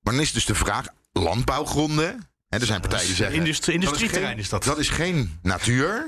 Maar 0.00 0.12
dan 0.14 0.22
is 0.22 0.32
dus 0.32 0.44
de 0.44 0.54
vraag, 0.54 0.86
landbouwgronden. 1.12 2.28
Hè, 2.48 2.58
er 2.58 2.66
zijn 2.66 2.80
partijen 2.80 3.06
die 3.06 3.14
zeggen... 3.16 3.36
industrie- 3.36 3.74
dat 3.74 3.82
is 3.82 3.88
industrieterrein 3.88 4.34
geen- 4.34 4.42
is 4.42 4.48
dat. 4.48 4.64
Dat 4.64 4.78
is 4.78 4.88
geen 4.88 5.38
natuur. 5.42 6.04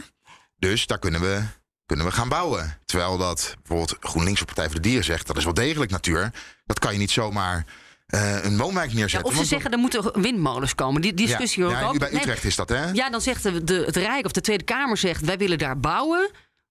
Dus 0.59 0.87
daar 0.87 0.99
kunnen 0.99 1.21
we, 1.21 1.43
kunnen 1.87 2.07
we 2.07 2.13
gaan 2.13 2.29
bouwen. 2.29 2.79
Terwijl 2.85 3.19
dat 3.19 3.55
bijvoorbeeld 3.63 3.97
GroenLinks 4.01 4.41
of 4.41 4.47
Partij 4.47 4.65
voor 4.67 4.75
de 4.75 4.81
Dieren 4.81 5.05
zegt... 5.05 5.27
dat 5.27 5.37
is 5.37 5.45
wel 5.45 5.55
degelijk 5.55 5.91
natuur. 5.91 6.31
Dat 6.67 6.79
kan 6.79 6.93
je 6.93 6.99
niet 6.99 7.11
zomaar 7.11 7.65
eh, 8.07 8.45
een 8.45 8.57
woonwijk 8.59 8.91
Ja, 8.91 8.97
neerzetten. 8.97 9.25
of 9.27 9.31
ze 9.33 9.37
Want 9.39 9.49
zeggen 9.51 9.71
er 9.73 9.79
moeten 9.79 10.21
windmolens 10.23 10.75
komen. 10.75 11.03
Die 11.03 11.15
die 11.15 11.27
Ja, 11.27 11.31
discussie 11.33 11.63
hoor 11.63 11.73
ik 11.73 11.79
ja, 11.79 11.87
ook. 11.87 11.99
bij 11.99 12.11
Nee, 12.11 12.21
Utrecht 12.21 12.45
is 12.45 12.57
dat, 12.57 12.69
hè? 12.69 12.91
Ja, 12.91 13.11
dan 13.11 13.21
zegt 13.21 13.43
de, 13.43 13.65
de- 13.65 13.83
het 13.87 13.97
Rijk 13.97 14.25
of 14.25 14.33
de 14.33 14.41
Tweede 14.41 14.65
Kamer 14.65 14.97
zegt... 14.97 15.21
wij 15.25 15.39
willen 15.39 15.59
daar 15.59 15.81
bouwen. 15.81 16.31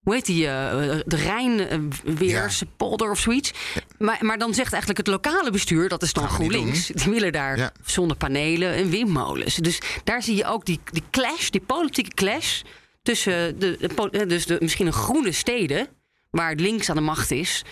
Hoe 0.09 0.17
heet 0.17 0.27
die? 0.27 0.47
eh, 0.47 0.99
de 1.05 1.15
Rijnweerse 1.15 2.65
polder 2.77 3.11
of 3.11 3.19
zoiets. 3.19 3.51
Maar, 3.97 4.17
maar 4.21 4.37
dan 4.37 4.53
zegt 4.53 4.73
eigenlijk 4.73 4.97
het 4.97 5.07
lokale 5.07 5.51
bestuur... 5.51 5.89
dat 5.89 6.01
is 6.03 6.13
dan 6.13 6.29
GroenLinks. 6.29 6.87
Die 6.87 7.11
willen 7.11 7.31
daar 7.31 7.57
Ja. 7.57 7.71
zonnepanelen 7.85 8.73
en 8.73 8.89
windmolens. 8.89 9.55
Dus 9.55 9.81
daar 10.03 10.23
zie 10.23 10.35
je 10.35 10.45
ook 10.45 10.65
die, 10.65 10.79
die 10.91 11.03
clash, 11.11 11.49
die 11.49 11.61
politieke 11.61 12.13
clash... 12.13 12.61
tussen 13.01 13.59
de, 13.59 13.77
eh, 14.11 14.27
dus 14.27 14.45
de, 14.45 14.57
misschien 14.59 14.87
een 14.87 14.93
groene 14.93 15.31
steden... 15.31 15.87
waar 16.29 16.55
links 16.55 16.89
aan 16.89 16.95
de 16.95 17.01
macht 17.01 17.31
is... 17.31 17.63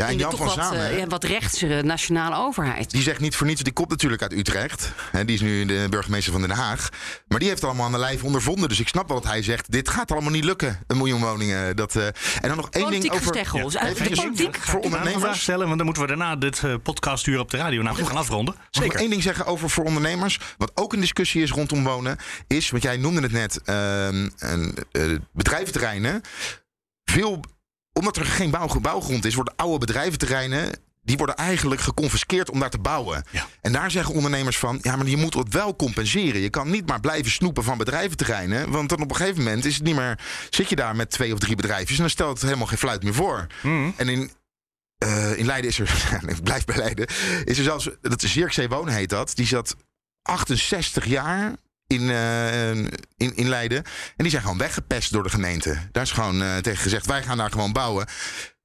Ja, 0.00 0.06
en 0.06 0.12
en 0.12 0.18
Jan 0.18 0.36
van 0.36 0.46
wat, 0.46 0.72
eh, 0.72 1.04
wat 1.08 1.24
rechtse 1.24 1.80
nationale 1.84 2.36
overheid. 2.36 2.90
Die 2.90 3.02
zegt 3.02 3.20
niet 3.20 3.36
voor 3.36 3.46
niets, 3.46 3.62
die 3.62 3.72
komt 3.72 3.88
natuurlijk 3.88 4.22
uit 4.22 4.32
Utrecht. 4.32 4.92
Hè, 5.10 5.24
die 5.24 5.34
is 5.34 5.40
nu 5.40 5.64
de 5.64 5.86
burgemeester 5.90 6.32
van 6.32 6.40
Den 6.40 6.50
Haag. 6.50 6.88
Maar 7.28 7.38
die 7.38 7.48
heeft 7.48 7.64
allemaal 7.64 7.86
aan 7.86 7.92
de 7.92 7.98
lijf 7.98 8.24
ondervonden. 8.24 8.68
Dus 8.68 8.80
ik 8.80 8.88
snap 8.88 9.08
wel 9.08 9.20
dat 9.20 9.30
hij 9.30 9.42
zegt, 9.42 9.70
dit 9.70 9.88
gaat 9.88 10.10
allemaal 10.10 10.30
niet 10.30 10.44
lukken. 10.44 10.78
Een 10.86 10.96
miljoen 10.96 11.20
woningen. 11.20 11.76
Dat, 11.76 11.96
eh, 11.96 12.06
en 12.06 12.14
dan 12.40 12.56
nog 12.56 12.70
één 12.70 12.90
ding 12.90 13.10
over... 13.10 13.36
eigenlijk 13.36 13.98
de 13.98 14.22
politiek 14.22 14.56
voor 14.56 14.84
Een 14.84 14.90
vraag 14.90 15.02
ondernemers. 15.02 15.42
stellen, 15.42 15.64
want 15.64 15.76
dan 15.76 15.84
moeten 15.84 16.02
we 16.02 16.08
daarna 16.08 16.36
dit 16.36 16.64
eh, 16.64 16.74
podcastuur 16.82 17.38
op 17.38 17.50
de 17.50 17.56
radio 17.56 17.82
namelijk 17.82 18.08
gaan 18.08 18.18
afronden. 18.18 18.54
Mag 18.54 18.64
ik 18.64 18.74
nog 18.74 18.82
Zeker. 18.84 19.00
één 19.00 19.10
ding 19.10 19.22
zeggen 19.22 19.46
over 19.46 19.70
voor 19.70 19.84
ondernemers? 19.84 20.38
Wat 20.58 20.70
ook 20.74 20.92
een 20.92 21.00
discussie 21.00 21.42
is 21.42 21.50
rondom 21.50 21.84
wonen, 21.84 22.16
is, 22.46 22.70
want 22.70 22.82
jij 22.82 22.96
noemde 22.96 23.20
het 23.20 23.32
net, 23.32 23.60
ehm, 23.64 24.28
een, 24.38 24.76
eh, 24.92 25.02
bedrijventerreinen. 25.32 26.20
Veel, 27.04 27.40
omdat 27.92 28.16
er 28.16 28.26
geen 28.26 28.50
bouw, 28.50 28.80
bouwgrond 28.80 29.24
is, 29.24 29.34
worden 29.34 29.54
oude 29.56 29.78
bedrijventerreinen. 29.78 30.70
Die 31.02 31.16
worden 31.16 31.36
eigenlijk 31.36 31.80
geconfiskeerd 31.80 32.50
om 32.50 32.60
daar 32.60 32.70
te 32.70 32.78
bouwen. 32.78 33.24
Ja. 33.30 33.46
En 33.60 33.72
daar 33.72 33.90
zeggen 33.90 34.14
ondernemers 34.14 34.58
van: 34.58 34.78
ja, 34.82 34.96
maar 34.96 35.06
je 35.06 35.16
moet 35.16 35.34
het 35.34 35.52
wel 35.52 35.76
compenseren. 35.76 36.40
Je 36.40 36.50
kan 36.50 36.70
niet 36.70 36.86
maar 36.86 37.00
blijven 37.00 37.30
snoepen 37.30 37.64
van 37.64 37.78
bedrijventerreinen. 37.78 38.70
Want 38.70 38.88
dan 38.88 39.02
op 39.02 39.10
een 39.10 39.16
gegeven 39.16 39.42
moment 39.42 39.64
is 39.64 39.74
het 39.74 39.84
niet 39.84 39.94
meer. 39.94 40.18
Zit 40.50 40.68
je 40.68 40.76
daar 40.76 40.96
met 40.96 41.10
twee 41.10 41.32
of 41.32 41.38
drie 41.38 41.56
bedrijfjes 41.56 41.96
en 41.96 42.02
dan 42.02 42.10
stelt 42.10 42.32
het 42.32 42.42
helemaal 42.42 42.66
geen 42.66 42.78
fluit 42.78 43.02
meer 43.02 43.14
voor. 43.14 43.46
En 43.96 44.08
in, 44.08 44.30
eh, 44.98 45.38
in 45.38 45.46
Leiden 45.46 45.70
is 45.70 45.78
er, 45.78 46.20
ik 46.26 46.42
blijf 46.42 46.64
bij 46.64 46.76
Leiden, 46.76 47.06
is 47.44 47.58
er 47.58 47.64
zelfs, 47.64 47.88
dat 48.00 48.22
is 48.22 48.32
Zierkzee 48.32 48.68
Wonen 48.68 48.94
heet 48.94 49.10
dat. 49.10 49.32
Die 49.34 49.46
zat 49.46 49.76
68 50.22 51.04
jaar 51.04 51.56
in, 51.92 52.10
eh, 52.10 52.70
in, 53.16 53.36
in 53.36 53.48
Leiden. 53.48 53.78
En 53.78 53.84
die 54.16 54.30
zijn 54.30 54.42
gewoon 54.42 54.58
weggepest 54.58 55.12
door 55.12 55.22
de 55.22 55.30
gemeente. 55.30 55.78
Daar 55.92 56.02
is 56.02 56.10
gewoon 56.10 56.42
eh, 56.42 56.56
tegen 56.56 56.82
gezegd, 56.82 57.06
wij 57.06 57.22
gaan 57.22 57.36
daar 57.36 57.50
gewoon 57.50 57.72
bouwen. 57.72 58.06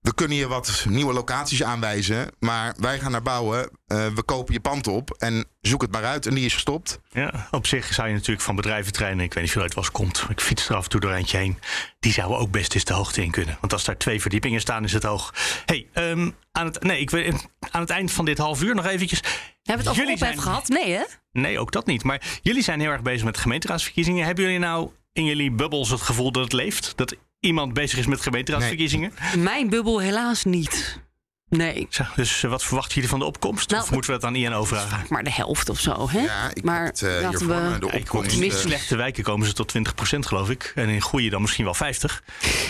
We 0.06 0.14
kunnen 0.14 0.38
je 0.38 0.48
wat 0.48 0.86
nieuwe 0.90 1.14
locaties 1.14 1.64
aanwijzen, 1.64 2.32
maar 2.40 2.76
wij 2.78 3.00
gaan 3.00 3.12
daar 3.12 3.22
bouwen. 3.22 3.70
Eh, 3.88 4.08
we 4.08 4.24
kopen 4.24 4.54
je 4.54 4.60
pand 4.60 4.88
op 4.88 5.12
en 5.18 5.46
zoek 5.62 5.82
het 5.82 5.92
maar 5.92 6.04
uit. 6.06 6.26
En 6.26 6.36
die 6.36 6.46
is 6.46 6.54
gestopt. 6.54 7.00
Ja, 7.10 7.48
op 7.52 7.68
zich 7.68 7.94
zou 7.94 8.08
je 8.08 8.14
natuurlijk 8.14 8.42
van 8.42 8.56
bedrijventreinen, 8.56 9.26
ik 9.26 9.34
weet 9.34 9.44
niet 9.44 9.48
of 9.48 9.54
je 9.54 9.60
eruit 9.60 9.74
was 9.74 9.92
komt, 9.92 10.26
ik 10.30 10.42
fiets 10.42 10.70
er 10.70 10.76
af 10.76 10.84
en 10.84 10.90
toe 10.90 11.00
door 11.00 11.12
eentje 11.12 11.38
heen, 11.38 11.58
die 12.00 12.12
zouden 12.12 12.38
ook 12.38 12.52
best 12.52 12.74
eens 12.74 12.84
de 12.84 12.94
hoogte 12.94 13.24
in 13.24 13.32
kunnen. 13.32 13.58
Want 13.60 13.74
als 13.74 13.84
daar 13.84 13.98
twee 13.98 14.22
verdiepingen 14.22 14.62
staan, 14.62 14.84
is 14.84 14.94
het 14.94 15.04
hoog. 15.04 15.34
hey, 15.66 15.88
ehm, 15.94 16.30
aan, 16.52 16.66
het, 16.66 16.84
nee, 16.84 17.00
ik 17.00 17.10
weet, 17.10 17.48
aan 17.72 17.82
het 17.82 17.90
eind 17.90 18.12
van 18.12 18.26
dit 18.26 18.38
half 18.38 18.62
uur 18.64 18.76
nog 18.76 18.86
eventjes. 18.86 19.20
Hebben 19.22 19.86
we 19.86 19.92
het 19.92 20.02
over 20.02 20.18
zijn- 20.18 20.42
gehad? 20.42 20.68
Nee, 20.68 20.92
hè? 20.92 21.04
Nee, 21.32 21.60
ook 21.60 21.72
dat 21.72 21.86
niet. 21.86 22.04
Maar 22.04 22.22
jullie 22.42 22.64
zijn 22.64 22.80
heel 22.80 22.92
erg 22.92 23.02
bezig 23.02 23.24
met 23.24 23.36
de 23.36 23.42
gemeenteraadsverkiezingen. 23.42 24.26
Hebben 24.26 24.44
jullie 24.44 24.60
nou 24.60 24.90
in 25.14 25.26
jullie 25.26 25.52
bubbels 25.52 25.90
het 25.90 26.02
gevoel 26.02 26.32
dat 26.32 26.44
het 26.44 26.54
leeft? 26.54 26.94
Dat 26.96 27.16
iemand 27.40 27.74
bezig 27.74 28.00
is 28.00 28.06
met 28.08 28.22
gemeenteraadsverkiezingen? 28.22 29.12
Mijn 29.38 29.70
bubbel 29.70 30.00
helaas 30.00 30.44
niet. 30.44 31.04
Nee. 31.50 31.88
Zo, 31.90 32.04
dus 32.16 32.44
eh, 32.44 32.50
wat 32.50 32.64
verwachten 32.64 32.94
jullie 32.94 33.10
van 33.10 33.20
de 33.20 33.26
opkomst? 33.26 33.70
Nou, 33.70 33.84
of 33.84 33.92
moeten 33.92 34.14
we 34.14 34.20
dat 34.20 34.30
aan 34.30 34.36
INO 34.36 34.64
vragen? 34.64 35.06
Maar 35.10 35.24
de 35.24 35.32
helft 35.32 35.70
of 35.70 35.80
zo, 35.80 36.10
hè? 36.10 36.20
Ja, 36.20 36.50
ik 36.54 36.64
maar 36.64 36.86
het, 36.86 37.02
eh, 37.02 37.22
laten 37.22 37.48
we... 37.48 37.80
de 37.80 37.92
opkomst. 37.92 38.38
in 38.38 38.52
eh, 38.52 38.58
slechte 38.58 38.96
wijken 38.96 39.24
komen 39.24 39.48
ze 39.48 39.54
tot 39.54 39.74
20% 39.78 40.20
geloof 40.20 40.50
ik. 40.50 40.72
En 40.76 40.90
in 40.90 41.02
goede 41.02 41.30
dan 41.30 41.42
misschien 41.42 41.64
wel 41.66 41.74
50. 41.74 42.24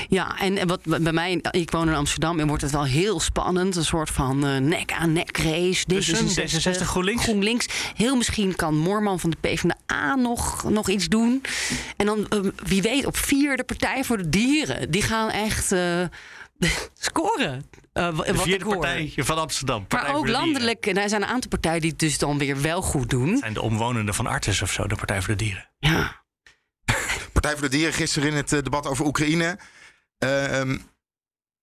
Ja, 0.09 0.39
en 0.39 0.67
wat 0.67 0.81
bij 0.83 1.13
mij, 1.13 1.39
ik 1.51 1.71
woon 1.71 1.87
in 1.87 1.95
Amsterdam 1.95 2.39
en 2.39 2.47
wordt 2.47 2.61
het 2.61 2.71
wel 2.71 2.85
heel 2.85 3.19
spannend. 3.19 3.75
Een 3.75 3.85
soort 3.85 4.09
van 4.09 4.45
eh, 4.45 4.57
nek-aan-nek 4.57 5.37
race. 5.37 5.85
Tussen 5.85 6.27
D66, 6.27 6.79
D66, 6.79 6.81
GroenLinks? 6.81 7.23
GroenLinks. 7.23 7.67
Heel 7.95 8.15
misschien 8.15 8.55
kan 8.55 8.77
Moorman 8.77 9.19
van 9.19 9.29
de 9.29 9.37
PvdA 9.41 10.15
nog, 10.15 10.69
nog 10.69 10.89
iets 10.89 11.07
doen. 11.07 11.43
En 11.97 12.05
dan, 12.05 12.27
wie 12.63 12.81
weet, 12.81 13.05
op 13.05 13.17
vier 13.17 13.57
de 13.57 13.63
Partij 13.63 14.03
voor 14.03 14.17
de 14.17 14.29
Dieren. 14.29 14.91
Die 14.91 15.01
gaan 15.01 15.29
echt 15.29 15.71
eh, 15.71 16.03
scoren. 17.09 17.69
eh, 17.93 18.15
wa- 18.15 18.23
De 18.23 18.33
wat 18.33 18.43
vierde 18.45 18.65
partij 18.65 19.13
van 19.15 19.37
Amsterdam. 19.37 19.87
Partij 19.87 20.09
Maar 20.09 20.17
ook 20.17 20.27
landelijk, 20.27 20.85
en 20.85 20.97
er 20.97 21.09
zijn 21.09 21.21
een 21.21 21.27
aantal 21.27 21.49
partijen 21.49 21.81
die 21.81 21.89
het 21.89 21.99
dus 21.99 22.17
dan 22.17 22.37
weer 22.37 22.61
wel 22.61 22.81
goed 22.81 23.09
doen. 23.09 23.37
zijn 23.37 23.53
de 23.53 23.61
omwonenden 23.61 24.13
van 24.13 24.27
Artes 24.27 24.61
of 24.61 24.71
zo, 24.71 24.87
de 24.87 24.95
Partij 24.95 25.21
voor 25.21 25.35
de 25.37 25.43
Dieren. 25.43 25.69
Ja. 25.79 26.23
Partij 27.33 27.51
voor 27.51 27.61
de 27.61 27.69
Dieren 27.75 27.93
gisteren 27.93 28.29
in 28.29 28.35
het 28.35 28.53
eh, 28.53 28.61
debat 28.61 28.87
over 28.87 29.05
Oekraïne. 29.05 29.59
Ehm, 30.17 30.77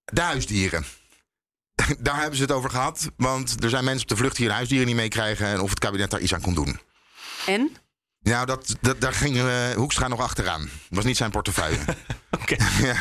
de 0.04 0.20
huisdieren. 0.20 0.84
daar 1.98 2.16
hebben 2.18 2.36
ze 2.36 2.42
het 2.42 2.52
over 2.52 2.70
gehad. 2.70 3.10
Want 3.16 3.62
er 3.64 3.70
zijn 3.70 3.84
mensen 3.84 4.02
op 4.02 4.08
de 4.08 4.16
vlucht 4.16 4.36
die 4.36 4.46
hun 4.46 4.54
huisdieren 4.54 4.86
niet 4.86 4.96
meekrijgen. 4.96 5.46
En 5.46 5.60
of 5.60 5.70
het 5.70 5.78
kabinet 5.78 6.10
daar 6.10 6.20
iets 6.20 6.34
aan 6.34 6.40
kon 6.40 6.54
doen. 6.54 6.80
En? 7.46 7.76
Nou, 8.20 8.46
dat, 8.46 8.76
dat, 8.80 9.00
daar 9.00 9.12
ging 9.12 9.36
eh, 9.36 9.70
Hoekstra 9.70 10.08
nog 10.08 10.20
achteraan. 10.20 10.60
Dat 10.60 10.70
was 10.88 11.04
niet 11.04 11.16
zijn 11.16 11.30
portefeuille. 11.30 11.78
Oké. 12.30 12.56
ja. 12.82 12.94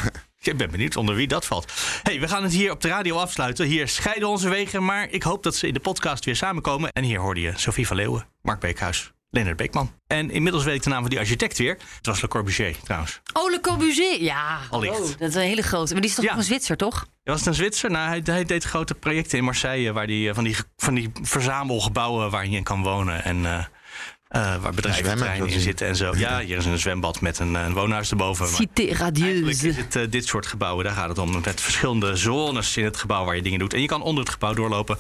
Ik 0.44 0.58
ben 0.58 0.72
benieuwd 0.72 0.96
onder 0.96 1.16
wie 1.16 1.28
dat 1.28 1.46
valt. 1.46 1.72
hey, 2.04 2.20
we 2.20 2.28
gaan 2.28 2.44
het 2.44 2.52
hier 2.54 2.72
op 2.72 2.82
de 2.82 2.88
radio 2.88 3.18
afsluiten. 3.18 3.66
Hier 3.66 3.88
scheiden 3.88 4.28
onze 4.28 4.50
wegen, 4.50 4.86
maar 4.86 5.08
ik 5.10 5.24
hoop 5.24 5.44
dat 5.44 5.56
ze 5.56 5.68
in 5.68 5.74
de 5.74 5.80
podcast 5.80 6.26
weer 6.26 6.36
samenkomen. 6.36 6.92
En 6.92 7.04
hier 7.04 7.20
hoorde 7.20 7.42
je 7.42 7.52
Sophie 7.56 7.88
van 7.88 7.96
Leeuwen, 7.96 8.28
Mark 8.42 8.60
Beekhuis 8.60 9.12
Leonard 9.30 9.58
Beekman. 9.58 9.92
En 10.08 10.30
inmiddels 10.32 10.64
weet 10.64 10.76
ik 10.76 10.84
de 10.84 10.90
naam 10.90 11.02
van 11.02 11.10
die 11.10 11.20
architect 11.20 11.58
weer. 11.58 11.78
Het 11.98 12.06
was 12.06 12.22
Le 12.22 12.28
Corbusier 12.28 12.76
trouwens. 12.84 13.22
Oh, 13.34 13.52
Le 13.52 13.60
Corbusier. 13.62 14.22
Ja, 14.22 14.60
Allicht. 14.70 14.94
hallo, 14.94 15.08
dat 15.18 15.30
is 15.30 15.36
een 15.36 15.42
hele 15.42 15.62
grote. 15.62 15.92
Maar 15.92 16.02
die 16.02 16.10
is 16.10 16.16
toch 16.16 16.26
Ja. 16.26 16.38
een 16.38 16.44
Zwitser, 16.44 16.78
toch? 16.78 17.08
Was 17.24 17.38
het 17.38 17.48
een 17.48 17.54
Zwitser? 17.54 17.92
Nou, 17.92 18.08
hij, 18.08 18.22
hij 18.24 18.46
deed 18.46 18.64
grote 18.64 18.94
projecten 18.94 19.38
in 19.38 19.44
Marseille... 19.44 19.92
waar 19.94 20.08
die, 20.08 20.30
eh, 20.30 20.36
van, 20.36 20.44
die, 20.44 20.56
van 20.78 20.94
die 20.94 21.12
verzamelgebouwen 21.22 22.30
waar 22.32 22.48
je 22.48 22.56
in 22.58 22.64
kan 22.64 22.84
wonen... 22.84 23.24
en 23.24 23.46
eh, 23.46 23.66
eh, 24.32 24.56
waar 24.56 24.74
bedrijventerreinen 24.74 25.48
dat 25.48 25.56
in 25.56 25.62
zitten 25.62 25.88
en 25.88 25.96
zo. 25.96 26.16
Ja, 26.16 26.40
hier 26.40 26.58
is 26.58 26.66
een 26.66 26.80
zwembad 26.80 27.22
met 27.22 27.40
een, 27.40 27.56
eh, 27.56 27.64
een 27.64 27.74
woonhuis 27.74 28.12
erboven. 28.12 28.48
Cité 28.48 28.82
eigenlijk 28.82 29.18
is 29.18 29.24
radieuse. 29.24 29.72
het 29.82 29.96
eh, 29.96 30.04
dit 30.10 30.26
soort 30.26 30.46
gebouwen, 30.46 30.86
daar 30.86 30.94
gaat 30.94 31.10
het 31.10 31.18
om. 31.18 31.42
Met 31.46 31.62
verschillende 31.62 32.16
zones 32.16 32.78
in 32.78 32.84
het 32.84 32.98
gebouw 32.98 33.26
waar 33.26 33.36
je 33.36 33.42
dingen 33.42 33.60
doet. 33.60 33.74
En 33.74 33.82
je 33.82 33.88
kan 33.88 34.02
onder 34.02 34.24
het 34.24 34.34
gebouw 34.34 34.54
doorlopen. 34.54 34.98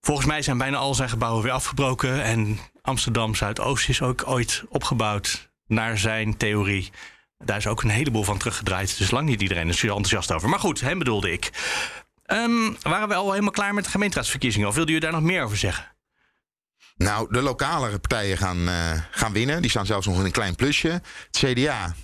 Volgens 0.00 0.26
mij 0.26 0.42
zijn 0.42 0.58
bijna 0.58 0.76
al 0.76 0.94
zijn 0.94 1.08
gebouwen 1.08 1.42
weer 1.42 1.52
afgebroken. 1.52 2.22
En 2.22 2.58
Amsterdam 2.82 3.34
Zuidoost 3.34 3.88
is 3.88 4.02
ook 4.02 4.22
ooit 4.26 4.64
opgebouwd 4.68 5.50
naar 5.66 5.98
zijn 5.98 6.36
theorie. 6.36 6.90
Daar 7.38 7.56
is 7.56 7.66
ook 7.66 7.82
een 7.82 7.90
heleboel 7.90 8.24
van 8.24 8.38
teruggedraaid. 8.38 8.98
Dus 8.98 9.10
lang 9.10 9.28
niet 9.28 9.42
iedereen 9.42 9.68
is 9.68 9.82
er 9.82 9.88
enthousiast 9.88 10.32
over. 10.32 10.48
Maar 10.48 10.60
goed, 10.60 10.80
hem 10.80 10.98
bedoelde 10.98 11.32
ik. 11.32 11.50
Ehm, 12.24 12.72
waren 12.82 13.08
we 13.08 13.14
al 13.14 13.30
helemaal 13.30 13.50
klaar 13.50 13.74
met 13.74 13.84
de 13.84 13.90
gemeenteraadsverkiezingen? 13.90 14.68
Of 14.68 14.74
wilde 14.74 14.92
u 14.92 14.98
daar 14.98 15.12
nog 15.12 15.22
meer 15.22 15.42
over 15.42 15.56
zeggen? 15.56 15.92
Nou, 16.96 17.26
de 17.32 17.42
lokale 17.42 17.98
partijen 17.98 18.38
gaan, 18.38 18.68
eh, 18.68 19.00
gaan 19.10 19.32
winnen. 19.32 19.60
Die 19.62 19.70
staan 19.70 19.86
zelfs 19.86 20.06
nog 20.06 20.18
in 20.18 20.24
een 20.24 20.30
klein 20.30 20.54
plusje. 20.54 20.88
Het 21.30 21.36
CDA 21.36 21.94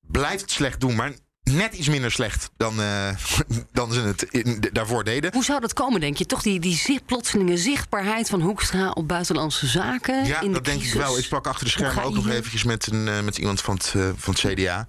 blijft 0.00 0.40
het 0.40 0.50
slecht 0.50 0.80
doen, 0.80 0.94
maar 0.94 1.12
net 1.42 1.74
iets 1.74 1.88
minder 1.88 2.10
slecht 2.10 2.50
dan, 2.56 2.80
eh, 2.80 3.08
dan 3.72 3.92
ze 3.92 4.00
het 4.00 4.22
in- 4.22 4.64
daarvoor 4.72 5.04
deden. 5.04 5.32
Hoe 5.32 5.44
zou 5.44 5.60
dat 5.60 5.72
komen, 5.72 6.00
denk 6.00 6.16
je? 6.16 6.26
Toch 6.26 6.42
die, 6.42 6.60
die 6.60 6.76
zicht, 6.76 7.06
plotselinge 7.06 7.56
zichtbaarheid 7.56 8.28
van 8.28 8.40
Hoekstra 8.40 8.90
op 8.90 9.08
buitenlandse 9.08 9.66
zaken? 9.66 10.24
Ja, 10.24 10.40
in 10.40 10.46
de 10.48 10.52
dat 10.52 10.64
denk 10.64 10.82
ik 10.82 10.92
wel. 10.92 11.18
Ik 11.18 11.24
sprak 11.24 11.46
achter 11.46 11.64
de 11.64 11.70
schermen 11.70 12.04
ook 12.04 12.14
nog 12.14 12.28
eventjes 12.28 12.64
met, 12.64 12.86
een, 12.86 13.08
eh, 13.08 13.20
met 13.20 13.38
iemand 13.38 13.60
van 13.60 13.74
het, 13.74 13.94
van 14.16 14.34
het 14.34 14.52
CDA. 14.54 14.86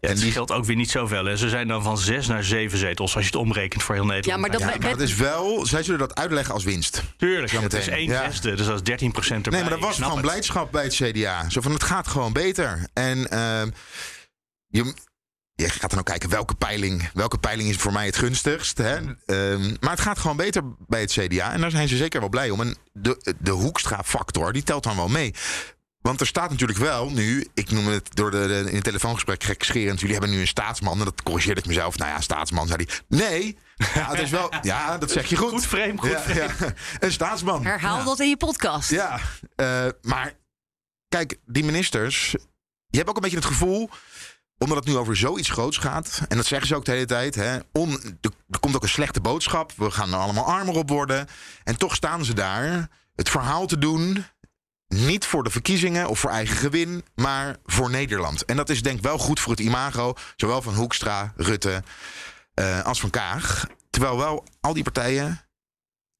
Ja, 0.00 0.08
het 0.08 0.18
die- 0.18 0.30
scheelt 0.30 0.52
ook 0.52 0.64
weer 0.64 0.76
niet 0.76 0.90
zoveel. 0.90 1.24
Hè. 1.24 1.36
Ze 1.36 1.48
zijn 1.48 1.68
dan 1.68 1.82
van 1.82 1.98
zes 1.98 2.26
naar 2.26 2.44
zeven 2.44 2.78
zetels 2.78 3.14
als 3.14 3.24
je 3.24 3.30
het 3.30 3.40
omrekent 3.40 3.82
voor 3.82 3.94
heel 3.94 4.04
Nederland. 4.04 4.26
Ja, 4.34 4.36
maar 4.36 4.50
dat, 4.50 4.60
Ja, 4.60 4.88
maar 4.90 5.00
is 5.00 5.14
wel, 5.14 5.66
zij 5.66 5.82
zullen 5.82 5.98
dat 6.00 6.14
uitleggen 6.14 6.54
als 6.54 6.64
winst. 6.64 7.02
Tuurlijk, 7.16 7.52
het 7.52 7.72
is 7.72 7.88
één 7.88 8.08
Ja. 8.08 8.24
zesde, 8.30 8.54
dus 8.54 8.66
dat 8.66 8.74
is 8.74 8.82
13 8.82 9.12
procent 9.12 9.44
erbij. 9.44 9.60
Nee, 9.60 9.70
maar 9.70 9.78
dat 9.78 9.88
was 9.88 9.96
gewoon 9.98 10.12
het. 10.16 10.20
blijdschap 10.26 10.72
bij 10.72 10.82
het 10.84 10.94
CDA. 10.94 11.50
Zo 11.50 11.60
van, 11.60 11.72
het 11.72 11.82
gaat 11.82 12.08
gewoon 12.08 12.32
beter. 12.32 12.88
En 12.92 13.30
ehm, 13.30 13.70
je, 14.66 14.94
je 15.54 15.68
gaat 15.68 15.90
dan 15.90 15.98
ook 15.98 16.04
kijken 16.04 16.28
welke 16.30 16.54
peiling, 16.54 17.10
welke 17.14 17.38
peiling 17.38 17.68
is 17.68 17.76
voor 17.76 17.92
mij 17.92 18.06
het 18.06 18.16
gunstigst. 18.16 18.78
Hè? 18.78 18.96
Ehm, 19.26 19.74
maar 19.80 19.90
het 19.90 20.00
gaat 20.00 20.18
gewoon 20.18 20.36
beter 20.36 20.62
bij 20.86 21.00
het 21.00 21.12
CDA. 21.12 21.52
En 21.52 21.60
daar 21.60 21.70
zijn 21.70 21.88
ze 21.88 21.96
zeker 21.96 22.20
wel 22.20 22.28
blij 22.28 22.50
om. 22.50 22.60
En 22.60 22.76
de, 22.92 23.34
de 23.38 23.50
Hoekstra-factor, 23.50 24.52
die 24.52 24.62
telt 24.62 24.82
dan 24.82 24.96
wel 24.96 25.08
mee. 25.08 25.34
Want 26.08 26.20
er 26.20 26.26
staat 26.26 26.50
natuurlijk 26.50 26.78
wel 26.78 27.10
nu, 27.10 27.46
ik 27.54 27.70
noem 27.70 27.86
het 27.86 28.08
door 28.16 28.30
de, 28.30 28.46
de- 28.46 28.68
in 28.70 28.74
het 28.74 28.84
telefoongesprek 28.84 29.42
gekscherend, 29.44 29.98
jullie 30.00 30.14
hebben 30.16 30.34
nu 30.34 30.40
een 30.40 30.46
staatsman. 30.46 30.98
En 30.98 31.04
dat 31.04 31.22
corrigeerde 31.22 31.60
ik 31.60 31.66
mezelf. 31.66 31.96
Nou 31.98 32.10
ja, 32.10 32.20
staatsman, 32.20 32.66
zei 32.66 32.84
hij. 32.86 33.18
Nee, 33.18 33.58
ja, 33.94 34.10
het 34.10 34.18
is 34.20 34.30
wel, 34.30 34.52
ja, 34.62 34.98
dat 34.98 35.10
zeg 35.10 35.28
je 35.28 35.36
goed. 35.36 35.50
Goed 35.50 35.66
frame, 35.66 35.98
goed 35.98 36.10
Ja, 36.10 36.20
frame. 36.20 36.38
ja. 36.58 36.72
Een 37.06 37.12
staatsman. 37.12 37.64
herhaal 37.64 37.98
Ja. 37.98 38.04
dat 38.04 38.20
in 38.20 38.28
je 38.28 38.36
podcast. 38.36 38.90
Ja, 38.90 39.20
eh, 39.56 39.84
maar 40.02 40.32
kijk, 41.08 41.38
die 41.46 41.64
ministers. 41.64 42.30
Je 42.86 42.96
hebt 42.96 43.08
ook 43.08 43.16
een 43.16 43.22
beetje 43.22 43.36
het 43.36 43.46
gevoel. 43.46 43.90
Omdat 44.58 44.76
het 44.76 44.86
nu 44.86 44.96
over 44.96 45.16
zoiets 45.16 45.50
groots 45.50 45.76
gaat. 45.78 46.20
En 46.28 46.36
dat 46.36 46.46
zeggen 46.46 46.68
ze 46.68 46.74
ook 46.74 46.84
de 46.84 46.92
hele 46.92 47.06
tijd. 47.06 47.34
Hè, 47.34 47.58
on, 47.72 47.90
er, 48.20 48.30
er 48.50 48.58
komt 48.60 48.74
ook 48.76 48.82
een 48.82 48.88
slechte 48.88 49.20
boodschap. 49.20 49.72
We 49.76 49.90
gaan 49.90 50.12
er 50.12 50.18
allemaal 50.18 50.44
armer 50.46 50.74
op 50.74 50.88
worden. 50.88 51.26
En 51.64 51.76
toch 51.78 51.94
staan 51.94 52.24
ze 52.24 52.34
daar. 52.34 52.88
Het 53.14 53.28
verhaal 53.28 53.66
te 53.66 53.78
doen. 53.78 54.24
Niet 54.88 55.26
voor 55.26 55.42
de 55.44 55.50
verkiezingen 55.50 56.08
of 56.08 56.18
voor 56.18 56.30
eigen 56.30 56.56
gewin. 56.56 57.04
Maar 57.14 57.56
voor 57.64 57.90
Nederland. 57.90 58.44
En 58.44 58.56
dat 58.56 58.68
is 58.68 58.82
denk 58.82 58.96
ik 58.96 59.02
wel 59.02 59.18
goed 59.18 59.40
voor 59.40 59.50
het 59.52 59.60
imago. 59.60 60.14
Zowel 60.36 60.62
van 60.62 60.74
Hoekstra, 60.74 61.32
Rutte. 61.36 61.82
eh, 62.54 62.84
als 62.84 63.00
van 63.00 63.10
Kaag. 63.10 63.66
Terwijl 63.90 64.16
wel 64.16 64.44
al 64.60 64.72
die 64.74 64.82
partijen. 64.82 65.40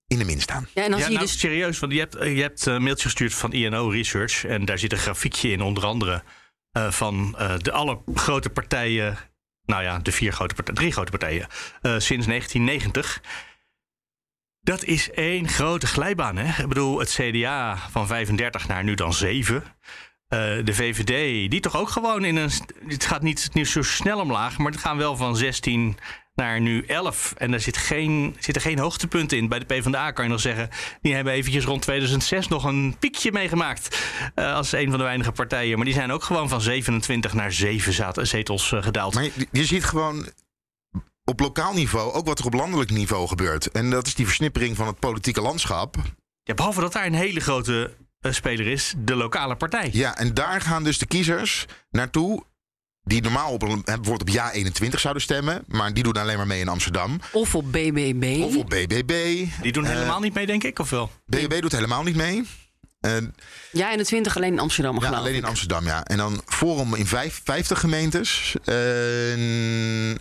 in 0.06 0.18
de 0.18 0.24
min 0.24 0.40
staan. 0.40 0.68
Ja, 0.74 0.82
en 0.84 0.90
dan 0.90 0.98
Ja, 0.98 1.04
zie 1.04 1.12
je 1.14 1.18
nou, 1.18 1.30
dus 1.30 1.40
serieus, 1.40 1.78
want 1.78 1.92
je 1.92 1.98
hebt, 1.98 2.12
je 2.14 2.40
hebt 2.42 2.66
een 2.66 2.82
mailtje 2.82 3.04
gestuurd 3.04 3.34
van 3.34 3.52
INO 3.52 3.88
Research. 3.88 4.44
En 4.44 4.64
daar 4.64 4.78
zit 4.78 4.92
een 4.92 4.98
grafiekje 4.98 5.50
in, 5.50 5.60
onder 5.62 5.84
andere 5.84 6.22
eh, 6.72 6.90
van 6.90 7.34
eh, 7.38 7.54
de 7.58 7.72
alle 7.72 7.98
grote 8.14 8.50
partijen. 8.50 9.16
Nou 9.64 9.82
ja, 9.82 9.98
de 9.98 10.12
vier 10.12 10.32
grote 10.32 10.54
partijen, 10.54 10.80
drie 10.80 10.92
grote 10.92 11.10
partijen. 11.10 11.46
eh, 11.82 11.98
sinds 11.98 12.26
1990. 12.26 13.20
Dat 14.68 14.84
is 14.84 15.10
één 15.10 15.48
grote 15.48 15.86
glijbaan. 15.86 16.36
Hè? 16.36 16.62
Ik 16.62 16.68
bedoel, 16.68 16.98
het 16.98 17.10
CDA 17.20 17.76
van 17.90 18.06
35 18.06 18.68
naar 18.68 18.84
nu 18.84 18.94
dan 18.94 19.12
7. 19.12 19.62
Eh, 20.28 20.38
de 20.64 20.74
VVD, 20.74 21.50
die 21.50 21.60
toch 21.60 21.76
ook 21.76 21.88
gewoon 21.88 22.24
in 22.24 22.36
een. 22.36 22.50
Het 22.86 23.04
gaat 23.04 23.22
niet, 23.22 23.48
niet 23.52 23.68
zo 23.68 23.82
snel 23.82 24.20
omlaag, 24.20 24.58
maar 24.58 24.72
het 24.72 24.80
gaan 24.80 24.96
wel 24.96 25.16
van 25.16 25.36
16 25.36 25.96
naar 26.34 26.60
nu 26.60 26.84
11. 26.86 27.34
En 27.36 27.50
daar 27.50 27.60
zit 27.60 27.76
geen, 27.76 28.36
zitten 28.38 28.62
geen 28.62 28.78
hoogtepunten 28.78 29.38
in. 29.38 29.48
Bij 29.48 29.58
de 29.58 29.64
PvdA 29.64 30.10
kan 30.10 30.24
je 30.24 30.30
nog 30.30 30.40
zeggen. 30.40 30.68
Die 31.00 31.14
hebben 31.14 31.32
eventjes 31.32 31.64
rond 31.64 31.82
2006 31.82 32.48
nog 32.48 32.64
een 32.64 32.96
piekje 32.98 33.32
meegemaakt. 33.32 33.98
eh, 34.34 34.54
als 34.54 34.72
een 34.72 34.88
van 34.88 34.98
de 34.98 35.04
weinige 35.04 35.32
partijen. 35.32 35.76
Maar 35.76 35.84
die 35.84 35.94
zijn 35.94 36.12
ook 36.12 36.22
gewoon 36.22 36.48
van 36.48 36.60
27 36.60 37.32
naar 37.32 37.52
7 37.52 37.92
zat- 37.92 38.18
zetels 38.22 38.72
eh, 38.72 38.82
gedaald. 38.82 39.14
Maar 39.14 39.28
je 39.52 39.64
ziet 39.64 39.84
gewoon 39.84 40.28
op 41.28 41.40
lokaal 41.40 41.72
niveau 41.72 42.12
ook 42.12 42.26
wat 42.26 42.38
er 42.38 42.46
op 42.46 42.54
landelijk 42.54 42.90
niveau 42.90 43.28
gebeurt. 43.28 43.70
En 43.70 43.90
dat 43.90 44.06
is 44.06 44.14
die 44.14 44.26
versnippering 44.26 44.76
van 44.76 44.86
het 44.86 44.98
politieke 44.98 45.40
landschap. 45.40 45.96
Ja, 46.42 46.54
behalve 46.54 46.80
dat 46.80 46.92
daar 46.92 47.06
een 47.06 47.14
hele 47.14 47.40
grote 47.40 47.94
eh, 48.20 48.32
speler 48.32 48.66
is, 48.66 48.94
de 48.98 49.14
lokale 49.14 49.56
partij. 49.56 49.90
Ja, 49.92 50.16
en 50.16 50.34
daar 50.34 50.60
gaan 50.60 50.84
dus 50.84 50.98
de 50.98 51.06
kiezers 51.06 51.66
naartoe. 51.90 52.42
Die 53.02 53.22
normaal 53.22 53.52
op, 53.52 53.60
bijvoorbeeld 53.84 54.20
op 54.20 54.28
ja 54.28 54.52
21 54.52 55.00
zouden 55.00 55.22
stemmen. 55.22 55.64
Maar 55.66 55.94
die 55.94 56.02
doen 56.02 56.12
alleen 56.12 56.36
maar 56.36 56.46
mee 56.46 56.60
in 56.60 56.68
Amsterdam. 56.68 57.20
of 57.32 57.54
op 57.54 57.72
BBB. 57.72 58.42
Of 58.42 58.56
op 58.56 58.68
BBB. 58.68 59.44
Die 59.62 59.72
doen 59.72 59.84
Eh, 59.84 59.90
helemaal 59.90 60.20
niet 60.20 60.34
mee, 60.34 60.46
denk 60.46 60.64
ik, 60.64 60.78
of 60.78 60.90
wel? 60.90 61.10
BBB 61.26 61.60
doet 61.60 61.72
helemaal 61.72 62.02
niet 62.02 62.16
mee. 62.16 62.44
En 63.00 63.34
Ja, 63.72 63.92
en 63.92 63.98
de 63.98 64.04
20 64.04 64.36
alleen 64.36 64.52
in 64.52 64.58
Amsterdam, 64.58 64.94
ja, 64.94 65.00
geloof 65.00 65.18
alleen 65.20 65.34
in. 65.34 65.44
Amsterdam, 65.44 65.84
ja. 65.84 66.04
En 66.04 66.16
dan 66.16 66.42
Forum 66.46 66.94
in 66.94 67.06
vijf, 67.06 67.40
50 67.44 67.80
gemeentes. 67.80 68.56
En 68.64 70.16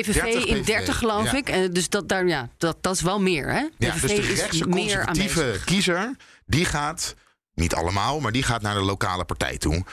PVV 0.00 0.22
30 0.22 0.44
in 0.44 0.54
PVV, 0.62 0.66
30, 0.66 0.98
geloof 0.98 1.24
ja. 1.30 1.36
ik. 1.36 1.48
En 1.48 1.72
dus 1.72 1.88
dat, 1.88 2.08
daar, 2.08 2.26
ja, 2.26 2.48
dat, 2.58 2.76
dat 2.80 2.94
is 2.94 3.00
wel 3.02 3.20
meer, 3.20 3.52
hè? 3.52 3.60
Ja, 3.78 3.92
PVV 3.92 4.00
dus 4.00 4.10
de 4.26 4.32
is 4.32 4.40
rechtse 4.40 4.66
meer 4.66 4.80
conservatieve 4.80 5.40
aanwezig. 5.40 5.64
kiezer, 5.64 6.16
die 6.46 6.64
gaat, 6.64 7.14
niet 7.54 7.74
allemaal, 7.74 8.20
maar 8.20 8.32
die 8.32 8.42
gaat 8.42 8.62
naar 8.62 8.74
de 8.74 8.82
lokale 8.82 9.24
partij 9.24 9.58
toe. 9.58 9.84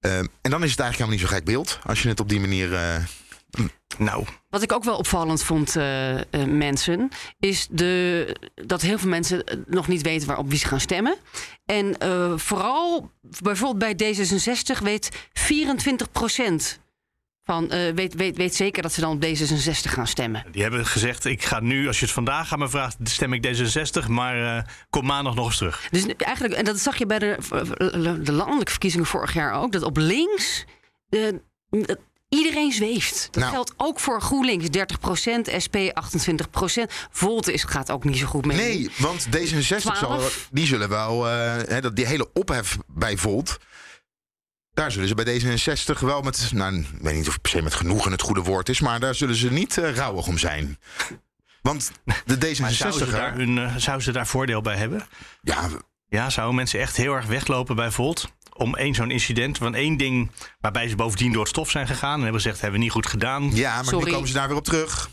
Ehm, 0.00 0.26
en 0.40 0.50
dan 0.50 0.62
is 0.64 0.70
het 0.70 0.80
eigenlijk 0.80 0.92
helemaal 0.92 1.10
niet 1.10 1.20
zo'n 1.20 1.28
gek 1.36 1.44
beeld. 1.44 1.78
Als 1.86 2.02
je 2.02 2.08
het 2.08 2.20
op 2.20 2.28
die 2.28 2.40
manier. 2.40 2.74
eh, 2.74 2.96
Nou, 3.98 4.24
Wat 4.50 4.62
ik 4.62 4.72
ook 4.72 4.84
wel 4.84 4.96
opvallend 4.96 5.42
vond, 5.42 5.76
eh, 5.76 6.18
eh, 6.20 6.24
mensen, 6.46 7.08
is 7.38 7.66
de, 7.70 8.36
dat 8.54 8.80
heel 8.82 8.98
veel 8.98 9.08
mensen 9.08 9.44
eh, 9.44 9.56
nog 9.66 9.88
niet 9.88 10.02
weten 10.02 10.26
waarop 10.26 10.48
wie 10.48 10.58
ze 10.58 10.66
gaan 10.66 10.80
stemmen. 10.80 11.16
En 11.64 11.98
eh, 11.98 12.32
vooral 12.36 13.10
bijvoorbeeld 13.40 13.96
bij 13.98 14.14
D66 14.14 14.82
weet 14.82 15.08
24 15.32 16.08
van 17.44 17.70
eh, 17.70 17.94
weet, 17.94 18.14
weet, 18.14 18.36
weet 18.36 18.54
zeker 18.54 18.82
dat 18.82 18.92
ze 18.92 19.00
dan 19.00 19.12
op 19.12 19.24
D66 19.24 19.90
gaan 19.90 20.06
stemmen. 20.06 20.44
die 20.52 20.62
hebben 20.62 20.86
gezegd, 20.86 21.24
ik 21.24 21.44
ga 21.44 21.60
nu, 21.60 21.86
als 21.86 21.98
je 21.98 22.04
het 22.04 22.14
vandaag 22.14 22.52
aan 22.52 22.58
me 22.58 22.68
vraagt, 22.68 22.96
stem 23.02 23.32
ik 23.32 23.46
D66. 23.46 24.08
Maar 24.08 24.56
eh, 24.56 24.62
kom 24.90 25.06
maandag 25.06 25.34
nog 25.34 25.46
eens 25.46 25.56
terug. 25.56 25.88
Dus 25.90 26.06
eigenlijk, 26.16 26.54
en 26.54 26.64
dat 26.64 26.78
zag 26.78 26.96
je 26.98 27.06
bij 27.06 27.18
de, 27.18 27.36
de 28.22 28.32
landelijke 28.32 28.70
verkiezingen 28.70 29.06
vorig 29.06 29.32
jaar 29.34 29.52
ook, 29.52 29.72
dat 29.72 29.82
op 29.82 29.96
links 29.96 30.64
eh, 31.08 31.28
iedereen 32.28 32.72
zweeft. 32.72 33.28
Dat 33.30 33.42
Nou. 33.42 33.54
geldt 33.54 33.72
ook 33.76 34.00
voor 34.00 34.20
GroenLinks, 34.22 34.66
30% 34.78 35.56
SP 35.64 35.76
28% 35.76 36.82
Volt 37.10 37.48
is, 37.48 37.64
gaat 37.64 37.90
ook 37.90 38.04
niet 38.04 38.18
zo 38.18 38.26
goed 38.26 38.44
mee. 38.46 38.56
nee, 38.56 38.90
want 38.98 39.26
D66 39.26 39.60
zal, 39.66 39.78
12. 39.92 40.48
die 40.52 40.66
zullen 40.66 40.88
wel. 40.88 41.28
eh, 41.28 41.52
hè, 41.68 41.80
dat 41.80 41.96
die 41.96 42.06
hele 42.06 42.30
ophef 42.32 42.76
bij 42.86 43.16
Volt. 43.16 43.58
Daar 44.74 44.92
zullen 44.92 45.08
ze 45.08 45.14
bij 45.14 45.40
D66 45.40 45.98
wel 46.00 46.22
met. 46.22 46.50
Nou, 46.52 46.76
ik 46.78 46.86
weet 47.00 47.14
niet 47.14 47.28
of 47.28 47.40
per 47.40 47.50
se 47.50 47.62
met 47.62 47.74
genoegen 47.74 48.12
het 48.12 48.22
goede 48.22 48.40
woord 48.42 48.68
is. 48.68 48.80
Maar 48.80 49.00
daar 49.00 49.14
zullen 49.14 49.34
ze 49.34 49.52
niet 49.52 49.78
eh, 49.78 49.94
rouwig 49.94 50.26
om 50.26 50.38
zijn. 50.38 50.78
Want 51.62 51.92
de 52.24 52.36
D66. 52.36 52.58
Maar 52.60 52.70
zouden 52.72 53.06
ze, 53.06 53.10
daar 53.10 53.34
hun, 53.34 53.58
eh, 53.58 53.76
zouden 53.76 54.04
ze 54.04 54.12
daar 54.12 54.26
voordeel 54.26 54.60
bij 54.60 54.76
hebben? 54.76 55.06
ja, 55.42 55.68
Ja, 56.08 56.30
zouden 56.30 56.56
mensen 56.56 56.80
echt 56.80 56.96
heel 56.96 57.14
erg 57.14 57.26
weglopen 57.26 57.76
bij 57.76 57.90
Volt? 57.90 58.32
Om 58.56 58.74
één 58.76 58.94
zo'n 58.94 59.10
incident, 59.10 59.58
van 59.58 59.74
één 59.74 59.96
ding 59.96 60.30
waarbij 60.60 60.88
ze 60.88 60.96
bovendien 60.96 61.32
door 61.32 61.40
het 61.40 61.50
stof 61.50 61.70
zijn 61.70 61.86
gegaan 61.86 62.14
en 62.14 62.22
hebben 62.22 62.40
gezegd, 62.40 62.60
hebben 62.60 62.78
we 62.78 62.84
niet 62.84 62.94
goed 62.94 63.06
gedaan. 63.06 63.54
ja, 63.54 63.74
maar 63.74 63.84
Sorry. 63.84 64.04
nu 64.06 64.12
komen 64.12 64.28
ze 64.28 64.34
daar 64.34 64.48
weer 64.48 64.56
op 64.56 64.64
terug. 64.64 65.10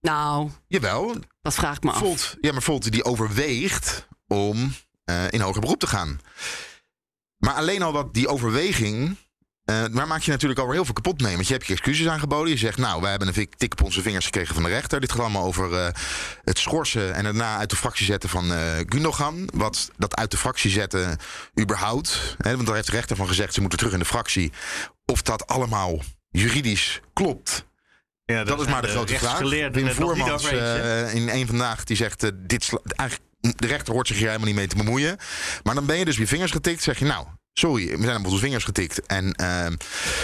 Nou, 0.00 0.50
Jawel, 0.68 1.14
dat 1.42 1.54
vraag 1.54 1.76
ik 1.76 1.82
me 1.82 1.90
af. 1.90 1.98
Volt, 1.98 2.36
ja, 2.40 2.52
maar 2.52 2.62
Volt 2.62 2.92
die 2.92 3.04
overweegt 3.04 4.08
om 4.26 4.74
eh, 5.04 5.30
in 5.30 5.40
hoger 5.40 5.60
beroep 5.60 5.80
te 5.80 5.86
gaan. 5.86 6.20
Maar 7.38 7.54
alleen 7.54 7.82
al 7.82 7.92
dat 7.92 8.14
die 8.14 8.28
overweging 8.28 9.16
Uh, 9.70 9.84
daar 9.92 10.06
maak 10.06 10.20
je 10.20 10.30
natuurlijk 10.30 10.60
alweer 10.60 10.74
heel 10.74 10.84
veel 10.84 10.94
kapot 10.94 11.20
mee. 11.20 11.34
Want 11.34 11.46
je 11.46 11.52
hebt 11.52 11.66
je 11.66 11.72
excuses 11.72 12.08
aangeboden. 12.08 12.52
Je 12.52 12.58
zegt, 12.58 12.78
nou, 12.78 13.00
wij 13.00 13.10
hebben 13.10 13.28
een 13.28 13.48
tik 13.56 13.72
op 13.72 13.82
onze 13.82 14.02
vingers 14.02 14.24
gekregen 14.24 14.54
van 14.54 14.62
de 14.62 14.68
rechter. 14.68 15.00
Dit 15.00 15.12
gaat 15.12 15.20
allemaal 15.20 15.44
over 15.44 15.72
uh, 15.72 15.88
het 16.44 16.58
schorsen 16.58 17.14
en 17.14 17.24
daarna 17.24 17.56
uit 17.56 17.70
de 17.70 17.76
fractie 17.76 18.06
zetten 18.06 18.28
van 18.28 18.52
uh, 18.52 18.58
Gundogan. 18.86 19.48
Wat 19.54 19.90
dat 19.96 20.16
uit 20.16 20.30
de 20.30 20.36
fractie 20.36 20.70
zetten 20.70 21.18
überhaupt. 21.60 22.36
Hè, 22.38 22.54
want 22.54 22.66
daar 22.66 22.74
heeft 22.74 22.86
de 22.86 22.92
rechter 22.92 23.16
van 23.16 23.28
gezegd, 23.28 23.54
ze 23.54 23.60
moeten 23.60 23.78
terug 23.78 23.92
in 23.92 23.98
de 23.98 24.04
fractie. 24.04 24.52
Of 25.04 25.22
dat 25.22 25.46
allemaal 25.46 25.98
juridisch 26.28 27.00
klopt. 27.12 27.66
Ja, 28.24 28.44
dat, 28.44 28.60
is 28.60 28.66
maar 28.66 28.82
de, 28.82 28.88
grote 28.88 29.18
vraag. 29.18 29.38
Wim 29.38 29.90
Voermans 29.90 30.52
uh, 30.52 31.14
in 31.14 31.28
een 31.28 31.46
vandaag 31.46 31.84
die 31.84 31.96
zegt: 31.96 32.24
uh, 32.24 32.30
dit 32.34 32.70
eigenlijk, 32.96 33.27
de 33.40 33.66
rechter 33.66 33.94
hoort 33.94 34.06
zich 34.06 34.16
hier 34.16 34.26
helemaal 34.26 34.46
niet 34.46 34.56
mee 34.56 34.66
te 34.66 34.76
bemoeien. 34.76 35.16
Maar 35.62 35.74
dan 35.74 35.86
ben 35.86 35.98
je 35.98 36.04
dus 36.04 36.16
je 36.16 36.26
vingers 36.26 36.50
getikt. 36.50 36.82
Zeg 36.82 36.98
je 36.98 37.04
nou, 37.04 37.26
sorry, 37.52 37.98
we 37.98 38.04
zijn 38.04 38.18
op 38.18 38.24
onze 38.24 38.38
vingers 38.38 38.64
getikt. 38.64 39.06
En, 39.06 39.34
uh, 39.40 39.66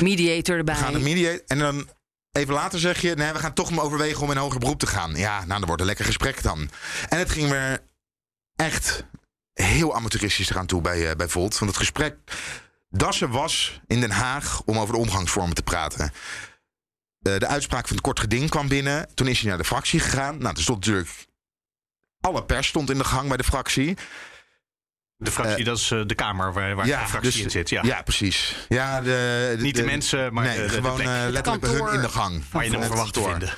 mediator 0.00 0.56
erbij. 0.56 0.74
We 0.74 0.80
gaan 0.80 0.94
een 0.94 1.02
mediator. 1.02 1.42
En 1.46 1.58
dan 1.58 1.88
even 2.32 2.54
later 2.54 2.78
zeg 2.78 3.00
je: 3.00 3.14
nee, 3.14 3.32
we 3.32 3.38
gaan 3.38 3.54
toch 3.54 3.70
maar 3.70 3.84
overwegen 3.84 4.22
om 4.22 4.30
in 4.30 4.36
hoger 4.36 4.60
beroep 4.60 4.78
te 4.78 4.86
gaan. 4.86 5.14
Ja, 5.14 5.38
nou, 5.38 5.48
dan 5.48 5.64
wordt 5.64 5.80
een 5.80 5.86
lekker 5.86 6.04
gesprek 6.04 6.42
dan. 6.42 6.70
En 7.08 7.18
het 7.18 7.30
ging 7.30 7.50
weer 7.50 7.78
echt 8.56 9.04
heel 9.52 9.94
amateuristisch 9.94 10.50
eraan 10.50 10.66
toe 10.66 10.80
bij, 10.80 11.16
bij 11.16 11.28
Volt. 11.28 11.58
Want 11.58 11.70
het 11.70 11.80
gesprek. 11.80 12.16
Dassen 12.90 13.30
was 13.30 13.80
in 13.86 14.00
Den 14.00 14.10
Haag 14.10 14.62
om 14.64 14.78
over 14.78 14.94
de 14.94 15.00
omgangsvormen 15.00 15.54
te 15.54 15.62
praten. 15.62 16.12
Uh, 17.26 17.38
de 17.38 17.46
uitspraak 17.46 17.86
van 17.86 17.96
het 17.96 18.04
kort 18.04 18.20
geding 18.20 18.50
kwam 18.50 18.68
binnen. 18.68 19.08
Toen 19.14 19.26
is 19.26 19.38
hij 19.40 19.48
naar 19.48 19.58
de 19.58 19.64
fractie 19.64 20.00
gegaan. 20.00 20.38
Nou, 20.38 20.54
er 20.54 20.62
stond 20.62 20.78
natuurlijk. 20.78 21.26
Alle 22.24 22.44
pers 22.44 22.66
stond 22.66 22.90
in 22.90 22.98
de 22.98 23.04
gang 23.04 23.28
bij 23.28 23.36
de 23.36 23.44
fractie. 23.44 23.96
De 25.16 25.30
fractie, 25.30 25.58
uh, 25.58 25.64
dat 25.64 25.78
is 25.78 25.90
uh, 25.90 26.02
de 26.06 26.14
kamer 26.14 26.52
waar, 26.52 26.74
waar 26.74 26.86
ja, 26.86 27.00
de 27.00 27.08
fractie 27.08 27.32
dus, 27.32 27.40
in 27.40 27.50
zit. 27.50 27.68
Ja, 27.68 27.82
ja 27.82 28.02
precies. 28.02 28.66
Ja, 28.68 29.00
de, 29.00 29.54
de, 29.56 29.62
Niet 29.62 29.74
de, 29.74 29.80
de 29.80 29.86
mensen, 29.86 30.34
maar 30.34 30.44
nee, 30.44 30.62
de, 30.62 30.68
gewoon 30.68 31.30
letterlijk 31.30 31.60
bij 31.60 31.70
hun 31.70 31.92
in 31.94 32.00
de 32.00 32.08
gang. 32.08 32.42
Waar 32.50 32.64
je 32.64 32.70
hem 32.70 32.82
verwacht 32.82 33.12
te 33.12 33.22
vinden. 33.22 33.54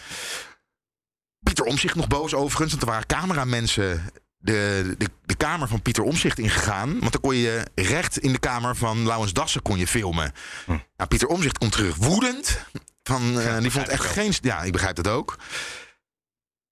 Pieter 1.43 1.65
Omzicht 1.65 1.95
nog 1.95 2.07
boos 2.07 2.35
overigens, 2.35 2.71
want 2.71 2.83
er 2.83 2.89
waren 2.89 3.07
cameramensen 3.07 4.05
de, 4.39 4.95
de, 4.99 5.09
de 5.25 5.35
kamer 5.35 5.69
van 5.69 5.83
Pieter 5.83 6.03
Omzicht 6.03 6.39
ingegaan. 6.39 6.99
Want 7.01 7.13
dan 7.13 7.21
kon 7.21 7.37
je 7.37 7.67
recht 7.75 8.19
in 8.19 8.33
de 8.33 8.39
kamer 8.39 8.77
van 8.77 9.07
Laurens 9.07 9.33
Dassen 9.33 9.63
kon 9.63 9.79
je 9.79 9.87
filmen. 9.87 10.33
Hm. 10.65 10.71
Nou, 10.71 11.09
Pieter 11.09 11.29
Omzicht 11.29 11.59
komt 11.59 11.73
terug 11.73 11.97
woedend. 11.97 12.61
Van, 13.03 13.39
uh, 13.39 13.59
die 13.59 13.71
vond 13.71 13.89
echt 13.89 14.05
geen. 14.05 14.33
Ja, 14.41 14.63
ik 14.63 14.73
begrijp 14.73 14.97
dat 14.97 15.09
ook. 15.09 15.37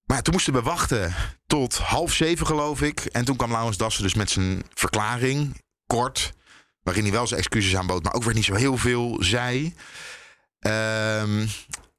Maar 0.05 0.21
toen 0.21 0.33
moesten 0.33 0.53
we 0.53 0.61
wachten 0.61 1.13
tot 1.47 1.77
half 1.77 2.13
zeven, 2.13 2.45
geloof 2.45 2.81
ik. 2.81 2.99
En 2.99 3.25
toen 3.25 3.35
kwam 3.35 3.51
Laurens 3.51 3.77
Dassen 3.77 4.03
dus 4.03 4.13
met 4.13 4.29
zijn 4.29 4.63
verklaring, 4.73 5.61
kort. 5.87 6.33
Waarin 6.81 7.03
hij 7.03 7.11
wel 7.11 7.27
zijn 7.27 7.39
excuses 7.39 7.75
aanbood, 7.75 8.03
maar 8.03 8.13
ook 8.13 8.23
weer 8.23 8.33
niet 8.33 8.45
zo 8.45 8.53
heel 8.53 8.77
veel 8.77 9.17
zei. 9.19 9.63
Um, 10.59 11.49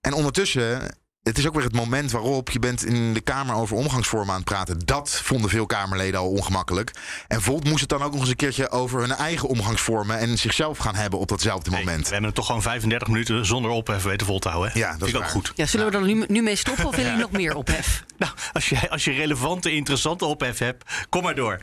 en 0.00 0.12
ondertussen 0.12 0.96
het 1.26 1.38
is 1.38 1.46
ook 1.46 1.54
weer 1.54 1.64
het 1.64 1.72
moment 1.72 2.10
waarop 2.10 2.50
je 2.50 2.58
bent 2.58 2.84
in 2.84 3.14
de 3.14 3.20
Kamer 3.20 3.54
over 3.54 3.76
omgangsvormen 3.76 4.30
aan 4.30 4.40
het 4.40 4.44
praten. 4.44 4.78
Dat 4.84 5.20
vonden 5.24 5.50
veel 5.50 5.66
Kamerleden 5.66 6.20
al 6.20 6.28
ongemakkelijk. 6.28 6.90
En 7.28 7.42
Volt 7.42 7.64
moest 7.64 7.80
het 7.80 7.88
dan 7.88 8.02
ook 8.02 8.12
nog 8.12 8.20
eens 8.20 8.28
een 8.28 8.36
keertje 8.36 8.70
over 8.70 9.00
hun 9.00 9.12
eigen 9.12 9.48
omgangsvormen 9.48 10.18
en 10.18 10.38
zichzelf 10.38 10.78
gaan 10.78 10.94
hebben 10.94 11.18
op 11.18 11.28
datzelfde 11.28 11.70
moment. 11.70 12.02
We 12.04 12.10
hebben 12.10 12.24
het 12.24 12.34
toch 12.34 12.46
gewoon 12.46 12.62
35 12.62 13.08
minuten 13.08 13.46
zonder 13.46 13.70
ophef 13.70 14.02
weten 14.02 14.26
vol 14.26 14.38
te 14.38 14.48
houden. 14.48 14.72
Hè? 14.72 14.78
Ja, 14.78 14.90
dat 14.90 14.96
Vind 14.98 15.10
is 15.10 15.16
ik 15.16 15.24
ook 15.24 15.30
goed. 15.30 15.52
Ja, 15.54 15.66
zullen 15.66 15.90
we 15.90 15.98
er 15.98 16.04
nu, 16.04 16.24
nu 16.28 16.42
mee 16.42 16.56
stoppen 16.56 16.86
of 16.86 16.96
willen 16.96 17.10
jullie 17.10 17.26
nog 17.30 17.40
meer 17.40 17.56
ophef? 17.56 18.04
Nou, 18.18 18.32
als 18.52 18.68
je, 18.68 18.90
als 18.90 19.04
je 19.04 19.12
relevante, 19.12 19.72
interessante 19.72 20.24
ophef 20.24 20.58
hebt, 20.58 20.84
kom 21.08 21.22
maar 21.22 21.34
door. 21.34 21.60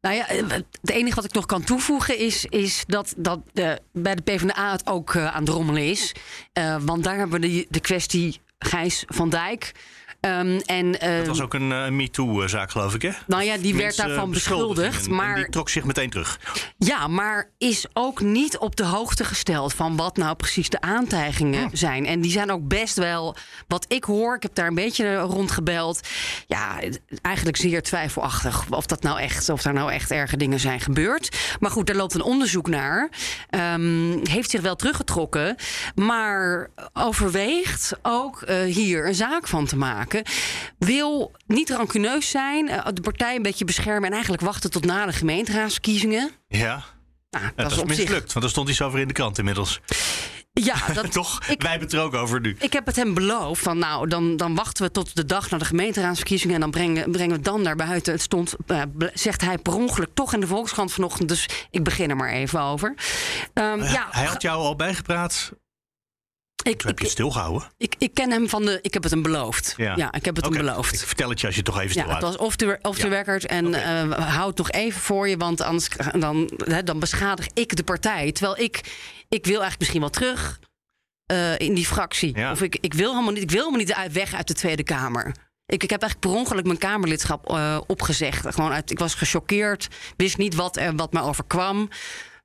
Nou 0.00 0.14
ja, 0.14 0.24
het 0.26 0.90
enige 0.90 1.14
wat 1.14 1.24
ik 1.24 1.32
nog 1.32 1.46
kan 1.46 1.64
toevoegen 1.64 2.18
is, 2.18 2.44
is 2.44 2.84
dat, 2.86 3.14
dat 3.16 3.40
de, 3.52 3.80
bij 3.92 4.14
de 4.14 4.22
PvdA 4.22 4.72
het 4.72 4.86
ook 4.86 5.14
uh, 5.14 5.34
aan 5.34 5.40
het 5.40 5.48
rommelen 5.48 5.90
is. 5.90 6.14
Uh, 6.58 6.76
want 6.80 7.04
daar 7.04 7.16
hebben 7.16 7.40
we 7.40 7.48
de, 7.48 7.66
de 7.68 7.80
kwestie 7.80 8.40
Gijs 8.58 9.04
van 9.06 9.28
Dijk. 9.28 9.72
Um, 10.20 10.60
en, 10.60 10.86
uh, 10.86 11.16
dat 11.18 11.26
was 11.26 11.40
ook 11.40 11.54
een 11.54 11.70
uh, 11.70 11.88
MeToo-zaak, 11.88 12.70
geloof 12.70 12.94
ik, 12.94 13.02
hè? 13.02 13.10
Nou 13.26 13.42
ja, 13.42 13.56
die 13.56 13.74
werd 13.74 13.96
daarvan 13.96 14.30
beschuldigd. 14.30 15.08
Maar, 15.08 15.34
die 15.34 15.48
trok 15.48 15.68
zich 15.68 15.84
meteen 15.84 16.10
terug. 16.10 16.40
Ja, 16.78 17.06
maar 17.06 17.50
is 17.58 17.86
ook 17.92 18.20
niet 18.20 18.58
op 18.58 18.76
de 18.76 18.84
hoogte 18.84 19.24
gesteld 19.24 19.74
van 19.74 19.96
wat 19.96 20.16
nou 20.16 20.36
precies 20.36 20.68
de 20.68 20.80
aantijgingen 20.80 21.64
oh. 21.64 21.70
zijn. 21.72 22.06
En 22.06 22.20
die 22.20 22.30
zijn 22.30 22.50
ook 22.50 22.68
best 22.68 22.96
wel, 22.96 23.36
wat 23.68 23.84
ik 23.88 24.04
hoor, 24.04 24.36
ik 24.36 24.42
heb 24.42 24.54
daar 24.54 24.66
een 24.66 24.74
beetje 24.74 25.16
rondgebeld. 25.16 26.00
Ja, 26.46 26.78
eigenlijk 27.22 27.56
zeer 27.56 27.82
twijfelachtig 27.82 28.64
of 28.70 28.86
dat 28.86 29.02
nou 29.02 29.20
echt, 29.20 29.48
of 29.48 29.62
daar 29.62 29.72
nou 29.72 29.92
echt 29.92 30.10
erge 30.10 30.36
dingen 30.36 30.60
zijn 30.60 30.80
gebeurd. 30.80 31.36
Maar 31.60 31.70
goed, 31.70 31.86
daar 31.86 31.96
loopt 31.96 32.14
een 32.14 32.22
onderzoek 32.22 32.68
naar. 32.68 33.10
Um, 33.50 34.20
heeft 34.26 34.50
zich 34.50 34.60
wel 34.60 34.76
teruggetrokken, 34.76 35.56
maar 35.94 36.70
overweegt 36.92 37.92
ook 38.02 38.44
uh, 38.48 38.60
hier 38.60 39.06
een 39.06 39.14
zaak 39.14 39.46
van 39.46 39.66
te 39.66 39.76
maken. 39.76 40.06
Wil 40.78 41.32
niet 41.46 41.70
rancuneus 41.70 42.30
zijn, 42.30 42.66
de 42.66 43.00
partij 43.00 43.36
een 43.36 43.42
beetje 43.42 43.64
beschermen 43.64 44.04
en 44.04 44.12
eigenlijk 44.12 44.42
wachten 44.42 44.70
tot 44.70 44.84
na 44.84 45.06
de 45.06 45.12
gemeenteraadsverkiezingen. 45.12 46.30
Ja. 46.48 46.84
Nou, 47.30 47.44
dat, 47.44 47.70
dat 47.70 47.70
is 47.70 47.84
mislukt, 47.84 48.22
zich... 48.22 48.32
want 48.32 48.44
er 48.44 48.50
stond 48.50 48.68
iets 48.68 48.82
over 48.82 48.98
in 48.98 49.08
de 49.08 49.14
krant 49.14 49.38
inmiddels. 49.38 49.80
Ja, 50.52 50.76
dat, 50.94 51.12
toch? 51.12 51.40
Ik, 51.48 51.62
Wij 51.62 51.70
hebben 51.70 51.88
het 51.88 51.96
er 51.96 52.02
ook 52.02 52.14
over 52.14 52.40
nu. 52.40 52.56
Ik 52.58 52.72
heb 52.72 52.86
het 52.86 52.96
hem 52.96 53.14
beloofd 53.14 53.62
van 53.62 53.78
nou, 53.78 54.08
dan, 54.08 54.36
dan 54.36 54.54
wachten 54.54 54.84
we 54.84 54.90
tot 54.90 55.16
de 55.16 55.24
dag 55.24 55.50
na 55.50 55.58
de 55.58 55.64
gemeenteraadsverkiezingen 55.64 56.54
en 56.54 56.60
dan 56.60 56.70
brengen, 56.70 57.10
brengen 57.10 57.36
we 57.36 57.42
dan 57.42 57.62
naar 57.62 57.76
buiten. 57.76 58.12
Het 58.12 58.22
stond, 58.22 58.54
uh, 58.66 58.82
zegt 59.14 59.40
hij 59.40 59.58
per 59.58 59.74
ongeluk 59.74 60.08
toch 60.14 60.34
in 60.34 60.40
de 60.40 60.46
Volkskrant 60.46 60.92
vanochtend, 60.92 61.28
dus 61.28 61.48
ik 61.70 61.84
begin 61.84 62.10
er 62.10 62.16
maar 62.16 62.32
even 62.32 62.60
over. 62.60 62.94
Um, 63.54 63.80
uh, 63.80 63.92
ja, 63.92 64.06
hij 64.10 64.24
had 64.24 64.42
jou 64.42 64.58
al 64.58 64.76
bijgepraat 64.76 65.52
ik, 66.62 66.82
heb 66.82 66.98
je 66.98 67.04
het 67.04 67.12
stilgehouden? 67.12 67.68
Ik, 67.76 67.94
ik 67.98 68.14
ken 68.14 68.30
hem 68.30 68.48
van 68.48 68.64
de. 68.64 68.78
Ik 68.82 68.94
heb 68.94 69.02
het 69.02 69.12
hem 69.12 69.22
beloofd. 69.22 69.74
Ja, 69.76 69.96
ja 69.96 70.12
ik 70.12 70.24
heb 70.24 70.36
het 70.36 70.46
okay. 70.46 70.58
hem 70.58 70.66
beloofd. 70.66 70.94
Ik 70.94 71.06
vertel 71.06 71.28
het 71.28 71.40
je 71.40 71.46
als 71.46 71.54
je 71.54 71.60
het 71.60 71.70
toch 71.70 71.80
even 71.80 71.90
stil 71.90 72.06
Ja, 72.06 72.12
het 72.12 72.22
was 72.22 72.36
off 72.36 72.56
the, 72.56 72.78
off 72.82 72.98
the 72.98 73.08
ja. 73.08 73.14
record. 73.14 73.46
En 73.46 73.66
okay. 73.66 74.06
uh, 74.06 74.34
houd 74.36 74.58
nog 74.58 74.70
even 74.70 75.00
voor 75.00 75.28
je, 75.28 75.36
want 75.36 75.60
anders 75.60 75.88
dan, 76.18 76.50
hè, 76.64 76.82
dan 76.82 76.98
beschadig 76.98 77.46
ik 77.54 77.76
de 77.76 77.84
partij. 77.84 78.32
Terwijl 78.32 78.58
ik, 78.58 78.76
ik 79.28 79.44
wil 79.44 79.60
eigenlijk 79.60 79.78
misschien 79.78 80.00
wel 80.00 80.10
terug 80.10 80.60
uh, 81.32 81.58
in 81.58 81.74
die 81.74 81.86
fractie. 81.86 82.36
Ja. 82.36 82.50
Of 82.50 82.62
ik, 82.62 82.78
ik, 82.80 82.94
wil 82.94 83.10
helemaal 83.10 83.32
niet, 83.32 83.42
ik 83.42 83.50
wil 83.50 83.64
helemaal 83.72 83.86
niet 83.86 84.12
weg 84.12 84.34
uit 84.34 84.48
de 84.48 84.54
Tweede 84.54 84.82
Kamer. 84.82 85.34
Ik, 85.66 85.82
ik 85.82 85.90
heb 85.90 86.02
eigenlijk 86.02 86.32
per 86.32 86.40
ongeluk 86.40 86.64
mijn 86.64 86.78
Kamerlidschap 86.78 87.50
uh, 87.50 87.80
opgezegd. 87.86 88.54
Gewoon 88.54 88.72
uit, 88.72 88.90
ik 88.90 88.98
was 88.98 89.14
gechoqueerd, 89.14 89.88
wist 90.16 90.38
niet 90.38 90.54
wat, 90.54 90.76
er, 90.76 90.96
wat 90.96 91.12
me 91.12 91.22
overkwam 91.22 91.88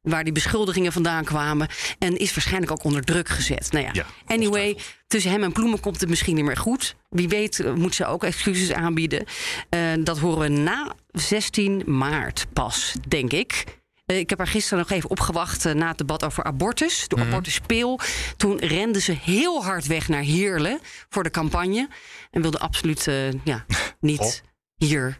waar 0.03 0.23
die 0.23 0.33
beschuldigingen 0.33 0.91
vandaan 0.91 1.23
kwamen. 1.23 1.67
En 1.99 2.17
is 2.17 2.33
waarschijnlijk 2.33 2.71
ook 2.71 2.83
onder 2.83 3.03
druk 3.03 3.29
gezet. 3.29 3.71
Nou 3.71 3.85
ja, 3.85 3.89
ja 3.93 4.05
anyway, 4.25 4.77
tussen 5.07 5.31
hem 5.31 5.43
en 5.43 5.51
Ploemen 5.51 5.79
komt 5.79 5.99
het 5.99 6.09
misschien 6.09 6.35
niet 6.35 6.45
meer 6.45 6.57
goed. 6.57 6.95
Wie 7.09 7.27
weet 7.27 7.75
moet 7.75 7.95
ze 7.95 8.05
ook 8.05 8.23
excuses 8.23 8.71
aanbieden. 8.71 9.25
Uh, 9.69 9.93
dat 10.03 10.19
horen 10.19 10.39
we 10.39 10.47
na 10.47 10.93
16 11.11 11.83
maart 11.85 12.45
pas, 12.53 12.95
denk 13.07 13.31
ik. 13.31 13.63
Uh, 14.05 14.17
ik 14.17 14.29
heb 14.29 14.37
haar 14.37 14.47
gisteren 14.47 14.79
nog 14.79 14.89
even 14.89 15.09
opgewacht 15.09 15.65
uh, 15.65 15.73
na 15.73 15.87
het 15.87 15.97
debat 15.97 16.23
over 16.23 16.43
abortus. 16.43 17.07
De 17.07 17.15
mm 17.15 17.21
abortuspeel. 17.21 17.99
Toen 18.37 18.57
rende 18.57 19.01
ze 19.01 19.11
heel 19.11 19.63
hard 19.63 19.87
weg 19.87 20.07
naar 20.07 20.21
Heerlen 20.21 20.79
voor 21.09 21.23
de 21.23 21.31
campagne. 21.31 21.89
En 22.31 22.41
wilde 22.41 22.59
absoluut 22.59 23.03
ja, 23.43 23.65
niet 23.99 24.19
oh. 24.19 24.31
hier 24.75 25.19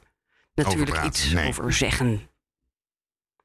natuurlijk 0.56 1.04
iets 1.06 1.32
nee. 1.32 1.48
over 1.48 1.74
zeggen. 1.74 2.32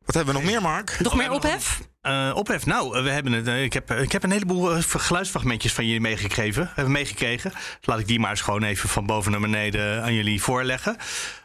Wat 0.08 0.16
hebben 0.16 0.34
we 0.34 0.40
nog 0.40 0.50
meer, 0.50 0.62
Mark? 0.62 1.00
Nog 1.00 1.16
meer 1.16 1.30
ophef? 1.30 1.80
Uh, 2.02 2.30
ophef. 2.34 2.66
Nou, 2.66 3.02
we 3.02 3.10
hebben 3.10 3.32
het, 3.32 3.48
uh, 3.48 3.62
ik, 3.62 3.72
heb, 3.72 3.90
ik 3.90 4.12
heb 4.12 4.22
een 4.22 4.30
heleboel 4.30 4.76
uh, 4.76 4.82
geluidsfragmentjes 4.82 5.72
van 5.72 5.84
jullie 5.84 6.00
meegekregen. 6.00 6.70
Hebben 6.74 6.92
meegekregen. 6.92 7.52
Laat 7.80 7.98
ik 7.98 8.06
die 8.06 8.20
maar 8.20 8.30
eens 8.30 8.40
gewoon 8.40 8.62
even 8.62 8.88
van 8.88 9.06
boven 9.06 9.30
naar 9.30 9.40
beneden 9.40 10.02
aan 10.02 10.14
jullie 10.14 10.42
voorleggen. 10.42 10.96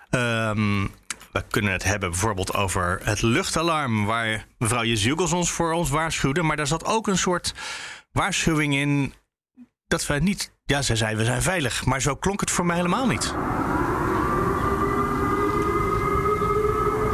Um, 0.09 0.91
we 1.31 1.43
kunnen 1.49 1.71
het 1.71 1.83
hebben 1.83 2.09
bijvoorbeeld 2.09 2.53
over 2.53 2.99
het 3.03 3.21
luchtalarm, 3.21 4.05
waar 4.05 4.45
mevrouw 4.57 4.83
Jezilkos 4.83 5.31
ons 5.31 5.51
voor 5.51 5.71
ons 5.71 5.89
waarschuwde. 5.89 6.41
Maar 6.41 6.57
daar 6.57 6.67
zat 6.67 6.85
ook 6.85 7.07
een 7.07 7.17
soort 7.17 7.53
waarschuwing 8.11 8.73
in 8.73 9.13
dat 9.87 10.05
wij 10.05 10.19
niet. 10.19 10.51
Ja, 10.65 10.81
zij 10.81 10.95
zei 10.95 11.15
we 11.15 11.25
zijn 11.25 11.41
veilig. 11.41 11.85
Maar 11.85 12.01
zo 12.01 12.15
klonk 12.15 12.39
het 12.39 12.51
voor 12.51 12.65
mij 12.65 12.75
helemaal 12.75 13.07
niet. 13.07 13.33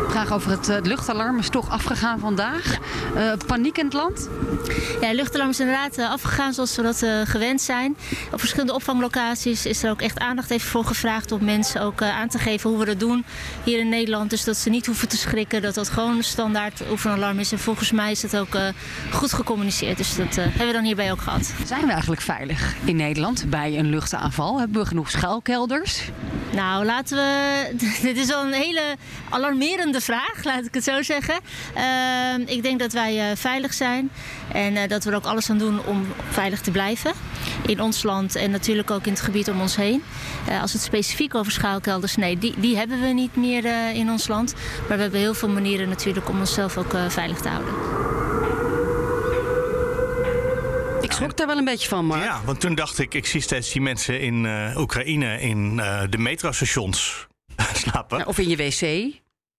Vraag 0.09 0.31
over 0.31 0.51
het, 0.51 0.69
uh, 0.69 0.75
luchtalarm 0.81 1.37
is 1.39 1.49
toch 1.49 1.69
afgegaan 1.69 2.19
vandaag. 2.19 2.77
Uh, 3.15 3.31
paniek 3.47 3.77
in 3.77 3.85
het 3.85 3.93
land? 3.93 4.29
Ja, 5.01 5.07
het 5.07 5.15
luchtalarm 5.15 5.49
is 5.49 5.59
inderdaad 5.59 5.97
uh, 5.97 6.11
afgegaan 6.11 6.53
zoals 6.53 6.75
we 6.75 6.81
dat 6.81 7.05
gewend 7.23 7.61
zijn. 7.61 7.97
Op 8.31 8.39
verschillende 8.39 8.73
opvanglocaties 8.73 9.65
is 9.65 9.83
er 9.83 9.91
ook 9.91 10.01
echt 10.01 10.19
aandacht 10.19 10.49
even 10.49 10.69
voor 10.69 10.85
gevraagd 10.85 11.31
om 11.31 11.43
mensen 11.43 11.81
ook 11.81 12.01
aan 12.01 12.27
te 12.27 12.39
geven 12.39 12.69
hoe 12.69 12.79
we 12.79 12.85
dat 12.85 12.99
doen 12.99 13.25
hier 13.63 13.79
in 13.79 13.89
Nederland. 13.89 14.29
Dus 14.29 14.43
dat 14.43 14.57
ze 14.57 14.69
niet 14.69 14.85
hoeven 14.85 15.07
te 15.07 15.17
schrikken, 15.17 15.61
dat 15.61 15.73
dat 15.73 15.89
gewoon 15.89 16.17
een 16.17 16.23
standaard 16.23 16.81
oefenalarm 16.91 17.39
is. 17.39 17.51
En 17.51 17.59
volgens 17.59 17.91
mij 17.91 18.11
is 18.11 18.21
het 18.21 18.37
ook 18.37 18.57
goed 19.11 19.33
gecommuniceerd. 19.33 19.97
Dus 19.97 20.15
dat 20.15 20.35
hebben 20.35 20.67
we 20.67 20.73
dan 20.73 20.83
hierbij 20.83 21.11
ook 21.11 21.21
gehad. 21.21 21.53
Zijn 21.65 21.85
we 21.85 21.91
eigenlijk 21.91 22.21
veilig 22.21 22.75
in 22.85 22.95
Nederland 22.95 23.49
bij 23.49 23.79
een 23.79 23.89
luchtaanval? 23.89 24.59
Hebben 24.59 24.81
we 24.81 24.87
genoeg 24.87 25.09
schuilkelders? 25.09 26.01
Nou, 26.51 26.85
laten 26.85 27.17
we. 27.17 27.63
Dit 28.07 28.17
is 28.17 28.27
wel 28.27 28.43
een 28.43 28.53
hele 28.53 28.95
alarmerende 29.29 30.01
vraag, 30.01 30.43
laat 30.43 30.65
ik 30.65 30.73
het 30.73 30.83
zo 30.83 31.01
zeggen. 31.01 31.39
Uh, 31.77 32.47
ik 32.55 32.63
denk 32.63 32.79
dat 32.79 32.93
wij 32.93 33.29
uh, 33.29 33.35
veilig 33.35 33.73
zijn 33.73 34.11
en 34.53 34.75
uh, 34.75 34.87
dat 34.87 35.03
we 35.03 35.09
er 35.09 35.15
ook 35.15 35.25
alles 35.25 35.49
aan 35.49 35.57
doen 35.57 35.85
om 35.85 36.07
veilig 36.29 36.61
te 36.61 36.71
blijven. 36.71 37.11
In 37.65 37.81
ons 37.81 38.03
land 38.03 38.35
en 38.35 38.51
natuurlijk 38.51 38.91
ook 38.91 39.05
in 39.05 39.11
het 39.11 39.21
gebied 39.21 39.49
om 39.49 39.61
ons 39.61 39.75
heen. 39.75 40.03
Uh, 40.49 40.61
als 40.61 40.73
het 40.73 40.81
specifiek 40.81 41.35
over 41.35 41.51
schuilkelders, 41.51 42.15
nee, 42.15 42.37
die, 42.37 42.53
die 42.57 42.77
hebben 42.77 43.01
we 43.01 43.07
niet 43.07 43.35
meer 43.35 43.65
in 43.93 44.09
ons 44.09 44.27
land. 44.27 44.53
Maar 44.87 44.97
we 44.97 45.03
hebben 45.03 45.19
heel 45.19 45.33
veel 45.33 45.49
manieren 45.49 45.89
natuurlijk 45.89 46.29
om 46.29 46.39
onszelf 46.39 46.77
ook 46.77 46.95
veilig 47.07 47.39
te 47.39 47.49
houden. 47.49 48.28
Ik 51.19 51.25
schrok 51.25 51.37
daar 51.37 51.47
wel 51.47 51.57
een 51.57 51.73
beetje 51.73 51.87
van, 51.87 52.05
Mark. 52.05 52.23
Ja, 52.23 52.41
want 52.45 52.59
toen 52.59 52.75
dacht 52.75 52.99
ik, 52.99 53.13
ik 53.13 53.25
zie 53.25 53.41
steeds 53.41 53.71
die 53.71 53.81
mensen 53.81 54.21
in 54.21 54.43
uh, 54.43 54.77
Oekraïne 54.77 55.41
in 55.41 55.77
uh, 55.77 56.01
de 56.09 56.17
metrostations 56.17 57.27
slapen. 57.83 58.17
Ja, 58.17 58.25
of 58.25 58.37
in 58.37 58.49
je 58.49 58.55
wc. 58.55 59.13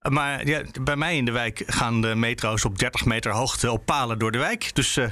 Maar 0.08 0.46
ja, 0.46 0.62
bij 0.82 0.96
mij 0.96 1.16
in 1.16 1.24
de 1.24 1.30
wijk 1.30 1.62
gaan 1.66 2.00
de 2.00 2.14
metro's 2.14 2.64
op 2.64 2.78
30 2.78 3.04
meter 3.04 3.32
hoogte 3.32 3.70
op 3.70 3.84
palen 3.84 4.18
door 4.18 4.32
de 4.32 4.38
wijk. 4.38 4.74
Dus 4.74 4.96
uh, 4.96 5.04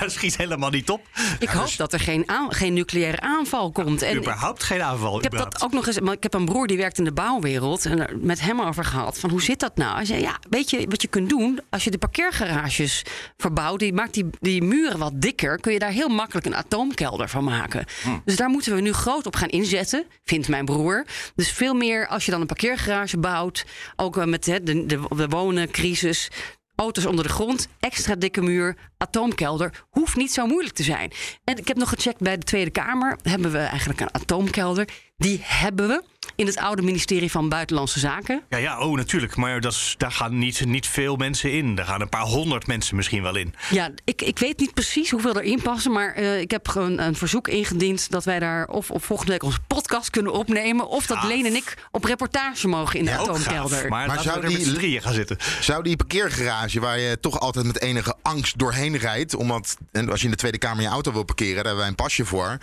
dat 0.00 0.12
schiet 0.12 0.36
helemaal 0.36 0.70
niet 0.70 0.90
op. 0.90 1.00
Ik 1.38 1.48
hoop 1.48 1.76
dat 1.76 1.92
er 1.92 2.00
geen, 2.00 2.26
geen 2.48 2.72
nucleaire 2.72 3.20
aanval 3.20 3.72
komt. 3.72 4.02
En 4.02 4.16
überhaupt 4.16 4.62
geen 4.62 4.82
aanval. 4.82 5.16
Ik 5.16 5.22
heb 5.22 5.32
dat 5.32 5.62
ook 5.62 5.72
nog 5.72 5.86
eens. 5.86 6.00
Maar 6.00 6.12
ik 6.12 6.22
heb 6.22 6.34
een 6.34 6.44
broer 6.44 6.66
die 6.66 6.76
werkt 6.76 6.98
in 6.98 7.04
de 7.04 7.12
bouwwereld. 7.12 7.86
En 7.86 8.20
met 8.22 8.40
hem 8.40 8.60
over 8.60 8.84
gehad. 8.84 9.18
Van 9.18 9.30
hoe 9.30 9.42
zit 9.42 9.60
dat 9.60 9.76
nou? 9.76 9.94
Hij 9.96 10.04
zei: 10.04 10.20
Ja, 10.20 10.38
weet 10.50 10.70
je 10.70 10.86
wat 10.88 11.02
je 11.02 11.08
kunt 11.08 11.28
doen? 11.28 11.60
Als 11.70 11.84
je 11.84 11.90
de 11.90 11.98
parkeergarages 11.98 13.04
verbouwt, 13.36 13.78
die 13.78 13.92
maakt 13.92 14.14
die, 14.14 14.26
die 14.40 14.62
muren 14.62 14.98
wat 14.98 15.12
dikker. 15.14 15.60
Kun 15.60 15.72
je 15.72 15.78
daar 15.78 15.90
heel 15.90 16.08
makkelijk 16.08 16.46
een 16.46 16.56
atoomkelder 16.56 17.28
van 17.28 17.44
maken. 17.44 17.84
Hm. 18.02 18.10
Dus 18.24 18.36
daar 18.36 18.48
moeten 18.48 18.74
we 18.74 18.80
nu 18.80 18.92
groot 18.92 19.26
op 19.26 19.36
gaan 19.36 19.48
inzetten, 19.48 20.04
vindt 20.24 20.48
mijn 20.48 20.64
broer. 20.64 21.06
Dus 21.34 21.52
veel 21.52 21.74
meer 21.74 22.06
als 22.06 22.24
je 22.24 22.30
dan 22.30 22.40
een 22.40 22.46
parkeergarage 22.46 23.18
bouwt. 23.18 23.66
Ook 23.96 24.16
met 24.26 24.44
de, 24.44 24.62
de, 24.62 24.84
de 25.16 25.28
wonencrisis. 25.28 26.30
Auto's 26.74 27.06
onder 27.06 27.24
de 27.24 27.30
grond, 27.30 27.68
extra 27.80 28.14
dikke 28.14 28.40
muur, 28.40 28.76
atoomkelder. 28.98 29.84
Hoeft 29.90 30.16
niet 30.16 30.32
zo 30.32 30.46
moeilijk 30.46 30.74
te 30.74 30.82
zijn. 30.82 31.12
En 31.44 31.56
ik 31.56 31.68
heb 31.68 31.76
nog 31.76 31.88
gecheckt 31.88 32.20
bij 32.20 32.36
de 32.36 32.44
Tweede 32.44 32.70
Kamer. 32.70 33.18
Hebben 33.22 33.52
we 33.52 33.58
eigenlijk 33.58 34.00
een 34.00 34.14
atoomkelder? 34.14 34.88
Die 35.16 35.40
hebben 35.42 35.88
we 35.88 36.02
in 36.38 36.46
het 36.46 36.56
oude 36.56 36.82
ministerie 36.82 37.30
van 37.30 37.48
Buitenlandse 37.48 37.98
Zaken. 37.98 38.42
Ja, 38.48 38.56
ja 38.56 38.80
oh, 38.80 38.96
natuurlijk. 38.96 39.36
Maar 39.36 39.60
dat 39.60 39.72
is, 39.72 39.94
daar 39.96 40.12
gaan 40.12 40.38
niet, 40.38 40.64
niet 40.64 40.86
veel 40.86 41.16
mensen 41.16 41.52
in. 41.52 41.74
Daar 41.74 41.84
gaan 41.84 42.00
een 42.00 42.08
paar 42.08 42.22
honderd 42.22 42.66
mensen 42.66 42.96
misschien 42.96 43.22
wel 43.22 43.36
in. 43.36 43.54
Ja, 43.70 43.90
ik, 44.04 44.22
ik 44.22 44.38
weet 44.38 44.58
niet 44.58 44.74
precies 44.74 45.10
hoeveel 45.10 45.40
erin 45.40 45.62
passen. 45.62 45.92
Maar 45.92 46.18
uh, 46.18 46.40
ik 46.40 46.50
heb 46.50 46.68
gewoon 46.68 46.98
een 46.98 47.14
verzoek 47.14 47.48
ingediend 47.48 48.10
dat 48.10 48.24
wij 48.24 48.38
daar 48.38 48.68
of, 48.68 48.90
of 48.90 49.04
volgende 49.04 49.32
week 49.32 49.42
onze 49.42 49.58
podcast 49.66 50.10
kunnen 50.10 50.32
opnemen. 50.32 50.88
Of 50.88 51.06
dat 51.06 51.22
Leen 51.22 51.46
en 51.46 51.54
ik 51.54 51.74
op 51.90 52.04
reportage 52.04 52.68
mogen 52.68 52.98
in 52.98 53.04
de 53.04 53.10
ja, 53.10 53.16
atoomkelder. 53.16 53.88
Maar, 53.88 54.06
maar 54.06 54.22
zou 54.22 54.46
die 54.46 54.66
met 54.66 54.74
drieën 54.74 55.02
gaan 55.02 55.14
zitten? 55.14 55.36
Zou 55.60 55.82
die 55.82 55.96
parkeergarage 55.96 56.80
waar 56.80 56.98
je 56.98 57.20
toch 57.20 57.40
altijd 57.40 57.66
met 57.66 57.80
enige 57.80 58.14
angst 58.22 58.58
doorheen 58.58 58.96
rijdt. 58.96 59.34
Omdat 59.34 59.76
en 59.92 60.10
als 60.10 60.18
je 60.18 60.24
in 60.24 60.32
de 60.32 60.36
Tweede 60.36 60.58
Kamer 60.58 60.82
je 60.82 60.88
auto 60.88 61.12
wil 61.12 61.24
parkeren, 61.24 61.54
daar 61.54 61.64
hebben 61.64 61.80
wij 61.80 61.88
een 61.88 61.94
pasje 61.94 62.24
voor. 62.24 62.58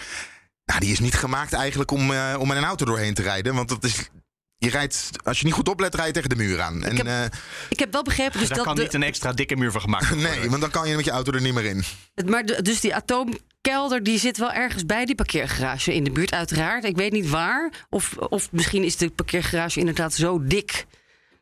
Nou, 0.66 0.80
die 0.80 0.92
is 0.92 1.00
niet 1.00 1.16
gemaakt 1.16 1.54
eigenlijk 1.54 1.92
om, 1.92 2.12
uh, 2.12 2.36
om 2.40 2.48
met 2.48 2.58
een 2.58 2.64
auto 2.64 2.86
doorheen 2.86 3.14
te 3.14 3.22
rijden. 3.22 3.56
Want 3.56 3.70
dat 3.70 3.84
is 3.84 4.10
je 4.58 4.70
rijdt, 4.70 5.10
als 5.24 5.40
je 5.40 5.46
niet 5.46 5.54
goed 5.54 5.70
oplet, 5.70 5.96
rij 5.96 6.08
je 6.08 6.14
tegen 6.14 6.30
de 6.30 6.36
muur 6.36 6.62
aan. 6.62 6.84
En, 6.84 6.92
ik, 6.92 6.98
heb, 6.98 7.08
uh, 7.08 7.24
ik 7.70 7.80
heb 7.80 7.92
wel 7.92 8.04
begrepen. 8.04 8.40
Dus 8.40 8.48
daar 8.48 8.58
dat 8.58 8.66
kan 8.66 8.78
niet 8.78 8.94
een 8.94 9.04
extra 9.04 9.34
dikke 9.34 9.56
muur 9.56 9.72
van 9.72 9.82
gemaakt 9.82 10.10
worden. 10.10 10.30
nee, 10.30 10.50
want 10.50 10.62
dan 10.62 10.70
kan 10.70 10.90
je 10.90 10.96
met 10.96 11.06
je 11.06 11.12
auto 11.12 11.32
er 11.32 11.42
niet 11.42 11.54
meer 11.54 11.66
in. 11.66 11.84
Maar 12.26 12.46
de, 12.46 12.62
dus 12.62 12.80
die 12.80 12.96
atoomkelder 12.96 14.04
die 14.04 14.20
zit 14.20 14.38
wel 14.38 14.52
ergens 14.52 14.86
bij 14.86 15.06
die 15.06 15.16
parkeergarage 15.16 15.94
in 15.94 16.04
de 16.04 16.12
buurt, 16.12 16.32
uiteraard. 16.32 16.84
Ik 16.84 16.96
weet 16.96 17.12
niet 17.12 17.30
waar. 17.30 17.86
Of, 17.90 18.18
of 18.18 18.52
misschien 18.52 18.84
is 18.84 18.98
de 18.98 19.10
parkeergarage 19.10 19.80
inderdaad 19.80 20.14
zo 20.14 20.44
dik 20.44 20.86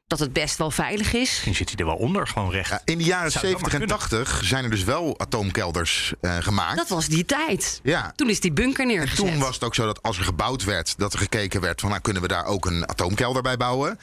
dat 0.08 0.20
het 0.20 0.34
best 0.34 0.58
wel 0.58 0.72
veilig 0.72 1.14
is. 1.14 1.30
Misschien 1.30 1.56
zit 1.56 1.70
hij 1.70 1.78
er 1.78 1.86
wel 1.86 1.96
onder, 1.96 2.28
gewoon 2.28 2.52
recht. 2.52 2.70
Ja, 2.70 2.82
in 2.86 2.98
de 2.98 3.04
jaren 3.04 3.32
70 3.32 3.74
en 3.74 3.88
80 3.88 4.42
zijn 4.44 4.64
er 4.64 4.70
dus 4.70 4.84
wel 4.84 5.20
atoomkelders 5.20 6.14
uh, 6.22 6.38
gemaakt. 6.38 6.78
Dat 6.78 6.90
was 6.90 7.08
die 7.08 7.26
tijd. 7.26 7.80
Ja. 7.84 8.14
Toen 8.16 8.30
is 8.30 8.40
die 8.40 8.54
bunker 8.54 8.86
neergezet. 8.86 9.26
En 9.26 9.32
toen 9.32 9.40
was 9.40 9.54
het 9.54 9.64
ook 9.64 9.76
zo 9.76 9.86
dat 9.86 10.02
als 10.02 10.18
er 10.18 10.24
gebouwd 10.24 10.64
werd, 10.64 10.98
dat 10.98 11.14
er 11.14 11.20
gekeken 11.20 11.62
werd 11.62 11.82
van 11.82 11.90
nou 11.90 12.02
kunnen 12.02 12.22
we 12.22 12.28
daar 12.28 12.46
ook 12.46 12.66
een 12.66 12.90
atoomkelder 12.90 13.42
bij 13.42 13.58
bouwen. 13.58 14.00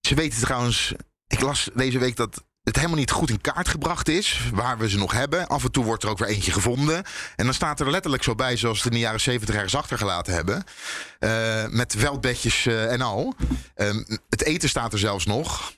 Ze 0.00 0.14
weten 0.14 0.40
trouwens, 0.40 0.92
ik 1.26 1.40
las 1.40 1.70
deze 1.74 1.98
week 1.98 2.16
dat 2.16 2.44
het 2.64 2.76
helemaal 2.76 2.98
niet 2.98 3.10
goed 3.10 3.30
in 3.30 3.40
kaart 3.40 3.68
gebracht 3.68 4.08
is. 4.08 4.40
Waar 4.52 4.78
we 4.78 4.88
ze 4.88 4.98
nog 4.98 5.12
hebben. 5.12 5.46
Af 5.46 5.64
en 5.64 5.70
toe 5.70 5.84
wordt 5.84 6.02
er 6.02 6.08
ook 6.08 6.18
weer 6.18 6.28
eentje 6.28 6.52
gevonden. 6.52 7.04
En 7.36 7.44
dan 7.44 7.54
staat 7.54 7.80
er 7.80 7.90
letterlijk 7.90 8.22
zo 8.22 8.34
bij, 8.34 8.56
zoals 8.56 8.80
ze 8.80 8.86
in 8.86 8.92
de 8.92 8.98
jaren 8.98 9.20
70 9.20 9.54
ergens 9.54 9.76
achtergelaten 9.76 10.34
hebben. 10.34 10.64
Uh, 11.20 11.66
met 11.68 11.94
veldbedjes 11.98 12.66
uh, 12.66 12.92
en 12.92 13.00
al. 13.00 13.34
Um, 13.76 14.06
het 14.28 14.42
eten 14.44 14.68
staat 14.68 14.92
er 14.92 14.98
zelfs 14.98 15.26
nog. 15.26 15.72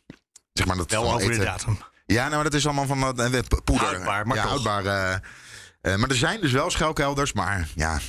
Zeg 0.52 0.66
maar 0.66 0.76
dat 0.76 0.90
Wel 0.90 1.12
over 1.12 1.20
eten. 1.20 1.38
de 1.38 1.44
datum. 1.44 1.78
Ja, 2.06 2.22
nou, 2.22 2.34
maar 2.34 2.44
dat 2.44 2.54
is 2.54 2.66
allemaal 2.66 2.86
van 2.86 2.98
uh, 2.98 3.40
poeder. 3.64 3.86
Houdbaar, 3.86 4.26
maar 4.26 4.36
ja, 4.36 4.46
houdbaar. 4.46 4.82
maar 5.82 6.08
er 6.08 6.16
zijn 6.16 6.40
dus 6.40 6.52
wel 6.52 6.70
schuilkelders, 6.70 7.32
maar 7.32 7.68
ja 7.74 8.00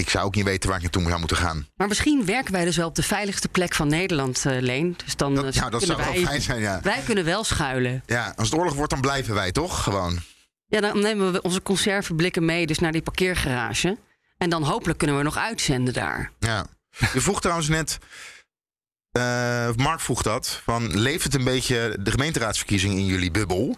ik 0.00 0.10
zou 0.10 0.24
ook 0.24 0.34
niet 0.34 0.44
weten 0.44 0.68
waar 0.68 0.76
ik 0.76 0.82
naartoe 0.82 1.02
zou 1.02 1.18
moeten 1.18 1.36
gaan. 1.36 1.66
Maar 1.76 1.88
misschien 1.88 2.24
werken 2.24 2.52
wij 2.52 2.64
dus 2.64 2.76
wel 2.76 2.86
op 2.86 2.94
de 2.94 3.02
veiligste 3.02 3.48
plek 3.48 3.74
van 3.74 3.88
Nederland, 3.88 4.44
uh, 4.46 4.60
Leen. 4.60 4.96
Dus 5.04 5.16
dan 5.16 5.34
dat, 5.34 5.54
ja, 5.54 5.70
dat 5.70 5.82
zou 5.82 5.98
wij, 5.98 6.12
wel 6.12 6.24
fijn 6.24 6.42
zijn, 6.42 6.60
ja. 6.60 6.80
Wij 6.82 7.00
kunnen 7.04 7.24
wel 7.24 7.44
schuilen. 7.44 8.02
Ja, 8.06 8.32
als 8.36 8.50
het 8.50 8.58
oorlog 8.58 8.74
wordt, 8.74 8.90
dan 8.90 9.00
blijven 9.00 9.34
wij 9.34 9.52
toch 9.52 9.82
gewoon. 9.82 10.18
Ja, 10.66 10.80
dan 10.80 11.00
nemen 11.00 11.32
we 11.32 11.42
onze 11.42 11.62
conserveblikken 11.62 12.44
mee 12.44 12.66
dus 12.66 12.78
naar 12.78 12.92
die 12.92 13.02
parkeergarage. 13.02 13.98
En 14.38 14.50
dan 14.50 14.62
hopelijk 14.62 14.98
kunnen 14.98 15.16
we 15.16 15.22
nog 15.22 15.36
uitzenden 15.36 15.94
daar. 15.94 16.32
Ja. 16.38 16.66
Je 17.12 17.20
vroeg 17.20 17.40
trouwens 17.40 17.68
net... 17.68 17.98
Uh, 19.18 19.70
Mark 19.76 20.00
vroeg 20.00 20.22
dat. 20.22 20.60
Van, 20.64 20.98
leeft 20.98 21.24
het 21.24 21.34
een 21.34 21.44
beetje 21.44 21.96
de 22.00 22.10
gemeenteraadsverkiezing 22.10 22.92
in 22.92 23.06
jullie 23.06 23.30
bubbel? 23.30 23.76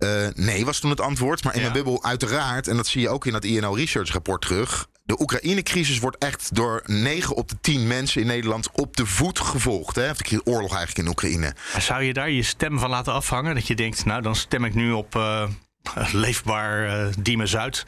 Uh, 0.00 0.26
nee, 0.34 0.64
was 0.64 0.78
toen 0.78 0.90
het 0.90 1.00
antwoord. 1.00 1.44
Maar 1.44 1.54
in 1.54 1.60
ja. 1.60 1.70
mijn 1.70 1.82
bubbel 1.82 2.04
uiteraard, 2.04 2.68
en 2.68 2.76
dat 2.76 2.86
zie 2.86 3.00
je 3.00 3.08
ook 3.08 3.26
in 3.26 3.32
dat 3.32 3.44
INO 3.44 3.72
Research 3.72 4.12
rapport 4.12 4.42
terug 4.42 4.88
de 5.10 5.20
Oekraïne-crisis 5.20 5.98
wordt 5.98 6.18
echt 6.18 6.54
door 6.54 6.82
9 6.86 7.36
op 7.36 7.48
de 7.48 7.56
10 7.60 7.86
mensen 7.86 8.20
in 8.20 8.26
Nederland 8.26 8.70
op 8.72 8.96
de 8.96 9.06
voet 9.06 9.38
gevolgd. 9.38 9.96
Hè? 9.96 10.10
Of 10.10 10.16
de 10.16 10.44
oorlog 10.44 10.74
eigenlijk 10.74 10.98
in 10.98 11.08
Oekraïne. 11.08 11.54
Zou 11.78 12.02
je 12.02 12.12
daar 12.12 12.30
je 12.30 12.42
stem 12.42 12.78
van 12.78 12.90
laten 12.90 13.12
afhangen? 13.12 13.54
Dat 13.54 13.66
je 13.66 13.74
denkt, 13.74 14.04
nou 14.04 14.22
dan 14.22 14.36
stem 14.36 14.64
ik 14.64 14.74
nu 14.74 14.92
op 14.92 15.14
uh, 15.14 15.48
leefbaar 16.12 16.86
uh, 16.86 17.12
Diemen 17.18 17.48
Zuid. 17.48 17.86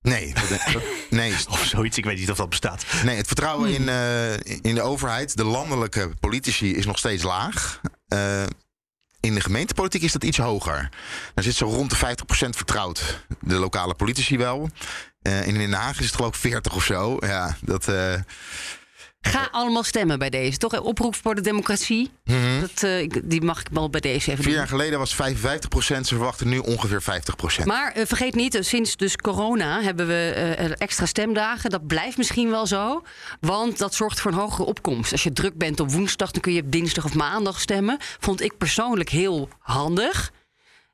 Nee, 0.00 0.32
nee. 1.10 1.32
of 1.48 1.64
zoiets, 1.64 1.98
ik 1.98 2.04
weet 2.04 2.18
niet 2.18 2.30
of 2.30 2.36
dat 2.36 2.48
bestaat. 2.48 2.84
Nee, 3.04 3.16
het 3.16 3.26
vertrouwen 3.26 3.74
in, 3.74 3.82
uh, 3.82 4.32
in 4.62 4.74
de 4.74 4.82
overheid, 4.82 5.36
de 5.36 5.44
landelijke 5.44 6.10
politici, 6.20 6.74
is 6.74 6.86
nog 6.86 6.98
steeds 6.98 7.22
laag. 7.22 7.80
Uh, 8.08 8.42
in 9.28 9.34
de 9.34 9.40
gemeentepolitiek 9.40 10.02
is 10.02 10.12
dat 10.12 10.24
iets 10.24 10.38
hoger. 10.38 10.88
Dan 11.34 11.44
zit 11.44 11.54
zo 11.54 11.66
rond 11.66 11.90
de 11.90 11.96
50% 11.96 12.48
vertrouwd. 12.48 13.24
De 13.40 13.54
lokale 13.54 13.94
politici 13.94 14.38
wel. 14.38 14.68
Uh, 15.22 15.46
in 15.46 15.54
Den 15.54 15.72
Haag 15.72 15.98
is 15.98 16.06
het 16.06 16.14
geloof 16.14 16.34
ik 16.34 16.40
40 16.40 16.74
of 16.74 16.84
zo. 16.84 17.16
Ja, 17.20 17.56
dat. 17.60 17.88
Uh, 17.88 18.14
Ga 19.20 19.48
allemaal 19.50 19.82
stemmen 19.82 20.18
bij 20.18 20.30
deze, 20.30 20.58
toch? 20.58 20.80
Oproep 20.80 21.14
voor 21.14 21.34
de 21.34 21.40
democratie. 21.40 22.10
Mm 22.24 22.34
-hmm. 22.34 22.60
dat, 22.60 22.82
uh, 22.82 23.10
die 23.24 23.42
mag 23.42 23.60
ik 23.60 23.66
wel 23.72 23.90
bij 23.90 24.00
deze 24.00 24.30
even 24.30 24.44
Vier 24.44 24.54
jaar 24.54 24.68
geleden 24.68 24.98
was 24.98 25.14
55 25.14 25.68
procent. 25.68 26.06
Ze 26.06 26.14
verwachten 26.14 26.48
nu 26.48 26.58
ongeveer 26.58 27.02
50 27.02 27.36
procent. 27.36 27.66
Maar 27.66 27.98
uh, 27.98 28.06
vergeet 28.06 28.34
niet, 28.34 28.58
sinds 28.60 28.96
dus 28.96 29.16
corona 29.16 29.82
hebben 29.82 30.06
we 30.06 30.54
uh, 30.60 30.70
extra 30.78 31.06
stemdagen. 31.06 31.70
Dat 31.70 31.86
blijft 31.86 32.16
misschien 32.16 32.50
wel 32.50 32.66
zo. 32.66 33.02
Want 33.40 33.78
dat 33.78 33.94
zorgt 33.94 34.20
voor 34.20 34.30
een 34.30 34.38
hogere 34.38 34.64
opkomst. 34.64 35.12
Als 35.12 35.22
je 35.22 35.32
druk 35.32 35.54
bent 35.54 35.80
op 35.80 35.92
woensdag, 35.92 36.30
dan 36.30 36.40
kun 36.40 36.52
je 36.52 36.62
op 36.62 36.72
dinsdag 36.72 37.04
of 37.04 37.14
maandag 37.14 37.60
stemmen. 37.60 37.96
Vond 38.00 38.40
ik 38.40 38.58
persoonlijk 38.58 39.08
heel 39.08 39.48
handig. 39.58 40.32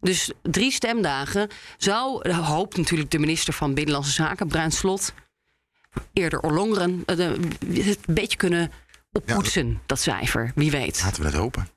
Dus 0.00 0.30
drie 0.42 0.72
stemdagen 0.72 1.48
zou, 1.76 2.30
hoopt 2.32 2.76
natuurlijk 2.76 3.10
de 3.10 3.18
minister 3.18 3.52
van 3.52 3.74
Binnenlandse 3.74 4.12
Zaken, 4.12 4.48
Bruin 4.48 4.72
Slot, 4.72 5.12
eerder 6.12 6.40
Orlongeren, 6.40 7.02
uh, 7.06 7.16
het 7.84 7.98
een 8.06 8.14
beetje 8.14 8.36
kunnen 8.36 8.72
oppoetsen, 9.12 9.68
ja, 9.68 9.78
dat 9.86 10.00
cijfer. 10.00 10.52
Wie 10.54 10.70
weet. 10.70 11.02
Laten 11.02 11.22
we 11.22 11.28
het 11.28 11.36
hopen. 11.36 11.68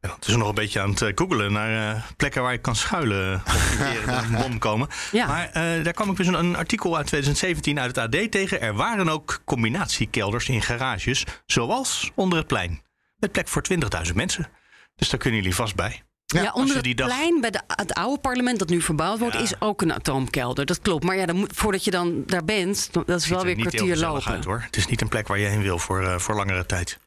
Ja, 0.00 0.14
het 0.14 0.26
is 0.26 0.36
nog 0.36 0.48
een 0.48 0.54
beetje 0.54 0.80
aan 0.80 0.90
het 0.90 1.00
uh, 1.00 1.12
googelen 1.14 1.52
naar 1.52 1.96
uh, 1.96 2.02
plekken 2.16 2.42
waar 2.42 2.52
je 2.52 2.58
kan 2.58 2.76
schuilen 2.76 3.42
of 3.46 4.30
een 4.30 4.36
bom 4.36 4.58
komen. 4.58 4.88
Ja. 5.12 5.26
Maar 5.26 5.46
uh, 5.46 5.84
daar 5.84 5.92
kwam 5.92 6.10
ik 6.10 6.16
dus 6.16 6.26
een, 6.26 6.34
een, 6.34 6.56
artikel 6.56 6.96
uit 6.96 7.06
2017 7.06 7.80
uit 7.80 7.96
het 7.96 8.14
AD 8.14 8.30
tegen. 8.30 8.60
Er 8.60 8.74
waren 8.74 9.08
ook 9.08 9.42
combinatiekelders 9.44 10.48
in 10.48 10.62
garages, 10.62 11.24
zoals 11.46 12.10
onder 12.14 12.38
het 12.38 12.46
plein. 12.46 12.82
Met 13.16 13.32
plek 13.32 13.48
voor 13.48 13.62
20.000 14.06 14.14
mensen. 14.14 14.48
Dus 14.96 15.08
daar 15.08 15.20
kunnen 15.20 15.40
jullie 15.40 15.54
vast 15.54 15.74
bij. 15.74 16.03
Ja, 16.26 16.42
ja 16.42 16.52
onder 16.52 16.76
het 16.76 16.96
dag... 16.96 17.06
plein 17.06 17.40
bij 17.40 17.50
de, 17.50 17.60
het 17.66 17.94
oude 17.94 18.20
parlement 18.20 18.58
dat 18.58 18.68
nu 18.68 18.80
verbouwd 18.80 19.18
wordt, 19.18 19.34
ja. 19.34 19.40
is 19.40 19.60
ook 19.60 19.82
een 19.82 19.92
atoomkelder. 19.92 20.66
Dat 20.66 20.80
klopt. 20.80 21.04
Maar 21.04 21.16
ja, 21.16 21.26
dan 21.26 21.36
moet, 21.36 21.52
voordat 21.54 21.84
je 21.84 21.90
dan 21.90 22.22
daar 22.26 22.44
bent, 22.44 22.88
dat 22.92 23.20
is 23.20 23.28
wel 23.28 23.42
weer 23.42 23.54
een 23.54 23.60
kwartier 23.60 23.96
lopen. 23.96 24.32
Uit, 24.32 24.44
hoor. 24.44 24.62
Het 24.66 24.76
is 24.76 24.86
niet 24.86 25.00
een 25.00 25.08
plek 25.08 25.28
waar 25.28 25.38
je 25.38 25.46
heen 25.46 25.62
wil 25.62 25.78
voor, 25.78 26.02
uh, 26.02 26.18
voor 26.18 26.34
langere 26.34 26.66
tijd. 26.66 26.98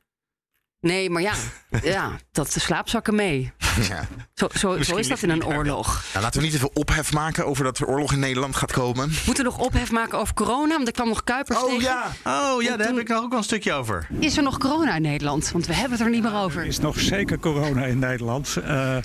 Nee, 0.79 1.09
maar 1.09 1.21
ja, 1.21 1.33
ja 1.83 2.11
dat 2.31 2.51
de 2.53 2.59
slaapzakken 2.59 3.15
mee. 3.15 3.51
Ja. 3.89 4.07
Zo, 4.33 4.47
zo, 4.81 4.95
is 4.95 5.07
dat 5.07 5.21
in 5.21 5.29
een 5.29 5.45
oorlog. 5.45 6.03
Nou, 6.13 6.23
laten 6.23 6.39
we 6.39 6.45
niet 6.45 6.55
even 6.55 6.75
ophef 6.75 7.13
maken 7.13 7.45
over 7.45 7.63
dat 7.63 7.77
er 7.77 7.87
oorlog 7.87 8.13
in 8.13 8.19
Nederland 8.19 8.55
gaat 8.55 8.71
komen. 8.71 9.09
Moeten 9.25 9.43
we 9.45 9.49
nog 9.51 9.57
ophef 9.59 9.91
maken 9.91 10.17
over 10.19 10.33
corona? 10.33 10.75
Want 10.75 10.87
er 10.87 10.93
kwam 10.93 11.07
nog 11.07 11.23
Kuipers 11.23 11.59
tegen. 11.59 11.75
Oh 11.75 11.81
ja, 11.81 12.03
daar 12.23 12.61
toen- 12.77 12.95
heb 12.95 12.97
ik 12.97 13.07
nog 13.07 13.23
ook 13.23 13.29
wel 13.29 13.37
een 13.37 13.43
stukje 13.43 13.73
over. 13.73 14.07
Is 14.19 14.37
er 14.37 14.43
nog 14.43 14.57
corona 14.57 14.95
in 14.95 15.01
Nederland? 15.01 15.51
Want 15.51 15.65
we 15.67 15.73
hebben 15.73 15.91
het 15.97 16.01
er 16.07 16.09
niet 16.13 16.23
meer 16.23 16.31
Er 16.31 16.37
over. 16.37 16.65
is 16.65 16.79
nog 16.79 16.99
zeker 16.99 17.39
corona 17.39 17.85
in 17.85 17.99
Nederland. 17.99 18.55
Eh, 18.63 18.97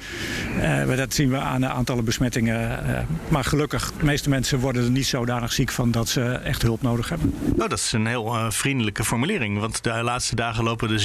eh, 0.90 0.96
dat 0.96 1.14
zien 1.14 1.30
we 1.30 1.38
aan 1.38 1.60
de 1.60 1.68
aantallen 1.68 2.04
besmettingen. 2.04 2.86
Eh, 2.96 3.02
maar 3.28 3.44
gelukkig, 3.44 3.92
de 3.98 4.04
meeste 4.04 4.28
mensen 4.28 4.58
worden 4.58 4.84
er 4.84 4.90
niet 4.90 5.06
zodanig 5.06 5.52
ziek 5.52 5.70
van 5.70 5.90
dat 5.90 6.08
ze 6.08 6.22
echt 6.32 6.62
hulp 6.62 6.82
nodig 6.82 7.08
hebben. 7.08 7.34
Oh, 7.52 7.58
dat 7.68 7.72
is 7.78 7.92
een 7.92 8.06
heel 8.06 8.36
vriendelijke 8.48 9.04
formulering. 9.04 9.58
Want 9.58 9.82
de 9.84 10.02
laatste 10.02 10.34
dagen 10.34 10.64
lopen 10.64 10.88
de 10.88 10.98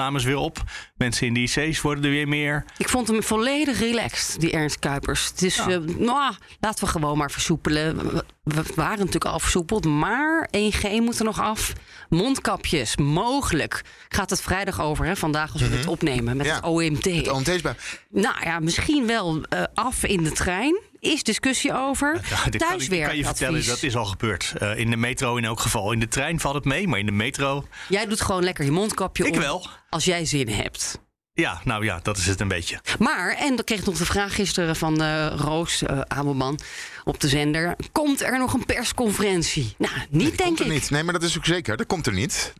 ziekenhuisopnames 0.00 0.24
weer 0.24 0.36
op. 0.36 0.62
Mensen 0.96 1.26
in 1.26 1.34
de 1.34 1.40
IC's 1.40 1.80
worden 1.80 2.04
er 2.04 2.10
weer 2.10 2.28
meer. 2.28 2.64
Ik 2.76 2.88
vond 2.88 3.08
hem 3.08 3.22
volledig 3.22 3.78
relaxed, 3.78 4.40
die 4.40 4.50
Ernst 4.50 4.78
Kuipers. 4.78 5.32
Dus 5.32 5.58
eh, 5.58 5.66
nou, 5.98 6.34
laten 6.60 6.84
we 6.84 6.90
gewoon 6.90 7.18
maar 7.18 7.30
versoepelen. 7.30 7.96
We- 8.42 8.62
waren 8.74 8.98
natuurlijk 8.98 9.24
al 9.24 9.40
versoepeld, 9.40 9.84
maar 9.84 10.48
1G 10.56 10.82
moet 11.00 11.18
er 11.18 11.24
nog 11.24 11.40
af. 11.40 11.72
Mondkapjes, 12.08 12.96
mogelijk. 12.96 13.82
Gaat 14.08 14.30
het 14.30 14.42
vrijdag 14.42 14.80
over, 14.80 15.04
hè? 15.06 15.16
vandaag 15.16 15.52
als 15.52 15.62
we 15.62 15.76
het 15.76 15.86
opnemen 15.86 16.36
met 16.36 16.46
Ja, 16.46 16.54
het 16.54 16.64
OMT. 16.64 17.04
Het 17.04 17.28
OMT 17.28 17.48
is 17.48 17.60
bij. 17.62 17.74
Nou 18.10 18.34
ja, 18.44 18.58
misschien 18.60 19.06
wel 19.06 19.40
eh, 19.48 19.62
af 19.74 20.04
in 20.04 20.22
de 20.24 20.32
trein. 20.32 20.80
Is 21.00 21.22
discussie 21.22 21.74
over. 21.74 22.14
Ja, 22.30 22.44
dit 22.50 22.62
kan, 22.64 22.80
ik- 22.80 23.02
kan 23.04 23.16
je 23.16 23.24
vertellen, 23.24 23.66
dat 23.66 23.82
is 23.82 23.96
al 23.96 24.04
gebeurd. 24.04 24.52
Eh, 24.58 24.78
in 24.78 24.90
de 24.90 24.96
metro 24.96 25.36
in 25.36 25.44
elk 25.44 25.60
geval. 25.60 25.92
In 25.92 26.00
de 26.00 26.08
trein 26.08 26.40
valt 26.40 26.54
het 26.54 26.64
mee, 26.64 26.88
maar 26.88 26.98
in 26.98 27.06
de 27.06 27.12
metro... 27.12 27.66
Jij 27.88 28.06
doet 28.06 28.20
gewoon 28.20 28.44
lekker 28.44 28.64
je 28.64 28.70
mondkapje 28.70 29.26
Ik 29.26 29.34
op. 29.34 29.38
wel. 29.40 29.66
Als 29.90 30.04
jij 30.04 30.24
zin 30.24 30.48
hebt. 30.48 30.98
Ja, 31.32 31.60
nou 31.64 31.84
ja, 31.84 32.00
dat 32.02 32.16
is 32.16 32.26
het 32.26 32.40
een 32.40 32.48
beetje. 32.48 32.80
Maar, 32.98 33.34
en 33.36 33.56
dan 33.56 33.64
kreeg 33.64 33.78
ik 33.78 33.84
nog 33.86 33.96
de 33.98 34.04
vraag 34.04 34.34
gisteren 34.34 34.76
van 34.76 35.02
eh, 35.02 35.26
Roos 35.36 35.82
uh, 35.82 36.00
Abelman 36.00 36.58
op 37.04 37.20
de 37.20 37.28
zender. 37.28 37.76
Komt 37.92 38.22
er 38.22 38.38
nog 38.38 38.52
een 38.54 38.64
persconferentie? 38.66 39.74
Nou, 39.78 39.92
niet 39.98 40.10
Nee, 40.10 40.22
denk 40.24 40.38
komt 40.38 40.60
er 40.60 40.66
ik. 40.66 40.72
niet. 40.72 40.90
Nee, 40.90 41.02
maar 41.02 41.12
dat 41.12 41.22
is 41.22 41.36
ook 41.36 41.44
zeker. 41.44 41.76
Dat 41.76 41.86
komt 41.86 42.06
er 42.06 42.12
niet. 42.12 42.52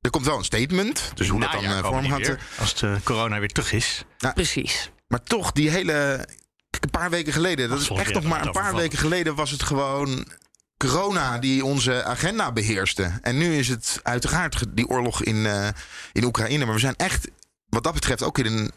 Er 0.00 0.10
komt 0.10 0.26
wel 0.26 0.38
een 0.38 0.44
statement. 0.44 1.10
Dus 1.14 1.28
hoe 1.28 1.40
dat 1.40 1.52
dan 1.52 1.64
eh, 1.64 1.80
komen 1.82 1.84
vorm 2.08 2.22
gaat. 2.22 2.36
Als 2.58 2.74
de 2.74 2.96
corona 3.04 3.38
weer 3.38 3.48
terug 3.52 3.72
is. 3.72 4.04
Precies. 4.34 4.90
Maar 5.08 5.22
toch, 5.22 5.52
die 5.52 5.70
hele. 5.70 6.26
Een 6.80 6.90
paar 6.90 7.10
weken 7.10 7.32
geleden, 7.32 7.68
dat 7.68 7.80
is 7.80 7.88
echt 7.88 8.14
nog 8.14 8.24
maar 8.24 8.46
een 8.46 8.52
paar 8.52 8.74
weken 8.74 8.98
geleden, 8.98 9.34
was 9.34 9.50
het 9.50 9.62
gewoon 9.62 10.26
corona 10.76 11.38
die 11.38 11.64
onze 11.64 12.04
agenda 12.04 12.52
beheerste. 12.52 13.18
En 13.22 13.36
nu 13.36 13.56
is 13.56 13.68
het 13.68 14.00
uiteraard 14.02 14.64
die 14.68 14.88
oorlog 14.88 15.22
in, 15.22 15.46
eh, 15.46 15.68
in 16.12 16.24
Oekraïne. 16.24 16.64
Maar 16.64 16.74
we 16.74 16.80
zijn 16.80 16.96
echt, 16.96 17.28
wat 17.68 17.84
dat 17.84 17.94
betreft, 17.94 18.22
ook 18.22 18.38
in 18.38 18.46
een 18.46 18.72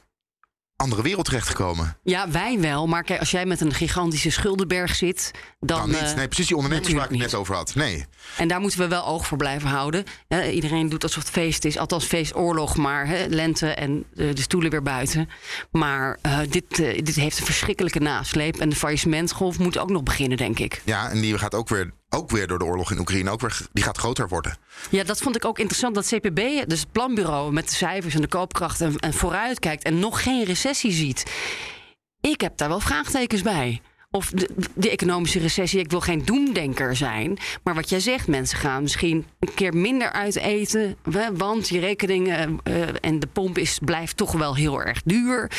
andere 0.77 1.01
wereld 1.01 1.25
terechtgekomen. 1.25 1.97
Ja, 2.03 2.29
wij 2.29 2.59
wel. 2.59 2.87
Maar 2.87 3.03
kijk, 3.03 3.19
als 3.19 3.31
jij 3.31 3.45
met 3.45 3.61
een 3.61 3.73
gigantische 3.73 4.29
schuldenberg 4.31 4.95
zit, 4.95 5.31
dan. 5.59 5.77
Dan 5.79 5.89
niet. 5.89 5.97
eh, 5.97 6.13
Nee, 6.15 6.27
precies 6.27 6.47
die 6.47 6.55
ondernemers 6.55 6.93
waar 6.93 7.03
ik 7.03 7.09
het 7.09 7.19
net 7.19 7.33
over 7.33 7.55
had. 7.55 7.75
Nee. 7.75 8.05
En 8.37 8.47
daar 8.47 8.59
moeten 8.59 8.79
we 8.79 8.87
wel 8.87 9.05
oog 9.05 9.27
voor 9.27 9.37
blijven 9.37 9.69
houden. 9.69 10.03
Iedereen 10.51 10.89
doet 10.89 11.03
alsof 11.03 11.23
het 11.23 11.31
feest 11.31 11.65
is. 11.65 11.77
Althans, 11.77 12.05
feestoorlog, 12.05 12.75
maar 12.75 13.07
hè, 13.07 13.25
lente 13.25 13.67
en 13.69 14.05
de 14.13 14.41
stoelen 14.41 14.71
weer 14.71 14.83
buiten. 14.83 15.29
Maar 15.71 16.17
eh, 16.21 16.39
dit, 16.49 16.79
eh, 16.79 17.03
dit 17.03 17.15
heeft 17.15 17.39
een 17.39 17.45
verschrikkelijke 17.45 17.99
nasleep. 17.99 18.55
En 18.57 18.69
de 18.69 18.75
faillissementgolf 18.75 19.59
moet 19.59 19.77
ook 19.77 19.89
nog 19.89 20.03
beginnen, 20.03 20.37
denk 20.37 20.59
ik. 20.59 20.81
Ja, 20.85 21.09
en 21.09 21.21
die 21.21 21.37
gaat 21.37 21.55
ook 21.55 21.69
weer, 21.69 21.91
ook 22.09 22.29
weer 22.29 22.47
door 22.47 22.59
de 22.59 22.65
oorlog 22.65 22.91
in 22.91 22.99
Oekraïne, 22.99 23.29
ook 23.29 23.41
weer, 23.41 23.59
die 23.73 23.83
gaat 23.83 23.97
groter 23.97 24.27
worden. 24.27 24.57
Ja, 24.89 25.03
dat 25.03 25.21
vond 25.21 25.35
ik 25.35 25.45
ook 25.45 25.59
interessant. 25.59 25.95
Dat 25.95 26.07
CPB, 26.07 26.69
dus 26.69 26.79
het 26.79 26.91
planbureau 26.91 27.53
met 27.53 27.69
de 27.69 27.75
cijfers 27.75 28.15
en 28.15 28.21
de 28.21 28.27
koopkracht 28.27 28.81
en, 28.81 28.97
en 28.97 29.13
vooruitkijkt 29.13 29.83
en 29.83 29.99
nog 29.99 30.23
geen 30.23 30.43
recessie 30.43 30.91
ziet. 30.91 31.25
Ik 32.21 32.41
heb 32.41 32.57
daar 32.57 32.69
wel 32.69 32.79
vraagtekens 32.79 33.41
bij. 33.41 33.81
Of 34.11 34.29
de, 34.29 34.49
de 34.73 34.89
economische 34.89 35.39
recessie, 35.39 35.79
ik 35.79 35.89
wil 35.89 36.01
geen 36.01 36.25
doemdenker 36.25 36.95
zijn. 36.95 37.37
Maar 37.63 37.75
wat 37.75 37.89
jij 37.89 37.99
zegt, 37.99 38.27
mensen 38.27 38.57
gaan 38.57 38.81
misschien 38.81 39.25
een 39.39 39.53
keer 39.53 39.73
minder 39.73 40.11
uit 40.11 40.35
eten. 40.35 40.97
Want 41.33 41.69
je 41.69 41.79
rekening 41.79 42.27
eh, 42.27 42.87
en 43.01 43.19
de 43.19 43.27
pomp 43.27 43.57
is, 43.57 43.79
blijft 43.85 44.17
toch 44.17 44.31
wel 44.31 44.55
heel 44.55 44.81
erg 44.81 45.01
duur. 45.03 45.51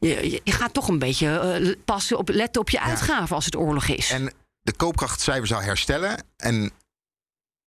Je, 0.00 0.40
gaat 0.44 0.74
toch 0.74 0.88
een 0.88 0.98
beetje 0.98 1.38
eh, 1.38 1.74
passen 1.84 2.18
op, 2.18 2.28
letten 2.28 2.60
op 2.60 2.70
je 2.70 2.80
uitgaven 2.80 3.36
als 3.36 3.44
het 3.44 3.56
oorlog 3.56 3.86
is. 3.86 4.10
En 4.10 4.32
de 4.68 4.76
koopkrachtcijfer 4.76 5.46
zou 5.46 5.62
herstellen. 5.62 6.24
En 6.36 6.72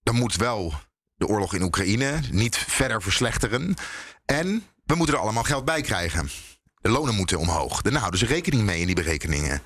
dan 0.04 0.16
moet 0.16 0.36
wel 0.36 0.74
de 1.16 1.28
oorlog 1.28 1.54
in 1.54 1.62
Oekraïne 1.62 2.20
niet 2.32 2.58
verder 2.58 3.02
verslechteren. 3.02 3.76
En 4.26 4.66
we 4.84 4.96
moeten 4.96 5.16
er 5.16 5.22
allemaal 5.22 5.44
geld 5.44 5.66
bij 5.66 5.82
krijgen. 5.82 6.30
De 6.82 6.90
lonen 6.90 7.16
moeten 7.16 7.40
omhoog. 7.40 7.82
Daar 7.82 7.94
houden 7.94 8.20
ze 8.20 8.26
rekening 8.26 8.64
mee 8.64 8.80
in 8.80 8.86
die 8.86 8.96
berekeningen. 8.96 9.62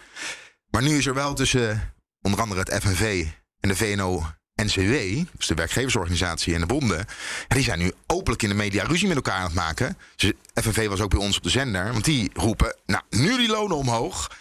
Maar 0.69 0.81
nu 0.81 0.97
is 0.97 1.05
er 1.05 1.13
wel 1.13 1.33
tussen 1.33 1.93
onder 2.21 2.39
andere 2.39 2.59
het 2.59 2.83
FNV 2.83 3.25
en 3.59 3.69
de 3.69 3.75
VNO-NCW... 3.75 5.25
dus 5.38 5.47
de 5.47 5.53
werkgeversorganisatie 5.55 6.53
en 6.53 6.59
de 6.59 6.65
bonden... 6.65 7.05
die 7.47 7.63
zijn 7.63 7.79
nu 7.79 7.91
openlijk 8.07 8.43
in 8.43 8.49
de 8.49 8.55
media 8.55 8.83
ruzie 8.83 9.07
met 9.07 9.15
elkaar 9.15 9.38
aan 9.38 9.43
het 9.43 9.53
maken. 9.53 9.97
Dus 10.15 10.31
FNV 10.53 10.88
was 10.88 11.01
ook 11.01 11.09
bij 11.09 11.19
ons 11.19 11.38
op 11.38 11.43
de 11.43 11.49
zender. 11.49 11.91
Want 11.91 12.05
die 12.05 12.31
roepen, 12.33 12.75
nou, 12.86 13.03
nu 13.09 13.38
die 13.38 13.49
lonen 13.49 13.77
omhoog... 13.77 14.31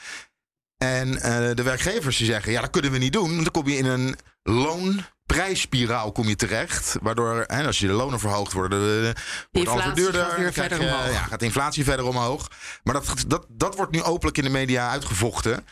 En 0.85 1.20
eh, 1.20 1.55
de 1.55 1.62
werkgevers 1.62 2.16
die 2.16 2.26
zeggen, 2.26 2.53
ja, 2.53 2.61
dat 2.61 2.70
kunnen 2.70 2.91
we 2.91 2.99
niet 2.99 3.12
doen. 3.12 3.30
Want 3.30 3.43
dan 3.43 3.51
kom 3.62 3.68
je 3.72 3.76
in 3.76 3.85
een 3.87 4.16
loonprijsspiraal 4.43 6.12
kom 6.12 6.28
je 6.28 6.37
terecht. 6.37 6.97
Waardoor, 7.03 7.45
hè, 7.47 7.66
als 7.66 7.78
je 7.78 7.87
de 7.87 7.93
lonen 7.93 8.20
verhoogt, 8.20 8.53
worden 8.53 8.80
de, 8.80 9.12
wordt 9.53 9.68
alles 9.68 9.85
Inflatie 9.85 10.03
duurder. 10.03 10.20
gaat 10.24 10.35
weer 10.37 10.45
Dan 10.45 10.53
krijg 10.53 10.68
verder 10.68 10.87
je- 10.89 10.95
omhoog. 10.95 11.12
Ja, 11.12 11.22
gaat 11.22 11.39
de 11.39 11.45
inflatie 11.45 11.85
verder 11.85 12.07
omhoog. 12.07 12.49
Maar 12.82 12.95
dat, 12.95 13.24
dat, 13.26 13.47
dat 13.49 13.76
wordt 13.76 13.93
nu 13.93 14.03
openlijk 14.03 14.37
in 14.39 14.45
de 14.45 14.51
media 14.51 14.91
uitgevochten. 14.91 15.66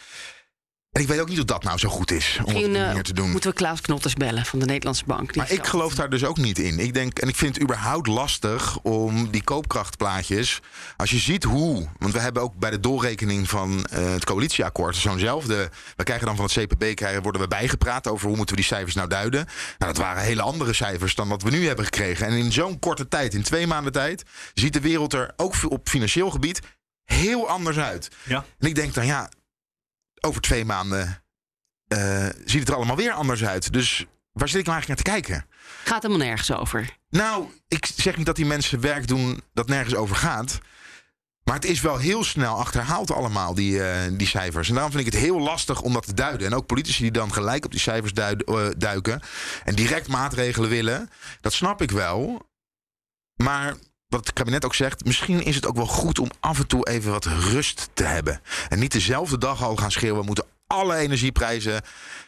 En 0.93 1.01
ik 1.01 1.09
weet 1.09 1.21
ook 1.21 1.29
niet 1.29 1.39
of 1.39 1.45
dat 1.45 1.63
nou 1.63 1.79
zo 1.79 1.89
goed 1.89 2.11
is 2.11 2.39
om 2.45 2.53
Misschien 2.53 2.77
eh, 2.77 2.87
manier 2.87 3.03
te 3.03 3.13
doen. 3.13 3.31
moeten 3.31 3.51
we 3.51 3.57
Klaas 3.57 3.81
Knotters 3.81 4.15
bellen 4.15 4.47
van 4.47 4.59
de 4.59 4.65
Nederlandse 4.65 5.05
Bank. 5.05 5.33
Die 5.33 5.43
Maar 5.43 5.51
ik 5.51 5.67
geloof 5.67 5.95
daar 5.95 6.11
dus 6.11 6.25
ook 6.25 6.37
niet 6.37 6.59
in. 6.59 6.79
Ik 6.79 6.95
denk, 6.95 7.19
en 7.19 7.29
ik 7.29 7.37
vind 7.37 7.55
het 7.55 7.63
überhaupt 7.63 8.07
lastig 8.07 8.79
om 8.79 9.31
die 9.31 9.43
koopkrachtplaatjes. 9.43 10.61
Als 10.97 11.11
je 11.11 11.19
ziet 11.19 11.45
hoe. 11.45 11.89
Want 11.99 12.13
we 12.13 12.19
hebben 12.19 12.43
ook 12.43 12.55
bij 12.55 12.71
de 12.71 12.81
doorrekening 12.81 13.49
van 13.49 13.85
eh, 13.85 14.13
het 14.13 14.25
coalitieakkoord 14.25 14.97
zo'nzelfde. 14.97 15.71
We 15.97 16.05
krijgen 16.05 16.27
dan 16.27 16.37
van 16.37 16.45
het 16.45 16.55
CPB 16.55 16.95
krijgen, 16.95 17.23
worden 17.23 17.41
we 17.41 17.49
bijgepraat 17.49 18.09
over 18.09 18.27
hoe 18.27 18.37
moeten 18.37 18.55
we 18.55 18.61
die 18.61 18.71
cijfers 18.71 18.95
nou 18.95 19.09
duiden. 19.09 19.47
Nou, 19.79 19.93
dat 19.93 20.03
waren 20.03 20.23
hele 20.23 20.43
andere 20.43 20.73
cijfers 20.73 21.15
dan 21.15 21.29
wat 21.29 21.43
we 21.43 21.51
nu 21.51 21.67
hebben 21.67 21.85
gekregen. 21.85 22.27
En 22.27 22.33
in 22.33 22.53
zo'n 22.53 22.79
korte 22.79 23.09
tijd, 23.09 23.35
in 23.35 23.43
twee 23.43 23.67
maanden 23.67 23.93
tijd, 23.93 24.23
ziet 24.55 24.73
de 24.73 24.81
wereld 24.81 25.13
er 25.13 25.33
ook 25.37 25.55
op 25.69 25.89
financieel 25.89 26.31
gebied 26.31 26.61
heel 27.05 27.49
anders 27.49 27.79
uit. 27.79 28.11
Ja. 28.23 28.45
En 28.59 28.69
ik 28.69 28.75
denk 28.75 28.95
dan 28.95 29.07
ja, 29.07 29.31
over 30.27 30.41
twee 30.41 30.65
maanden 30.65 31.23
eh, 31.89 32.27
ziet 32.45 32.61
het 32.61 32.69
er 32.69 32.75
allemaal 32.75 32.97
weer 32.97 33.13
anders 33.13 33.45
uit. 33.45 33.73
Dus 33.73 34.07
waar 34.33 34.49
zit 34.49 34.61
ik 34.61 34.67
nou 34.67 34.77
eigenlijk 34.77 34.89
naar 34.89 34.97
te 34.97 35.23
kijken? 35.23 35.47
Gaat 35.85 36.03
helemaal 36.03 36.27
nergens 36.27 36.53
over. 36.53 36.97
Nou, 37.11 37.47
ik 37.69 37.87
zeg 37.97 38.17
niet 38.17 38.27
dat 38.27 38.37
die 38.37 38.47
mensen 38.47 38.81
werk 38.81 39.09
doen 39.09 39.43
dat 39.53 39.69
nergens 39.69 39.95
over 39.95 40.17
gaat. 40.17 40.61
Maar 41.45 41.55
het 41.55 41.65
is 41.65 41.81
wel 41.81 41.97
heel 41.97 42.25
snel 42.25 42.59
achterhaald 42.59 43.11
allemaal, 43.11 43.55
die, 43.55 43.83
eh, 43.83 44.11
die 44.13 44.27
cijfers. 44.27 44.69
En 44.69 44.75
daarom 44.75 44.93
vind 44.93 45.07
ik 45.07 45.13
het 45.13 45.23
heel 45.23 45.41
lastig 45.41 45.81
om 45.81 45.93
dat 45.93 46.07
te 46.07 46.15
duiden. 46.15 46.47
En 46.47 46.55
ook 46.55 46.67
politici 46.67 47.03
die 47.03 47.11
dan 47.11 47.33
gelijk 47.33 47.65
op 47.65 47.71
die 47.71 47.81
cijfers 47.81 48.13
duiden, 48.13 48.47
eh, 48.47 48.69
duiken... 48.77 49.21
en 49.65 49.75
direct 49.75 50.09
maatregelen 50.09 50.71
willen, 50.71 51.11
dat 51.41 51.53
snap 51.53 51.83
ik 51.83 51.91
wel. 51.91 52.51
Maar 53.35 53.75
wat 54.13 54.27
het 54.27 54.33
kabinet 54.33 54.65
ook 54.65 54.75
zegt... 54.75 55.05
misschien 55.05 55.45
is 55.45 55.55
het 55.55 55.67
ook 55.67 55.77
wel 55.77 55.87
goed 55.87 56.19
om 56.19 56.31
af 56.41 56.59
en 56.59 56.67
toe 56.67 56.89
even 56.89 57.11
wat 57.11 57.25
rust 57.25 57.89
te 57.95 58.05
hebben. 58.05 58.41
En 58.69 58.79
niet 58.79 58.93
dezelfde 58.93 59.39
dag 59.39 59.63
al 59.63 59.77
gaan 59.77 59.91
schreeuwen... 59.91 60.21
we 60.21 60.27
moeten 60.27 60.45
alle 60.67 60.97
energieprijzen... 60.97 61.83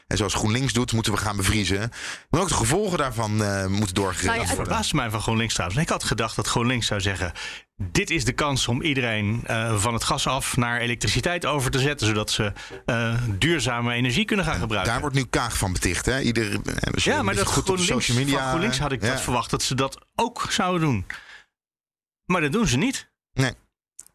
en 0.07 0.17
zoals 0.17 0.35
GroenLinks 0.35 0.73
doet, 0.73 0.93
moeten 0.93 1.13
we 1.13 1.19
gaan 1.19 1.37
bevriezen. 1.37 1.91
Maar 2.31 2.41
ook 2.41 2.49
de 2.49 2.55
gevolgen 2.55 2.99
daarvan 2.99 3.43
eh, 3.43 3.67
moeten 3.67 3.95
doorgegeven 3.95 4.27
Nou 4.27 4.39
worden. 4.47 4.57
verbaasde 4.57 4.97
mij 4.97 5.11
van 5.11 5.21
GroenLinks 5.21 5.55
trouwens. 5.55 5.81
Ik 5.81 5.89
had 5.89 6.05
gedacht 6.05 6.37
dat 6.37 6.47
GroenLinks 6.47 6.87
zou 6.87 7.01
zeggen... 7.01 7.33
dit 7.77 8.11
is 8.11 8.25
de 8.25 8.33
kans 8.33 8.69
om 8.69 8.83
iedereen 8.83 9.41
eh, 9.47 9.77
van 9.77 9.95
het 9.95 10.05
gas 10.05 10.27
af 10.27 10.57
naar 10.57 10.81
elektriciteit 10.81 11.47
over 11.47 11.71
te 11.71 11.79
zetten... 11.79 12.07
zodat 12.07 12.31
ze 12.31 12.53
eh, 12.87 13.15
duurzame 13.39 13.93
energie 13.93 14.25
kunnen 14.25 14.45
gaan 14.45 14.59
gebruiken. 14.59 14.93
Daar 14.93 15.01
wordt 15.01 15.17
nu 15.17 15.25
Kaag 15.25 15.59
van 15.59 15.73
beticht. 15.73 16.07
Hè? 16.07 16.21
Ieder, 16.21 16.61
ja, 16.95 17.23
maar 17.23 17.35
dat 17.35 17.47
goed 17.47 17.65
GroenLinks, 17.65 17.93
social 17.93 18.19
media. 18.19 18.39
van 18.39 18.49
GroenLinks 18.49 18.79
had 18.79 18.93
ik 18.93 19.03
ja. 19.03 19.09
dat 19.09 19.21
verwacht 19.21 19.51
dat 19.51 19.63
ze 19.63 19.75
dat 19.75 19.99
ook 20.15 20.47
zouden 20.51 20.81
doen. 20.81 21.05
Maar 22.27 22.41
dat 22.41 22.53
doen 22.53 22.67
ze 22.67 22.77
niet. 22.77 23.11
Nee. 23.33 23.53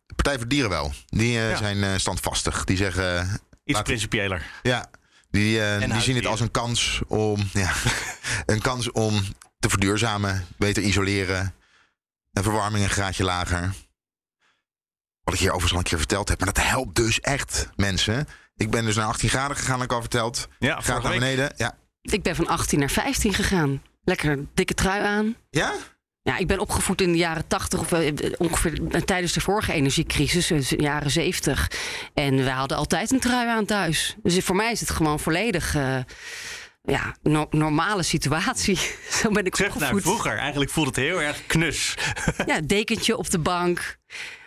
De 0.05 0.13
Partij 0.15 0.33
voor 0.33 0.43
de 0.43 0.49
Dieren 0.49 0.69
wel. 0.69 0.93
Die 1.05 1.37
eh, 1.37 1.49
Ja. 1.49 1.57
zijn 1.57 1.83
eh, 1.83 1.95
standvastig. 1.97 2.63
Die 2.63 2.77
zeggen. 2.77 3.19
eh, 3.21 3.33
Iets 3.63 3.81
principiëler. 3.81 4.45
Ja. 4.63 4.89
Die, 5.29 5.63
eh, 5.65 5.91
die 5.91 6.01
zien 6.01 6.15
het 6.15 6.25
als 6.25 6.39
een 6.39 6.51
kans 6.51 7.01
om. 7.07 7.49
Ja, 7.53 7.73
een 8.45 8.61
kans 8.61 8.91
om 8.91 9.21
te 9.59 9.69
verduurzamen. 9.69 10.45
Beter 10.57 10.83
isoleren. 10.83 11.53
En 12.31 12.43
verwarming 12.43 12.83
een 12.83 12.89
graadje 12.89 13.23
lager. 13.23 13.73
Wat 15.23 15.33
ik 15.33 15.39
hier 15.39 15.49
overigens 15.49 15.71
al 15.73 15.77
een 15.77 15.83
keer 15.83 15.97
verteld 15.97 16.29
heb. 16.29 16.39
Maar 16.39 16.53
dat 16.53 16.63
helpt 16.63 16.95
dus 16.95 17.19
echt 17.19 17.69
mensen. 17.75 18.27
Ik 18.55 18.69
ben 18.71 18.85
dus 18.85 18.95
naar 18.95 19.05
18 19.07 19.29
graden 19.29 19.57
gegaan, 19.57 19.75
heb 19.79 19.89
ik 19.89 19.93
al 19.95 19.99
verteld. 20.01 20.47
Ja, 20.59 20.81
vorige 20.81 21.07
naar 21.07 21.17
beneden. 21.19 21.53
Ja. 21.57 21.77
Ik 22.01 22.23
ben 22.23 22.35
van 22.35 22.47
18 22.47 22.79
naar 22.79 22.89
15 22.89 23.33
gegaan. 23.33 23.83
Lekker 24.03 24.45
dikke 24.53 24.73
trui 24.73 25.03
aan. 25.03 25.35
Ja? 25.49 25.73
Ja, 26.21 26.37
ik 26.37 26.47
ben 26.47 26.59
opgevoed 26.59 27.01
in 27.01 27.11
de 27.11 27.17
jaren 27.17 27.47
80 27.47 27.79
of 27.79 27.91
eh, 27.91 28.13
ongeveer 28.37 28.79
eh, 28.91 29.01
tijdens 29.01 29.33
de 29.33 29.41
vorige 29.41 29.73
energiecrisis, 29.73 30.51
in 30.51 30.77
de 30.77 30.83
jaren 30.83 31.11
70. 31.11 31.71
En 32.13 32.35
we 32.35 32.49
hadden 32.49 32.77
altijd 32.77 33.11
een 33.11 33.19
trui 33.19 33.47
aan 33.47 33.65
thuis. 33.65 34.15
Dus 34.23 34.37
voor 34.45 34.55
mij 34.55 34.71
is 34.71 34.79
het 34.79 34.89
gewoon 34.89 35.19
volledig. 35.19 35.75
eh, 35.75 35.97
ja, 36.83 37.15
no- 37.21 37.47
normale 37.49 38.03
situatie. 38.03 38.75
Zo 39.21 39.29
ben 39.31 39.45
ik 39.45 39.55
Terug 39.55 39.69
naar 39.75 39.81
opgevoed. 39.89 40.01
vroeger. 40.01 40.37
Eigenlijk 40.37 40.71
voelt 40.71 40.87
het 40.87 40.95
heel 40.95 41.21
erg 41.21 41.45
knus. 41.47 41.93
Ja, 42.45 42.59
dekentje 42.61 43.17
op 43.17 43.29
de 43.29 43.39
bank. 43.39 43.97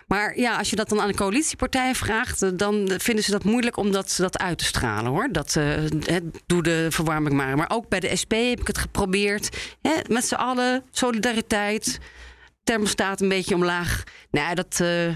Maar 0.07 0.39
ja, 0.39 0.59
als 0.59 0.71
je 0.71 0.77
dat 0.77 0.89
dan 0.89 1.01
aan 1.01 1.09
de 1.09 1.15
coalitiepartijen 1.15 1.95
vraagt, 1.95 2.43
eh, 2.43 2.51
dan 2.55 2.91
vinden 2.97 3.25
ze 3.25 3.31
dat 3.31 3.45
moeilijk 3.45 3.77
om 3.77 3.93
dat, 3.93 4.15
dat 4.19 4.39
uit 4.39 4.59
te 4.59 4.65
stralen 4.65 5.11
hoor. 5.11 5.29
Dat 5.33 5.55
hè, 5.55 6.19
doe 6.47 6.63
de 6.63 6.87
verwarming 6.91 7.35
maar. 7.35 7.57
Maar 7.57 7.71
ook 7.71 7.89
bij 7.89 8.01
de 8.01 8.17
SP 8.23 8.33
heb 8.33 8.61
ik 8.61 8.67
het 8.67 8.79
geprobeerd. 8.79 9.77
Met 10.09 10.25
z'n 10.25 10.35
allen, 10.35 10.85
solidariteit, 10.91 11.99
thermostaat 12.65 13.21
een 13.21 13.29
beetje 13.29 13.55
omlaag. 13.55 14.03
Nou, 14.31 14.55
dat, 14.55 14.81
eh, 14.81 15.09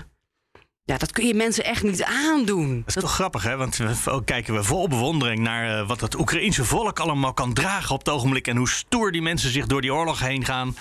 ja, 0.84 0.98
dat 0.98 1.12
kun 1.12 1.26
je 1.26 1.34
mensen 1.34 1.64
echt 1.64 1.82
niet 1.82 2.04
aandoen. 2.04 2.82
Dat 2.86 2.96
is 2.96 3.02
toch 3.02 3.14
grappig, 3.14 3.42
hè? 3.42 3.56
Want 3.56 3.76
we 3.76 4.22
kijken 4.24 4.54
we 4.54 4.62
vol 4.62 4.88
bewondering 4.88 5.40
naar 5.40 5.86
wat 5.86 6.00
het 6.00 6.18
Oekraïense 6.18 6.64
volk 6.64 7.00
allemaal 7.00 7.32
kan 7.32 7.54
dragen 7.54 7.94
op 7.94 7.98
het 7.98 8.08
ogenblik. 8.08 8.46
En 8.46 8.56
hoe 8.56 8.68
stoer 8.68 9.12
die 9.12 9.22
mensen 9.22 9.50
zich 9.50 9.66
door 9.66 9.80
die 9.80 9.94
oorlog 9.94 10.20
heen 10.20 10.44
gaan. 10.44 10.76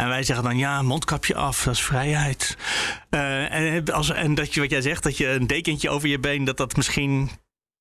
En 0.00 0.08
wij 0.08 0.22
zeggen 0.22 0.44
dan, 0.44 0.56
ja, 0.58 0.82
mondkapje 0.82 1.34
af, 1.34 1.64
dat 1.64 1.74
is 1.74 1.82
vrijheid. 1.82 2.56
Eh, 3.10 3.52
en, 3.52 3.84
als, 3.92 4.10
en 4.10 4.34
dat 4.34 4.54
je, 4.54 4.60
wat 4.60 4.70
jij 4.70 4.80
zegt, 4.80 5.02
dat 5.02 5.16
je 5.16 5.28
een 5.28 5.46
dekentje 5.46 5.90
over 5.90 6.08
je 6.08 6.18
been, 6.18 6.44
dat 6.44 6.56
dat 6.56 6.76
misschien 6.76 7.30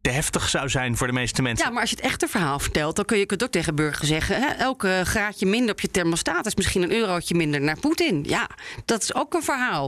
te 0.02 0.10
heftig 0.10 0.50
zou 0.50 0.70
zijn 0.70 0.97
voor 0.97 1.08
de 1.08 1.14
meeste 1.14 1.41
mensen. 1.41 1.66
Ja, 1.66 1.72
maar 1.72 1.82
als 1.82 1.89
je 1.89 1.95
het 1.95 2.06
echte 2.06 2.28
verhaal 2.28 2.60
vertelt, 2.60 2.95
dan 2.95 3.06
kun 3.06 3.18
je 3.18 3.24
het 3.28 3.43
ook 3.43 3.52
tegen 3.52 3.76
burgers 3.76 4.08
zeggen. 4.08 4.41
Hè? 4.41 4.47
Elke 4.47 5.02
graadje 5.06 5.45
minder 5.45 5.72
op 5.72 5.80
je 5.80 5.91
thermostaat 5.91 6.45
is 6.45 6.56
misschien 6.56 6.82
een 6.84 6.91
eurotje 6.91 7.36
minder 7.36 7.62
naar 7.62 7.80
Poetin. 7.80 8.24
Ja, 8.28 8.50
dat 8.86 9.02
is 9.04 9.16
ook 9.16 9.34
een 9.34 9.43
verhaal. 9.43 9.88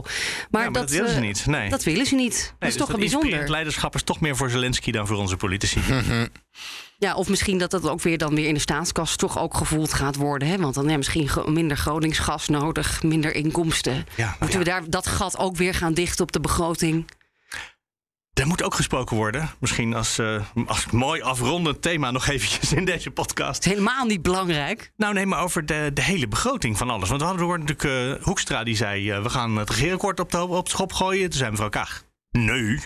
Maar, 0.50 0.62
Ja, 0.62 0.70
maar 0.70 0.80
dat 0.80 0.90
willen 0.90 1.10
ze 1.10 1.14
eh, 1.16 1.20
niet, 1.22 1.46
nee. 1.46 1.70
Dat 1.70 1.82
willen 1.84 2.06
ze 2.06 2.14
niet. 2.14 2.32
Nee, 2.32 2.42
dat 2.58 2.68
is 2.68 2.74
dus 2.74 2.76
toch 2.76 2.88
wel 2.88 2.98
bijzonder. 2.98 3.50
leiderschap 3.50 3.94
is 3.94 4.02
toch 4.02 4.20
meer 4.20 4.36
voor 4.36 4.50
Zelensky 4.50 4.90
dan 4.90 5.06
voor 5.06 5.16
onze 5.16 5.36
politici. 5.36 5.80
Ja, 6.98 7.14
of 7.14 7.28
misschien 7.28 7.58
dat 7.58 7.70
dat 7.70 7.88
ook 7.88 8.02
weer 8.02 8.18
dan 8.18 8.34
weer 8.34 8.46
in 8.48 8.54
de 8.54 8.60
staatskas 8.60 9.16
toch 9.16 9.38
ook 9.38 9.54
gevoeld 9.56 9.92
gaat 9.92 10.16
worden. 10.16 10.48
Hè? 10.48 10.56
Want 10.56 10.74
dan 10.74 10.88
ja, 10.88 10.96
misschien 10.96 11.28
gro- 11.28 11.50
minder 11.50 11.76
Gronings 11.76 12.18
gas 12.18 12.48
nodig, 12.48 13.02
minder 13.02 13.34
inkomsten. 13.34 14.06
Ja, 14.16 14.36
Moeten 14.40 14.58
we 14.58 14.64
daar 14.64 14.82
dat 14.88 15.06
gat 15.06 15.38
ook 15.38 15.56
weer 15.56 15.74
gaan 15.74 15.94
dichten 15.94 16.24
op 16.24 16.32
de 16.32 16.40
begroting? 16.40 17.10
Er 18.32 18.46
moet 18.46 18.62
ook 18.62 18.74
gesproken 18.74 19.16
worden. 19.16 19.50
Misschien 19.60 19.94
als, 19.94 20.18
eh, 20.18 20.40
als 20.66 20.86
mooi 20.90 21.22
afrondend 21.22 21.82
thema 21.82 22.10
nog 22.10 22.26
eventjes 22.28 22.72
in 22.72 22.84
deze 22.84 23.10
podcast. 23.10 23.64
Helemaal 23.64 24.04
niet 24.06 24.22
belangrijk. 24.22 24.92
Nou 24.96 25.14
nee, 25.14 25.26
maar 25.26 25.42
over 25.42 25.66
de, 25.66 25.90
de 25.94 26.02
hele 26.02 26.28
begroting 26.28 26.78
van 26.78 26.90
alles. 26.90 27.08
Want 27.08 27.20
we 27.20 27.26
hadden 27.26 27.60
natuurlijk 27.64 28.18
eh, 28.18 28.24
Hoekstra 28.24 28.64
die 28.64 28.76
zei... 28.76 29.10
eh, 29.10 29.22
we 29.22 29.28
gaan 29.30 29.56
het 29.56 29.70
regeerakkoord 29.70 30.20
op 30.20 30.30
de, 30.30 30.46
op 30.46 30.64
de 30.64 30.70
schop 30.70 30.92
gooien. 30.92 31.30
Toen 31.30 31.38
zei 31.38 31.50
mevrouw 31.50 31.68
Kaag... 31.68 32.02
Nee. 32.30 32.80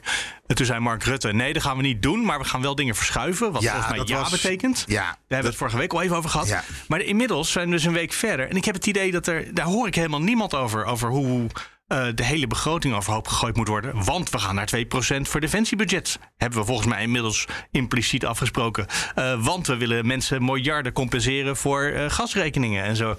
En 0.46 0.56
toen 0.56 0.66
zei 0.66 0.80
Mark 0.80 1.04
Rutte, 1.04 1.32
nee, 1.32 1.52
dat 1.52 1.62
gaan 1.62 1.76
we 1.76 1.82
niet 1.82 2.02
doen. 2.02 2.24
Maar 2.24 2.38
we 2.38 2.44
gaan 2.44 2.62
wel 2.62 2.74
dingen 2.74 2.94
verschuiven. 2.94 3.52
Wat 3.52 3.62
Ja, 3.62 3.68
volgens 3.70 3.88
mij 3.90 3.98
dat 3.98 4.08
ja 4.08 4.18
was- 4.20 4.30
betekent. 4.30 4.84
Ja, 4.86 5.02
Daar 5.02 5.08
hebben 5.18 5.40
we 5.40 5.46
het 5.46 5.56
vorige 5.56 5.76
week 5.76 5.92
al 5.92 6.02
even 6.02 6.16
over 6.16 6.30
gehad. 6.30 6.46
Ja. 6.48 6.64
Maar 6.88 7.00
inmiddels 7.00 7.52
zijn 7.52 7.66
we 7.66 7.70
dus 7.74 7.84
een 7.84 7.92
week 7.92 8.12
verder. 8.12 8.48
En 8.50 8.56
ik 8.56 8.64
heb 8.64 8.74
het 8.74 8.86
idee 8.86 9.10
dat 9.10 9.26
er... 9.26 9.54
Daar 9.54 9.66
hoor 9.66 9.86
ik 9.86 9.94
helemaal 9.94 10.20
niemand 10.22 10.54
over. 10.54 10.84
Over 10.84 11.08
hoe 11.08 11.46
eh, 11.86 12.06
de 12.14 12.24
hele 12.24 12.46
begroting 12.46 12.94
overhoop 12.94 13.28
gegooid 13.28 13.56
moet 13.56 13.68
worden. 13.68 14.04
Want 14.04 14.30
we 14.30 14.38
gaan 14.38 14.54
naar 14.54 14.66
2% 14.66 15.28
voor 15.28 15.40
defensiebudget. 15.40 16.18
Hebben 16.36 16.58
we 16.58 16.64
volgens 16.64 16.88
mij 16.88 17.02
inmiddels 17.02 17.46
impliciet 17.70 18.26
afgesproken. 18.26 18.86
Eh, 19.14 19.44
want 19.44 19.66
we 19.66 19.76
willen 19.76 20.06
mensen 20.06 20.44
miljarden 20.44 20.92
compenseren 20.92 21.56
voor 21.56 21.82
eh, 21.82 22.10
gasrekeningen 22.10 22.84
en 22.84 22.96
zo. 22.96 23.16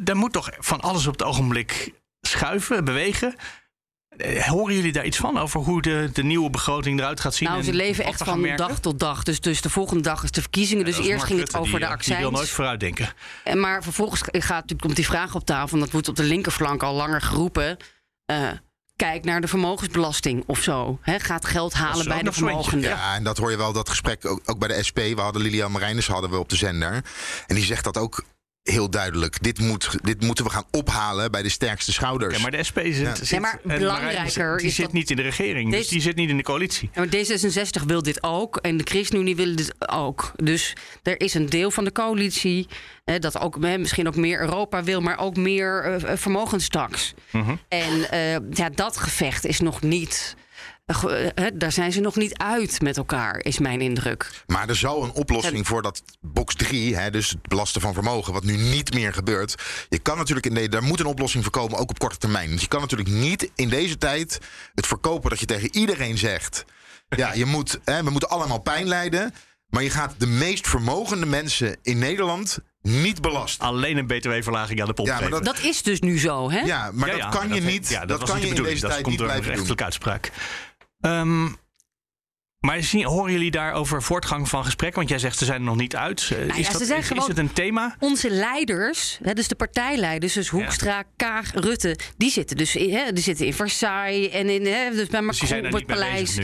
Daar 0.00 0.16
moet 0.16 0.32
toch 0.32 0.50
van 0.58 0.80
alles 0.80 1.06
op 1.06 1.12
het 1.12 1.22
ogenblik 1.22 1.92
schuiven, 2.20 2.84
bewegen. 2.84 3.34
Eh, 4.16 4.42
Horen 4.42 4.74
jullie 4.74 4.92
daar 4.92 5.04
iets 5.04 5.16
van 5.16 5.38
over 5.38 5.60
hoe 5.60 5.82
de, 5.82 6.10
de 6.12 6.22
nieuwe 6.22 6.50
begroting 6.50 6.98
eruit 7.00 7.20
gaat 7.20 7.34
zien? 7.34 7.48
Nou, 7.48 7.62
ze 7.62 7.72
leven 7.72 8.04
echt 8.04 8.22
van 8.22 8.40
merken? 8.40 8.68
dag 8.68 8.78
tot 8.80 8.98
dag. 8.98 9.22
Dus, 9.22 9.40
dus 9.40 9.60
de 9.60 9.70
volgende 9.70 10.02
dag 10.02 10.22
is 10.22 10.30
de 10.30 10.40
verkiezingen. 10.40 10.84
Dus 10.84 10.96
eerst 10.96 11.08
Mark 11.08 11.22
ging 11.22 11.40
het 11.40 11.54
over 11.56 11.78
die, 11.78 11.88
de 11.88 11.94
eh, 11.94 11.98
Die 11.98 12.06
wil 12.06 12.16
accijns. 12.16 12.36
nooit 12.36 12.48
vooruitdenken. 12.48 13.12
En 13.44 13.60
maar 13.60 13.82
vervolgens 13.82 14.20
gaat 14.20 14.48
natuurlijk 14.48 14.80
komt 14.80 14.96
die 14.96 15.06
vraag 15.06 15.34
op 15.34 15.44
tafel. 15.46 15.74
En 15.74 15.80
dat 15.80 15.90
wordt 15.92 16.08
op 16.08 16.16
de 16.16 16.22
linkerflank 16.22 16.82
al 16.82 16.94
langer 16.94 17.20
geroepen. 17.20 17.76
Eh, 18.24 18.48
kijk 18.96 19.24
naar 19.24 19.40
de 19.40 19.48
vermogensbelasting 19.48 20.42
of 20.46 20.62
zo. 20.62 20.98
Hè, 21.02 21.20
gaat 21.20 21.44
geld 21.46 21.72
halen 21.72 22.08
bij 22.08 22.22
de 22.22 22.32
vermogenden. 22.32 22.90
Ja, 22.90 23.14
en 23.14 23.24
dat 23.24 23.38
hoor 23.38 23.50
je 23.50 23.56
wel, 23.56 23.72
dat 23.72 23.88
gesprek 23.88 24.26
ook, 24.26 24.40
ook 24.44 24.58
bij 24.58 24.68
de 24.68 24.82
SP. 24.88 24.96
We 24.98 25.20
hadden 25.20 25.42
Lilian 25.42 25.72
Marijnis 25.72 26.06
hadden 26.06 26.30
we 26.30 26.38
op 26.38 26.48
de 26.48 26.56
zender. 26.56 27.04
En 27.46 27.54
die 27.54 27.64
zegt 27.64 27.84
dat 27.84 27.96
ook 27.98 28.24
heel 28.62 28.90
duidelijk. 28.90 29.42
Dit, 29.42 29.58
moet, 29.60 29.90
dit 30.02 30.20
moeten 30.20 30.44
we 30.44 30.50
gaan 30.50 30.64
ophalen 30.70 31.30
bij 31.30 31.42
de 31.42 31.48
sterkste 31.48 31.92
schouders. 31.92 32.36
Ja, 32.36 32.42
maar 32.42 32.50
de 32.50 32.62
SP 32.68 32.78
zit, 32.84 32.96
Ja. 32.96 33.14
zit 33.14 33.28
Ja, 33.28 33.40
maar 33.40 33.60
belangrijker 33.64 34.56
die 34.56 34.66
is 34.66 34.74
zit 34.74 34.84
dat- 34.84 34.94
niet 34.94 35.10
in 35.10 35.16
de 35.16 35.22
regering, 35.22 35.70
dus 35.70 35.78
Deze- 35.78 35.90
die 35.90 36.00
zit 36.00 36.16
niet 36.16 36.28
in 36.30 36.36
de 36.36 36.42
coalitie. 36.42 36.90
Ja, 36.94 37.00
maar 37.00 37.08
D66 37.08 37.82
wil 37.86 38.02
dit 38.02 38.22
ook 38.22 38.56
en 38.56 38.76
de 38.76 38.84
ChristenUnie 38.84 39.36
willen 39.36 39.56
dit 39.56 39.88
ook. 39.90 40.32
Dus 40.36 40.72
er 41.02 41.20
is 41.20 41.34
een 41.34 41.46
deel 41.50 41.70
van 41.70 41.84
de 41.84 41.92
coalitie 41.92 42.66
eh, 43.04 43.18
dat 43.20 43.38
ook 43.40 43.56
hè, 43.60 43.78
misschien 43.78 44.06
ook 44.06 44.16
meer 44.16 44.40
Europa 44.40 44.82
wil, 44.84 45.00
maar 45.00 45.18
ook 45.18 45.36
meer 45.36 45.82
eh, 45.84 46.16
vermogenstaks. 46.16 47.14
Mhm. 47.30 47.54
En 47.68 48.10
eh, 48.10 48.32
ja, 48.50 48.68
dat 48.74 48.96
gevecht 48.96 49.46
is 49.46 49.60
nog 49.60 49.82
niet. 49.82 50.36
Daar 51.54 51.72
zijn 51.72 51.92
ze 51.92 52.00
nog 52.00 52.16
niet 52.16 52.36
uit 52.38 52.80
met 52.80 52.96
elkaar, 52.96 53.38
is 53.44 53.58
mijn 53.58 53.80
indruk. 53.80 54.30
Maar 54.46 54.68
er 54.68 54.76
zal 54.76 55.02
een 55.04 55.10
oplossing 55.12 55.66
voor 55.66 55.82
dat 55.82 56.02
box 56.20 56.54
3, 56.54 56.96
hè, 56.96 57.10
dus 57.10 57.30
het 57.30 57.48
belasten 57.48 57.80
van 57.80 57.94
vermogen, 57.94 58.32
wat 58.32 58.44
nu 58.44 58.56
niet 58.56 58.94
meer 58.94 59.12
gebeurt. 59.12 59.54
Je 59.88 59.98
kan 59.98 60.16
natuurlijk 60.16 60.46
in 60.46 60.54
de, 60.54 60.68
daar 60.68 60.82
moet 60.82 61.00
een 61.00 61.06
oplossing 61.06 61.42
voor 61.44 61.52
komen, 61.52 61.78
ook 61.78 61.90
op 61.90 61.98
korte 61.98 62.16
termijn. 62.18 62.48
Want 62.48 62.60
je 62.60 62.68
kan 62.68 62.80
natuurlijk 62.80 63.10
niet 63.10 63.50
in 63.54 63.68
deze 63.68 63.98
tijd 63.98 64.38
het 64.74 64.86
verkopen 64.86 65.30
dat 65.30 65.40
je 65.40 65.46
tegen 65.46 65.76
iedereen 65.76 66.18
zegt. 66.18 66.64
Ja, 67.08 67.32
je 67.34 67.44
moet, 67.44 67.78
hè, 67.84 68.02
we 68.04 68.10
moeten 68.10 68.28
allemaal 68.28 68.60
pijn 68.60 68.88
lijden. 68.88 69.34
Maar 69.68 69.82
je 69.82 69.90
gaat 69.90 70.14
de 70.18 70.26
meest 70.26 70.68
vermogende 70.68 71.26
mensen 71.26 71.76
in 71.82 71.98
Nederland 71.98 72.58
niet 72.82 73.20
belasten. 73.20 73.66
Alleen 73.66 73.96
een 73.96 74.06
btw-verlaging 74.06 74.80
aan 74.80 74.86
de 74.86 74.92
pomp 74.92 75.08
Ja, 75.08 75.20
maar 75.20 75.30
dat- 75.30 75.44
Dat 75.44 75.60
is 75.60 75.82
dus 75.82 76.00
nu 76.00 76.18
zo, 76.18 76.50
hè? 76.50 76.60
Ja, 76.60 76.90
maar 76.92 77.08
Ja, 77.08 77.14
dat 77.14 77.22
ja, 77.22 77.28
kan 77.38 77.48
je 77.48 77.60
dat- 77.60 77.70
niet. 77.72 77.88
ja, 77.88 77.98
dat, 78.00 78.08
dat 78.08 78.20
was 78.20 78.28
kan 78.30 78.38
niet 78.38 78.48
je 78.48 78.54
de 78.54 78.56
in 78.56 78.62
bedoeling. 78.62 78.80
deze 78.80 78.80
dat 78.80 78.90
tijd 78.90 79.02
komt 79.02 79.06
niet 79.18 79.18
door 79.18 79.28
een 79.36 79.42
blijven 79.42 79.66
doen. 79.66 79.76
rechterlijke 79.76 79.84
uitspraak. 79.84 80.32
Ehm, 81.02 81.48
maar 82.58 82.82
zien, 82.82 83.04
horen 83.04 83.32
jullie 83.32 83.50
daarover 83.50 84.02
voortgang 84.02 84.48
van 84.48 84.64
gesprek? 84.64 84.94
Want 84.94 85.08
jij 85.08 85.18
zegt 85.18 85.38
ze 85.38 85.44
zijn 85.44 85.58
er 85.60 85.66
nog 85.66 85.76
niet 85.76 85.96
uit. 85.96 86.28
Eh, 86.32 86.38
Nou 86.38 86.58
is, 86.60 86.66
ja, 86.66 86.72
dat, 86.72 86.80
ze 86.80 86.86
zijn 86.86 87.00
is, 87.02 87.10
is 87.10 87.26
het 87.26 87.38
een 87.38 87.52
thema? 87.52 87.96
Onze 87.98 88.30
leiders, 88.30 89.18
hè, 89.22 89.32
dus 89.32 89.48
de 89.48 89.54
partijleiders, 89.54 90.32
dus 90.32 90.48
Hoekstra, 90.48 91.02
Kaag, 91.16 91.50
Rutte, 91.54 91.98
die 92.16 92.30
zitten 92.30 92.56
dus 92.56 92.76
in, 92.76 92.94
hè, 92.94 93.12
die 93.12 93.22
zitten 93.22 93.46
in 93.46 93.54
Versailles 93.54 94.30
en 94.30 94.48
in, 94.48 94.66
hè, 94.66 94.90
dus 94.90 95.06
bij 95.08 95.20
Dus 95.20 95.40
Macron 95.40 95.58
er 95.58 95.66
op 95.66 95.72
het 95.72 95.86
paleis. 95.86 96.36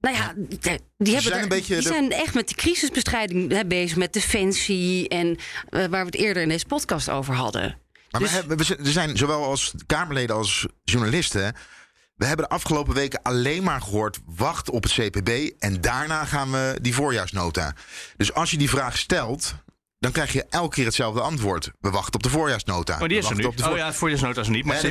Nou 0.00 0.16
ja, 0.16 0.32
die, 0.36 0.58
die, 0.98 1.14
hebben 1.14 1.22
zijn 1.32 1.50
er- 1.50 1.60
die 1.62 1.76
de- 1.76 1.82
zijn 1.82 2.10
echt 2.12 2.34
met 2.34 2.48
de 2.48 2.54
crisisbestrijding 2.54 3.52
hè, 3.52 3.66
bezig, 3.66 3.96
met 3.96 4.12
defensie 4.12 5.08
en 5.08 5.36
eh, 5.68 5.80
waar 5.80 5.90
we 5.90 5.96
het 6.06 6.14
eerder 6.14 6.42
in 6.42 6.48
deze 6.48 6.66
podcast 6.66 7.10
over 7.10 7.34
hadden. 7.34 7.78
Maar 8.10 8.20
Dus- 8.20 8.30
we, 8.30 8.36
hebben, 8.36 8.56
we 8.56 8.64
zijn- 8.64 8.78
er 8.78 8.86
zijn 8.92 9.16
zowel 9.16 9.44
als 9.44 9.74
Kamerleden 9.86 10.36
als 10.36 10.66
journalisten. 10.84 11.54
We 12.14 12.26
hebben 12.26 12.46
de 12.48 12.54
afgelopen 12.54 12.94
weken 12.94 13.22
alleen 13.22 13.62
maar 13.62 13.80
gehoord: 13.80 14.18
wacht 14.26 14.70
op 14.70 14.82
het 14.82 14.92
CPB 14.92 15.50
en 15.58 15.80
daarna 15.80 16.24
gaan 16.24 16.50
we 16.50 16.78
die 16.82 16.94
voorjaarsnota. 16.94 17.74
Dus 18.16 18.34
als 18.34 18.50
je 18.50 18.56
die 18.56 18.70
vraag 18.70 18.98
stelt, 18.98 19.54
dan 20.04 20.12
krijg 20.12 20.32
je 20.32 20.44
elke 20.50 20.74
keer 20.74 20.84
hetzelfde 20.84 21.20
antwoord. 21.20 21.70
We 21.80 21.90
wachten 21.90 22.14
op 22.14 22.22
de 22.22 22.28
voorjaarsnota. 22.28 22.98
Oh, 23.00 23.08
die 23.08 23.18
is 23.18 23.28
We 23.28 23.34
er 23.34 23.46
op 23.46 23.56
de 23.56 23.62
Oh 23.62 23.68
voor- 23.68 23.78
ja, 23.78 23.92
voorjaarsnota 23.92 24.40
is 24.40 24.46
er 24.46 24.52
niet. 24.52 24.64
Maar 24.64 24.74
Ja, 24.76 24.82
de 24.82 24.90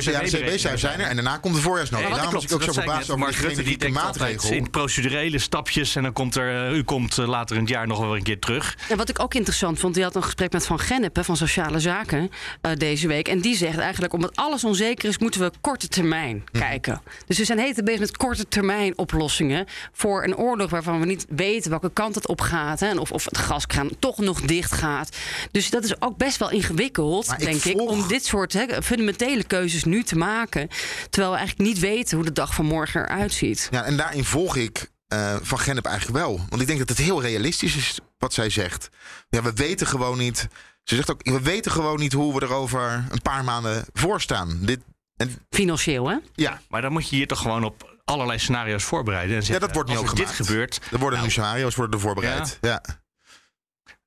zijn 0.76 1.00
er 1.00 1.06
en 1.06 1.14
daarna 1.14 1.36
komt 1.36 1.54
de 1.54 1.60
voorjaarsnota. 1.60 2.02
Nee, 2.04 2.12
Daarom 2.14 2.32
dat 2.32 2.42
was 2.42 2.50
ik 2.50 2.56
ook 2.56 2.62
zo 2.62 2.72
klopt. 2.72 2.74
Dat 2.74 2.74
zei 2.74 2.86
verbaasd 2.86 3.10
over 3.10 3.18
Mark 3.18 3.32
die 3.36 3.46
Rutte, 3.46 3.62
die 3.62 3.76
denkt 3.78 3.96
altijd 3.98 4.18
maatregel. 4.32 4.56
in 4.56 4.70
procedurele 4.70 5.38
stapjes. 5.38 5.96
En 5.96 6.02
dan 6.02 6.12
komt 6.12 6.34
er, 6.34 6.66
eh, 6.68 6.76
u 6.76 6.82
komt 6.82 7.18
eh, 7.18 7.26
later 7.28 7.56
in 7.56 7.62
het 7.62 7.70
jaar 7.70 7.86
nog 7.86 7.98
wel 7.98 8.16
een 8.16 8.22
keer 8.22 8.38
terug. 8.38 8.76
En 8.88 8.96
wat 8.96 9.08
ik 9.08 9.20
ook 9.20 9.34
interessant 9.34 9.78
vond, 9.78 9.94
die 9.94 10.02
had 10.02 10.14
een 10.16 10.22
gesprek 10.22 10.52
met 10.52 10.66
Van 10.66 10.78
Gennep 10.78 11.18
van 11.24 11.36
Sociale 11.36 11.80
Zaken 11.80 12.30
eh, 12.60 12.72
deze 12.76 13.08
week. 13.08 13.28
En 13.28 13.40
die 13.40 13.56
zegt 13.56 13.78
eigenlijk, 13.78 14.12
omdat 14.12 14.36
alles 14.36 14.64
onzeker 14.64 15.08
is, 15.08 15.18
moeten 15.18 15.40
we 15.40 15.50
korte 15.60 15.88
termijn 15.88 16.44
kijken. 16.52 17.02
Dus 17.26 17.38
we 17.38 17.44
zijn 17.44 17.58
heet 17.58 17.84
bezig 17.84 18.00
met 18.00 18.16
korte 18.16 18.48
termijn 18.48 18.98
oplossingen 18.98 19.66
voor 19.92 20.24
een 20.24 20.36
oorlog 20.36 20.70
waarvan 20.70 21.00
we 21.00 21.06
niet 21.06 21.26
weten 21.28 21.70
welke 21.70 21.90
kant 21.92 22.14
het 22.14 22.28
op 22.28 22.40
gaat. 22.40 22.80
Hè, 22.80 22.86
en 22.88 22.98
of, 22.98 23.12
of 23.12 23.24
het 23.24 23.38
gaskraan 23.38 23.90
toch 23.98 24.18
nog 24.18 24.40
dicht 24.40 24.72
gaat. 24.72 25.03
Dus 25.50 25.70
dat 25.70 25.84
is 25.84 26.00
ook 26.00 26.16
best 26.16 26.36
wel 26.36 26.50
ingewikkeld, 26.50 27.26
Maar 27.26 27.38
denk 27.38 27.64
ik, 27.64 27.76
volg- 27.76 27.90
om 27.90 28.08
dit 28.08 28.24
soort 28.24 28.52
hè, 28.52 28.82
fundamentele 28.82 29.44
keuzes 29.44 29.84
nu 29.84 30.02
te 30.02 30.16
maken. 30.16 30.68
Terwijl 31.10 31.32
we 31.32 31.38
eigenlijk 31.38 31.68
niet 31.68 31.78
weten 31.78 32.16
hoe 32.16 32.26
de 32.26 32.32
dag 32.32 32.54
van 32.54 32.64
morgen 32.64 33.00
eruit 33.02 33.32
ziet. 33.32 33.68
Ja, 33.70 33.84
en 33.84 33.96
daarin 33.96 34.24
volg 34.24 34.56
ik 34.56 34.90
eh, 35.08 35.36
Van 35.42 35.58
Gennep 35.58 35.84
eigenlijk 35.86 36.18
wel. 36.18 36.40
Want 36.48 36.60
ik 36.62 36.66
denk 36.66 36.78
dat 36.78 36.88
het 36.88 36.98
heel 36.98 37.22
realistisch 37.22 37.76
is 37.76 37.98
wat 38.18 38.34
zij 38.34 38.50
zegt. 38.50 38.88
Ja, 39.28 39.42
we 39.42 39.52
weten 39.52 39.86
gewoon 39.86 40.18
niet. 40.18 40.48
Ze 40.84 40.94
zegt 40.94 41.10
ook, 41.10 41.20
we 41.22 41.40
weten 41.40 41.72
gewoon 41.72 41.98
niet 41.98 42.12
hoe 42.12 42.34
we 42.34 42.40
er 42.40 42.52
over 42.52 43.04
een 43.10 43.22
paar 43.22 43.44
maanden 43.44 43.84
voor 43.92 44.20
staan. 44.20 44.58
Dit, 44.60 44.80
en, 45.16 45.38
Financieel, 45.50 46.08
hè? 46.08 46.16
ja, 46.34 46.60
Maar 46.68 46.82
dan 46.82 46.92
moet 46.92 47.08
je 47.08 47.16
hier 47.16 47.26
toch 47.26 47.38
gewoon 47.40 47.64
op 47.64 47.98
allerlei 48.04 48.38
scenario's 48.38 48.84
voorbereiden. 48.84 49.30
En 49.34 49.40
ja, 49.40 49.46
zeggen, 49.46 49.66
dat 49.66 49.74
wordt 49.74 49.90
nu 49.90 49.96
ook 49.96 50.02
er 50.02 50.08
gemaakt. 50.08 50.36
dit 50.36 50.46
gebeurt. 50.46 50.80
Er 50.90 50.98
worden 50.98 51.10
nou, 51.18 51.22
nu 51.24 51.30
scenario's 51.30 51.74
worden 51.74 51.94
er 51.94 52.00
voorbereid. 52.04 52.58
Ja. 52.60 52.82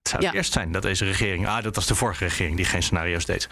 Zou 0.08 0.22
het 0.24 0.32
Ja. 0.32 0.38
eerst 0.38 0.54
zijn 0.54 0.72
dat 0.72 0.82
deze 0.82 1.06
regering... 1.06 1.48
Ah, 1.48 1.64
dat 1.64 1.76
was 1.76 1.86
de 1.86 1.96
vorige 1.96 2.24
regering 2.24 2.56
die 2.56 2.66
geen 2.66 2.84
scenario's 2.84 3.26
deed. 3.26 3.48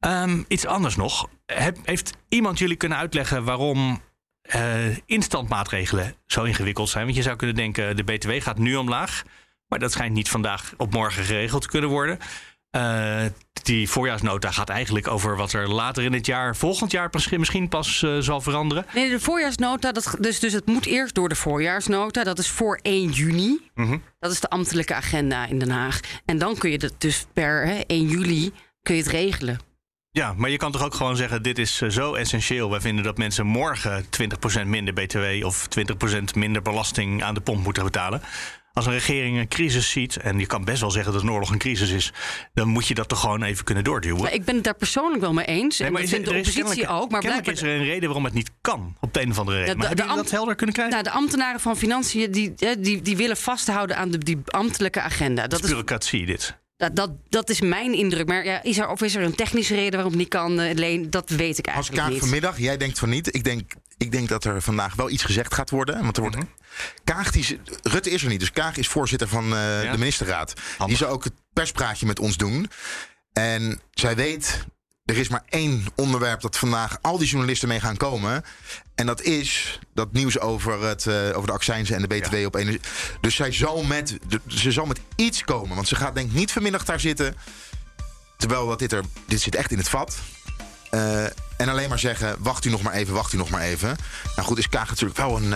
Ehm, 0.00 0.42
iets 0.48 0.66
anders 0.66 0.96
nog. 0.96 1.28
Heb- 1.46 1.78
heeft 1.84 2.12
iemand 2.28 2.58
jullie 2.58 2.76
kunnen 2.76 2.98
uitleggen 2.98 3.44
waarom 3.44 4.02
eh, 4.42 4.96
instandmaatregelen 5.06 6.14
zo 6.26 6.42
ingewikkeld 6.42 6.88
zijn? 6.88 7.04
Want 7.04 7.16
je 7.16 7.22
zou 7.22 7.36
kunnen 7.36 7.56
denken, 7.56 7.96
de 7.96 8.04
BTW 8.04 8.30
gaat 8.38 8.58
nu 8.58 8.76
omlaag. 8.76 9.22
Maar 9.68 9.78
dat 9.78 9.92
schijnt 9.92 10.14
niet 10.14 10.28
vandaag 10.28 10.72
op 10.76 10.92
morgen 10.92 11.24
geregeld 11.24 11.62
te 11.62 11.68
kunnen 11.68 11.90
worden. 11.90 12.18
Eh, 12.76 13.24
die 13.62 13.88
voorjaarsnota 13.88 14.50
gaat 14.50 14.68
eigenlijk 14.68 15.08
over 15.08 15.36
wat 15.36 15.52
er 15.52 15.70
later 15.70 16.02
in 16.02 16.12
het 16.12 16.26
jaar, 16.26 16.56
volgend 16.56 16.90
jaar 16.90 17.10
misschien, 17.38 17.68
pas 17.68 18.02
eh, 18.02 18.16
zal 18.18 18.40
veranderen. 18.40 18.86
Nee, 18.94 19.10
de 19.10 19.20
voorjaarsnota, 19.20 19.92
dat, 19.92 20.16
dus, 20.20 20.40
dus 20.40 20.52
het 20.52 20.66
moet 20.66 20.86
eerst 20.86 21.14
door 21.14 21.28
de 21.28 21.34
voorjaarsnota. 21.34 22.24
Dat 22.24 22.38
is 22.38 22.48
voor 22.48 22.78
1 22.82 23.10
juni. 23.10 23.70
Mhm. 23.74 23.98
Dat 24.18 24.32
is 24.32 24.40
de 24.40 24.48
ambtelijke 24.48 24.94
agenda 24.94 25.46
in 25.46 25.58
Den 25.58 25.70
Haag. 25.70 26.00
En 26.24 26.38
dan 26.38 26.56
kun 26.56 26.70
je 26.70 26.78
dat 26.78 26.94
dus 26.98 27.26
per 27.32 27.66
hè, 27.66 27.80
1 27.86 28.08
juli 28.08 28.52
kun 28.82 28.94
je 28.94 29.02
het 29.02 29.10
regelen. 29.10 29.58
Ja, 30.10 30.34
maar 30.36 30.50
je 30.50 30.56
kan 30.56 30.72
toch 30.72 30.84
ook 30.84 30.94
gewoon 30.94 31.16
zeggen: 31.16 31.42
dit 31.42 31.58
is 31.58 31.80
eh, 31.80 31.88
zo 31.88 32.14
essentieel. 32.14 32.70
Wij 32.70 32.80
vinden 32.80 33.04
dat 33.04 33.18
mensen 33.18 33.46
morgen 33.46 34.04
20% 34.04 34.66
minder 34.66 34.94
BTW 34.94 35.44
of 35.44 35.68
20% 35.68 36.34
minder 36.34 36.62
belasting 36.62 37.22
aan 37.22 37.34
de 37.34 37.40
pomp 37.40 37.64
moeten 37.64 37.84
betalen. 37.84 38.22
Als 38.76 38.86
een 38.86 38.92
regering 38.92 39.38
een 39.38 39.48
crisis 39.48 39.90
ziet, 39.90 40.16
en 40.16 40.38
je 40.38 40.46
kan 40.46 40.64
best 40.64 40.80
wel 40.80 40.90
zeggen 40.90 41.12
dat 41.12 41.22
een 41.22 41.30
oorlog 41.30 41.50
een 41.50 41.58
crisis 41.58 41.90
is, 41.90 42.12
dan 42.54 42.68
moet 42.68 42.86
je 42.86 42.94
dat 42.94 43.08
toch 43.08 43.20
gewoon 43.20 43.42
even 43.42 43.64
kunnen 43.64 43.84
doorduwen. 43.84 44.22
Maar 44.22 44.32
ik 44.32 44.44
ben 44.44 44.54
het 44.54 44.64
daar 44.64 44.74
persoonlijk 44.74 45.20
wel 45.20 45.32
mee 45.32 45.44
eens. 45.44 45.78
Nee, 45.78 45.86
en 45.88 45.92
maar 45.94 46.02
dat 46.02 46.10
is, 46.10 46.16
vindt 46.16 46.30
er 46.30 46.42
de 46.42 46.48
oppositie 46.48 46.88
ook. 46.88 47.10
Maar 47.10 47.20
blijkbaar 47.20 47.54
is 47.54 47.62
er 47.62 47.68
een 47.68 47.84
reden 47.84 48.04
waarom 48.04 48.24
het 48.24 48.34
niet 48.34 48.50
kan, 48.60 48.96
op 49.00 49.12
de 49.14 49.20
een 49.22 49.30
of 49.30 49.38
andere 49.38 49.56
reden. 49.58 49.72
Ja, 49.72 49.80
maar 49.82 49.94
de- 49.96 50.02
jullie 50.02 50.16
dat 50.16 50.30
helder 50.30 50.54
kunnen 50.54 50.74
krijgen? 50.74 50.94
Nou, 50.94 51.08
de 51.08 51.14
ambtenaren 51.18 51.60
van 51.60 51.76
Financiën 51.76 52.30
die, 52.30 52.52
hè, 52.56 52.80
die, 52.80 53.02
die 53.02 53.16
willen 53.16 53.36
vasthouden 53.36 53.96
aan 53.96 54.10
de, 54.10 54.18
die 54.18 54.38
ambtelijke 54.46 55.00
agenda. 55.00 55.42
dat 55.42 55.50
Dat 55.50 55.60
is 55.60 55.66
bureaucratie, 55.66 56.26
dit. 56.26 56.56
dat, 56.76 56.96
dat, 56.96 57.10
dat 57.28 57.50
is 57.50 57.60
mijn 57.60 57.92
indruk. 57.94 58.26
Maar 58.26 58.44
ja, 58.44 58.62
is 58.62 58.78
er, 58.78 58.88
of 58.88 59.02
is 59.02 59.14
er 59.14 59.22
een 59.22 59.34
technische 59.34 59.74
reden 59.74 59.92
waarom 59.92 60.10
het 60.10 60.20
niet 60.20 60.28
kan, 60.28 60.60
eh, 60.60 60.74
Leen? 60.74 61.10
Dat 61.10 61.30
weet 61.30 61.58
ik 61.58 61.64
Als 61.66 61.74
eigenlijk 61.74 62.02
Kaag 62.02 62.12
niet. 62.12 62.20
vanmiddag, 62.22 62.58
jij 62.58 62.76
denkt 62.76 62.98
van 62.98 63.08
niet. 63.08 63.34
Ik 63.34 63.44
denk, 63.44 63.72
ik 63.98 64.12
denk 64.12 64.28
dat 64.28 64.44
er 64.44 64.62
vandaag 64.62 64.94
wel 64.94 65.10
iets 65.10 65.22
gezegd 65.24 65.54
gaat 65.54 65.70
worden. 65.70 66.02
Want 66.02 66.16
er 66.16 66.22
wordt. 66.22 66.36
Kaag, 67.04 67.30
die, 67.30 67.40
is- 67.42 67.72
Rutte 67.82 68.10
is 68.10 68.22
er 68.22 68.28
niet. 68.28 68.40
Dus 68.40 68.52
Kaag 68.52 68.76
is 68.76 68.88
voorzitter 68.88 69.28
van 69.28 69.44
eh, 69.44 69.82
Ja. 69.84 69.92
de 69.92 69.98
ministerraad. 69.98 70.52
Handig. 70.78 70.86
Die 70.98 71.06
zal 71.06 71.14
ook 71.14 71.24
het 71.24 71.32
perspraatje 71.52 72.06
met 72.06 72.18
ons 72.18 72.36
doen. 72.36 72.70
En 73.32 73.80
zij 73.90 74.16
weet, 74.16 74.64
er 75.04 75.16
is 75.16 75.28
maar 75.28 75.42
één 75.48 75.84
onderwerp 75.96 76.40
dat 76.40 76.58
vandaag 76.58 76.98
al 77.00 77.18
die 77.18 77.28
journalisten 77.28 77.68
mee 77.68 77.80
gaan 77.80 77.96
komen. 77.96 78.44
En 78.94 79.06
dat 79.06 79.22
is 79.22 79.78
dat 79.94 80.12
nieuws 80.12 80.38
over, 80.38 80.82
het, 80.82 81.06
eh, 81.06 81.14
over 81.34 81.46
de 81.46 81.52
accijnzen 81.52 81.96
en 81.96 82.02
de 82.02 82.08
BTW 82.08 82.34
op 82.46 82.54
energie. 82.54 82.80
Dus 83.20 83.34
zij 83.34 83.52
zal 83.52 83.82
met, 83.82 84.18
ze 84.46 84.72
zal 84.72 84.86
met 84.86 85.00
iets 85.16 85.44
komen. 85.44 85.74
Want 85.76 85.88
ze 85.88 85.96
gaat 85.96 86.14
denk 86.14 86.28
ik 86.30 86.34
niet 86.36 86.52
vanmiddag 86.52 86.84
daar 86.84 87.00
zitten. 87.00 87.34
Terwijl 88.36 88.66
dat 88.66 88.78
dit, 88.78 88.92
er, 88.92 89.02
dit 89.26 89.40
zit 89.40 89.54
echt 89.54 89.70
in 89.70 89.78
het 89.78 89.88
vat. 89.88 90.16
Eh, 90.90 91.24
en 91.56 91.68
alleen 91.68 91.88
maar 91.88 91.98
zeggen, 91.98 92.36
wacht 92.38 92.64
u 92.64 92.70
nog 92.70 92.82
maar 92.82 92.92
even, 92.92 93.14
wacht 93.14 93.32
u 93.32 93.36
nog 93.36 93.50
maar 93.50 93.60
even. 93.60 93.96
Nou 94.36 94.48
goed, 94.48 94.58
is 94.58 94.68
Kaag 94.68 94.88
natuurlijk 94.88 95.18
wel 95.18 95.36
een... 95.36 95.52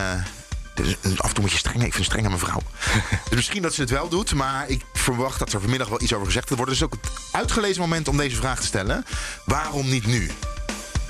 dus 0.82 1.20
af 1.20 1.28
en 1.28 1.34
toe 1.34 1.42
moet 1.42 1.52
je 1.52 1.58
streng, 1.58 1.76
ik 1.76 1.82
vind 1.82 1.96
een 1.96 2.04
strenge 2.04 2.30
mevrouw. 2.30 2.60
dus 3.28 3.36
misschien 3.36 3.62
dat 3.62 3.74
ze 3.74 3.80
het 3.80 3.90
wel 3.90 4.08
doet, 4.08 4.34
maar 4.34 4.68
ik 4.68 4.84
verwacht 4.92 5.38
dat 5.38 5.52
er 5.52 5.60
vanmiddag 5.60 5.88
wel 5.88 6.02
iets 6.02 6.12
over 6.12 6.26
gezegd 6.26 6.48
worden. 6.48 6.68
Dus 6.68 6.82
ook 6.82 6.92
het 6.92 7.10
uitgelezen 7.32 7.80
moment 7.80 8.08
om 8.08 8.16
deze 8.16 8.36
vraag 8.36 8.60
te 8.60 8.66
stellen. 8.66 9.04
Waarom 9.44 9.88
niet 9.88 10.06
nu? 10.06 10.30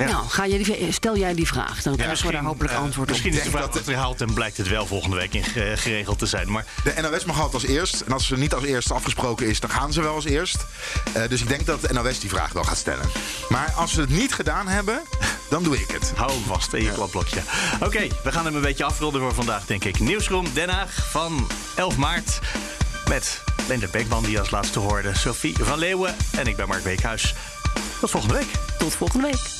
Nou, 0.09 0.29
ga 0.29 0.45
je 0.45 0.59
die, 0.63 0.93
stel 0.93 1.17
jij 1.17 1.35
die 1.35 1.47
vraag. 1.47 1.83
Dan 1.83 1.97
krijgen 1.97 2.27
we 2.27 2.33
daar 2.33 2.43
hopelijk 2.45 2.73
eh, 2.75 2.79
antwoord 2.81 3.09
op. 3.09 3.15
Misschien 3.15 3.33
is 3.35 3.43
de 3.43 3.51
vraag 3.51 3.63
dat- 3.63 3.77
achterhaald 3.79 4.21
en 4.21 4.35
blijkt 4.35 4.57
het 4.57 4.69
wel 4.69 4.87
volgende 4.87 5.17
week 5.17 5.35
in, 5.35 5.45
ge- 5.45 5.73
geregeld 5.77 6.19
te 6.19 6.27
zijn. 6.27 6.51
Maar 6.51 6.65
De 6.85 6.95
NOS 7.11 7.25
mag 7.25 7.37
altijd 7.37 7.55
als 7.63 7.73
eerst. 7.73 8.01
En 8.01 8.13
als 8.13 8.27
ze 8.27 8.37
niet 8.37 8.55
als 8.55 8.65
eerste 8.65 8.95
afgesproken 8.95 9.47
is, 9.47 9.61
dan 9.61 9.71
gaan 9.71 9.93
ze 9.93 10.01
wel 10.03 10.15
als 10.15 10.25
eerst. 10.25 10.57
Eh, 11.13 11.29
dus 11.29 11.41
ik 11.43 11.49
denk 11.49 11.67
dat 11.67 11.81
de 11.81 11.93
NOS 11.93 12.19
die 12.19 12.31
vraag 12.31 12.53
wel 12.53 12.65
gaat 12.65 12.77
stellen. 12.79 13.11
Maar 13.49 13.73
als 13.77 13.93
ze 13.93 14.01
het 14.01 14.11
niet 14.11 14.35
gedaan 14.35 14.69
hebben, 14.69 15.01
dan 15.51 15.63
doe 15.63 15.79
ik 15.81 15.91
het. 15.91 16.13
Hou 16.17 16.31
hem 16.33 16.43
vast 16.45 16.73
in 16.73 16.83
je 16.83 16.93
kladblokje. 16.93 17.41
Oké, 17.81 18.07
we 18.25 18.33
gaan 18.33 18.45
hem 18.45 18.55
een 18.55 18.61
beetje 18.63 18.85
afronden 18.85 19.21
voor 19.21 19.35
vandaag, 19.35 19.67
denk 19.67 19.85
ik. 19.85 19.99
Nieuwsroom 19.99 20.47
Den 20.55 20.69
Haag 20.69 21.11
van 21.11 21.47
11 21.77 21.97
maart. 21.97 22.39
Met 23.09 23.43
Leendert 23.69 23.93
Beekman, 23.93 24.23
die 24.25 24.39
als 24.39 24.51
laatste 24.51 24.79
hoorde. 24.79 25.11
Sophie 25.15 25.57
van 25.61 25.79
Leeuwen 25.79 26.17
en 26.37 26.47
ik 26.47 26.57
ben 26.57 26.69
Mark 26.69 26.83
Beekhuis. 26.83 27.35
Tot 28.01 28.11
volgende 28.11 28.35
week. 28.35 28.49
Tot 28.79 28.95
volgende 28.95 29.27
week. 29.27 29.60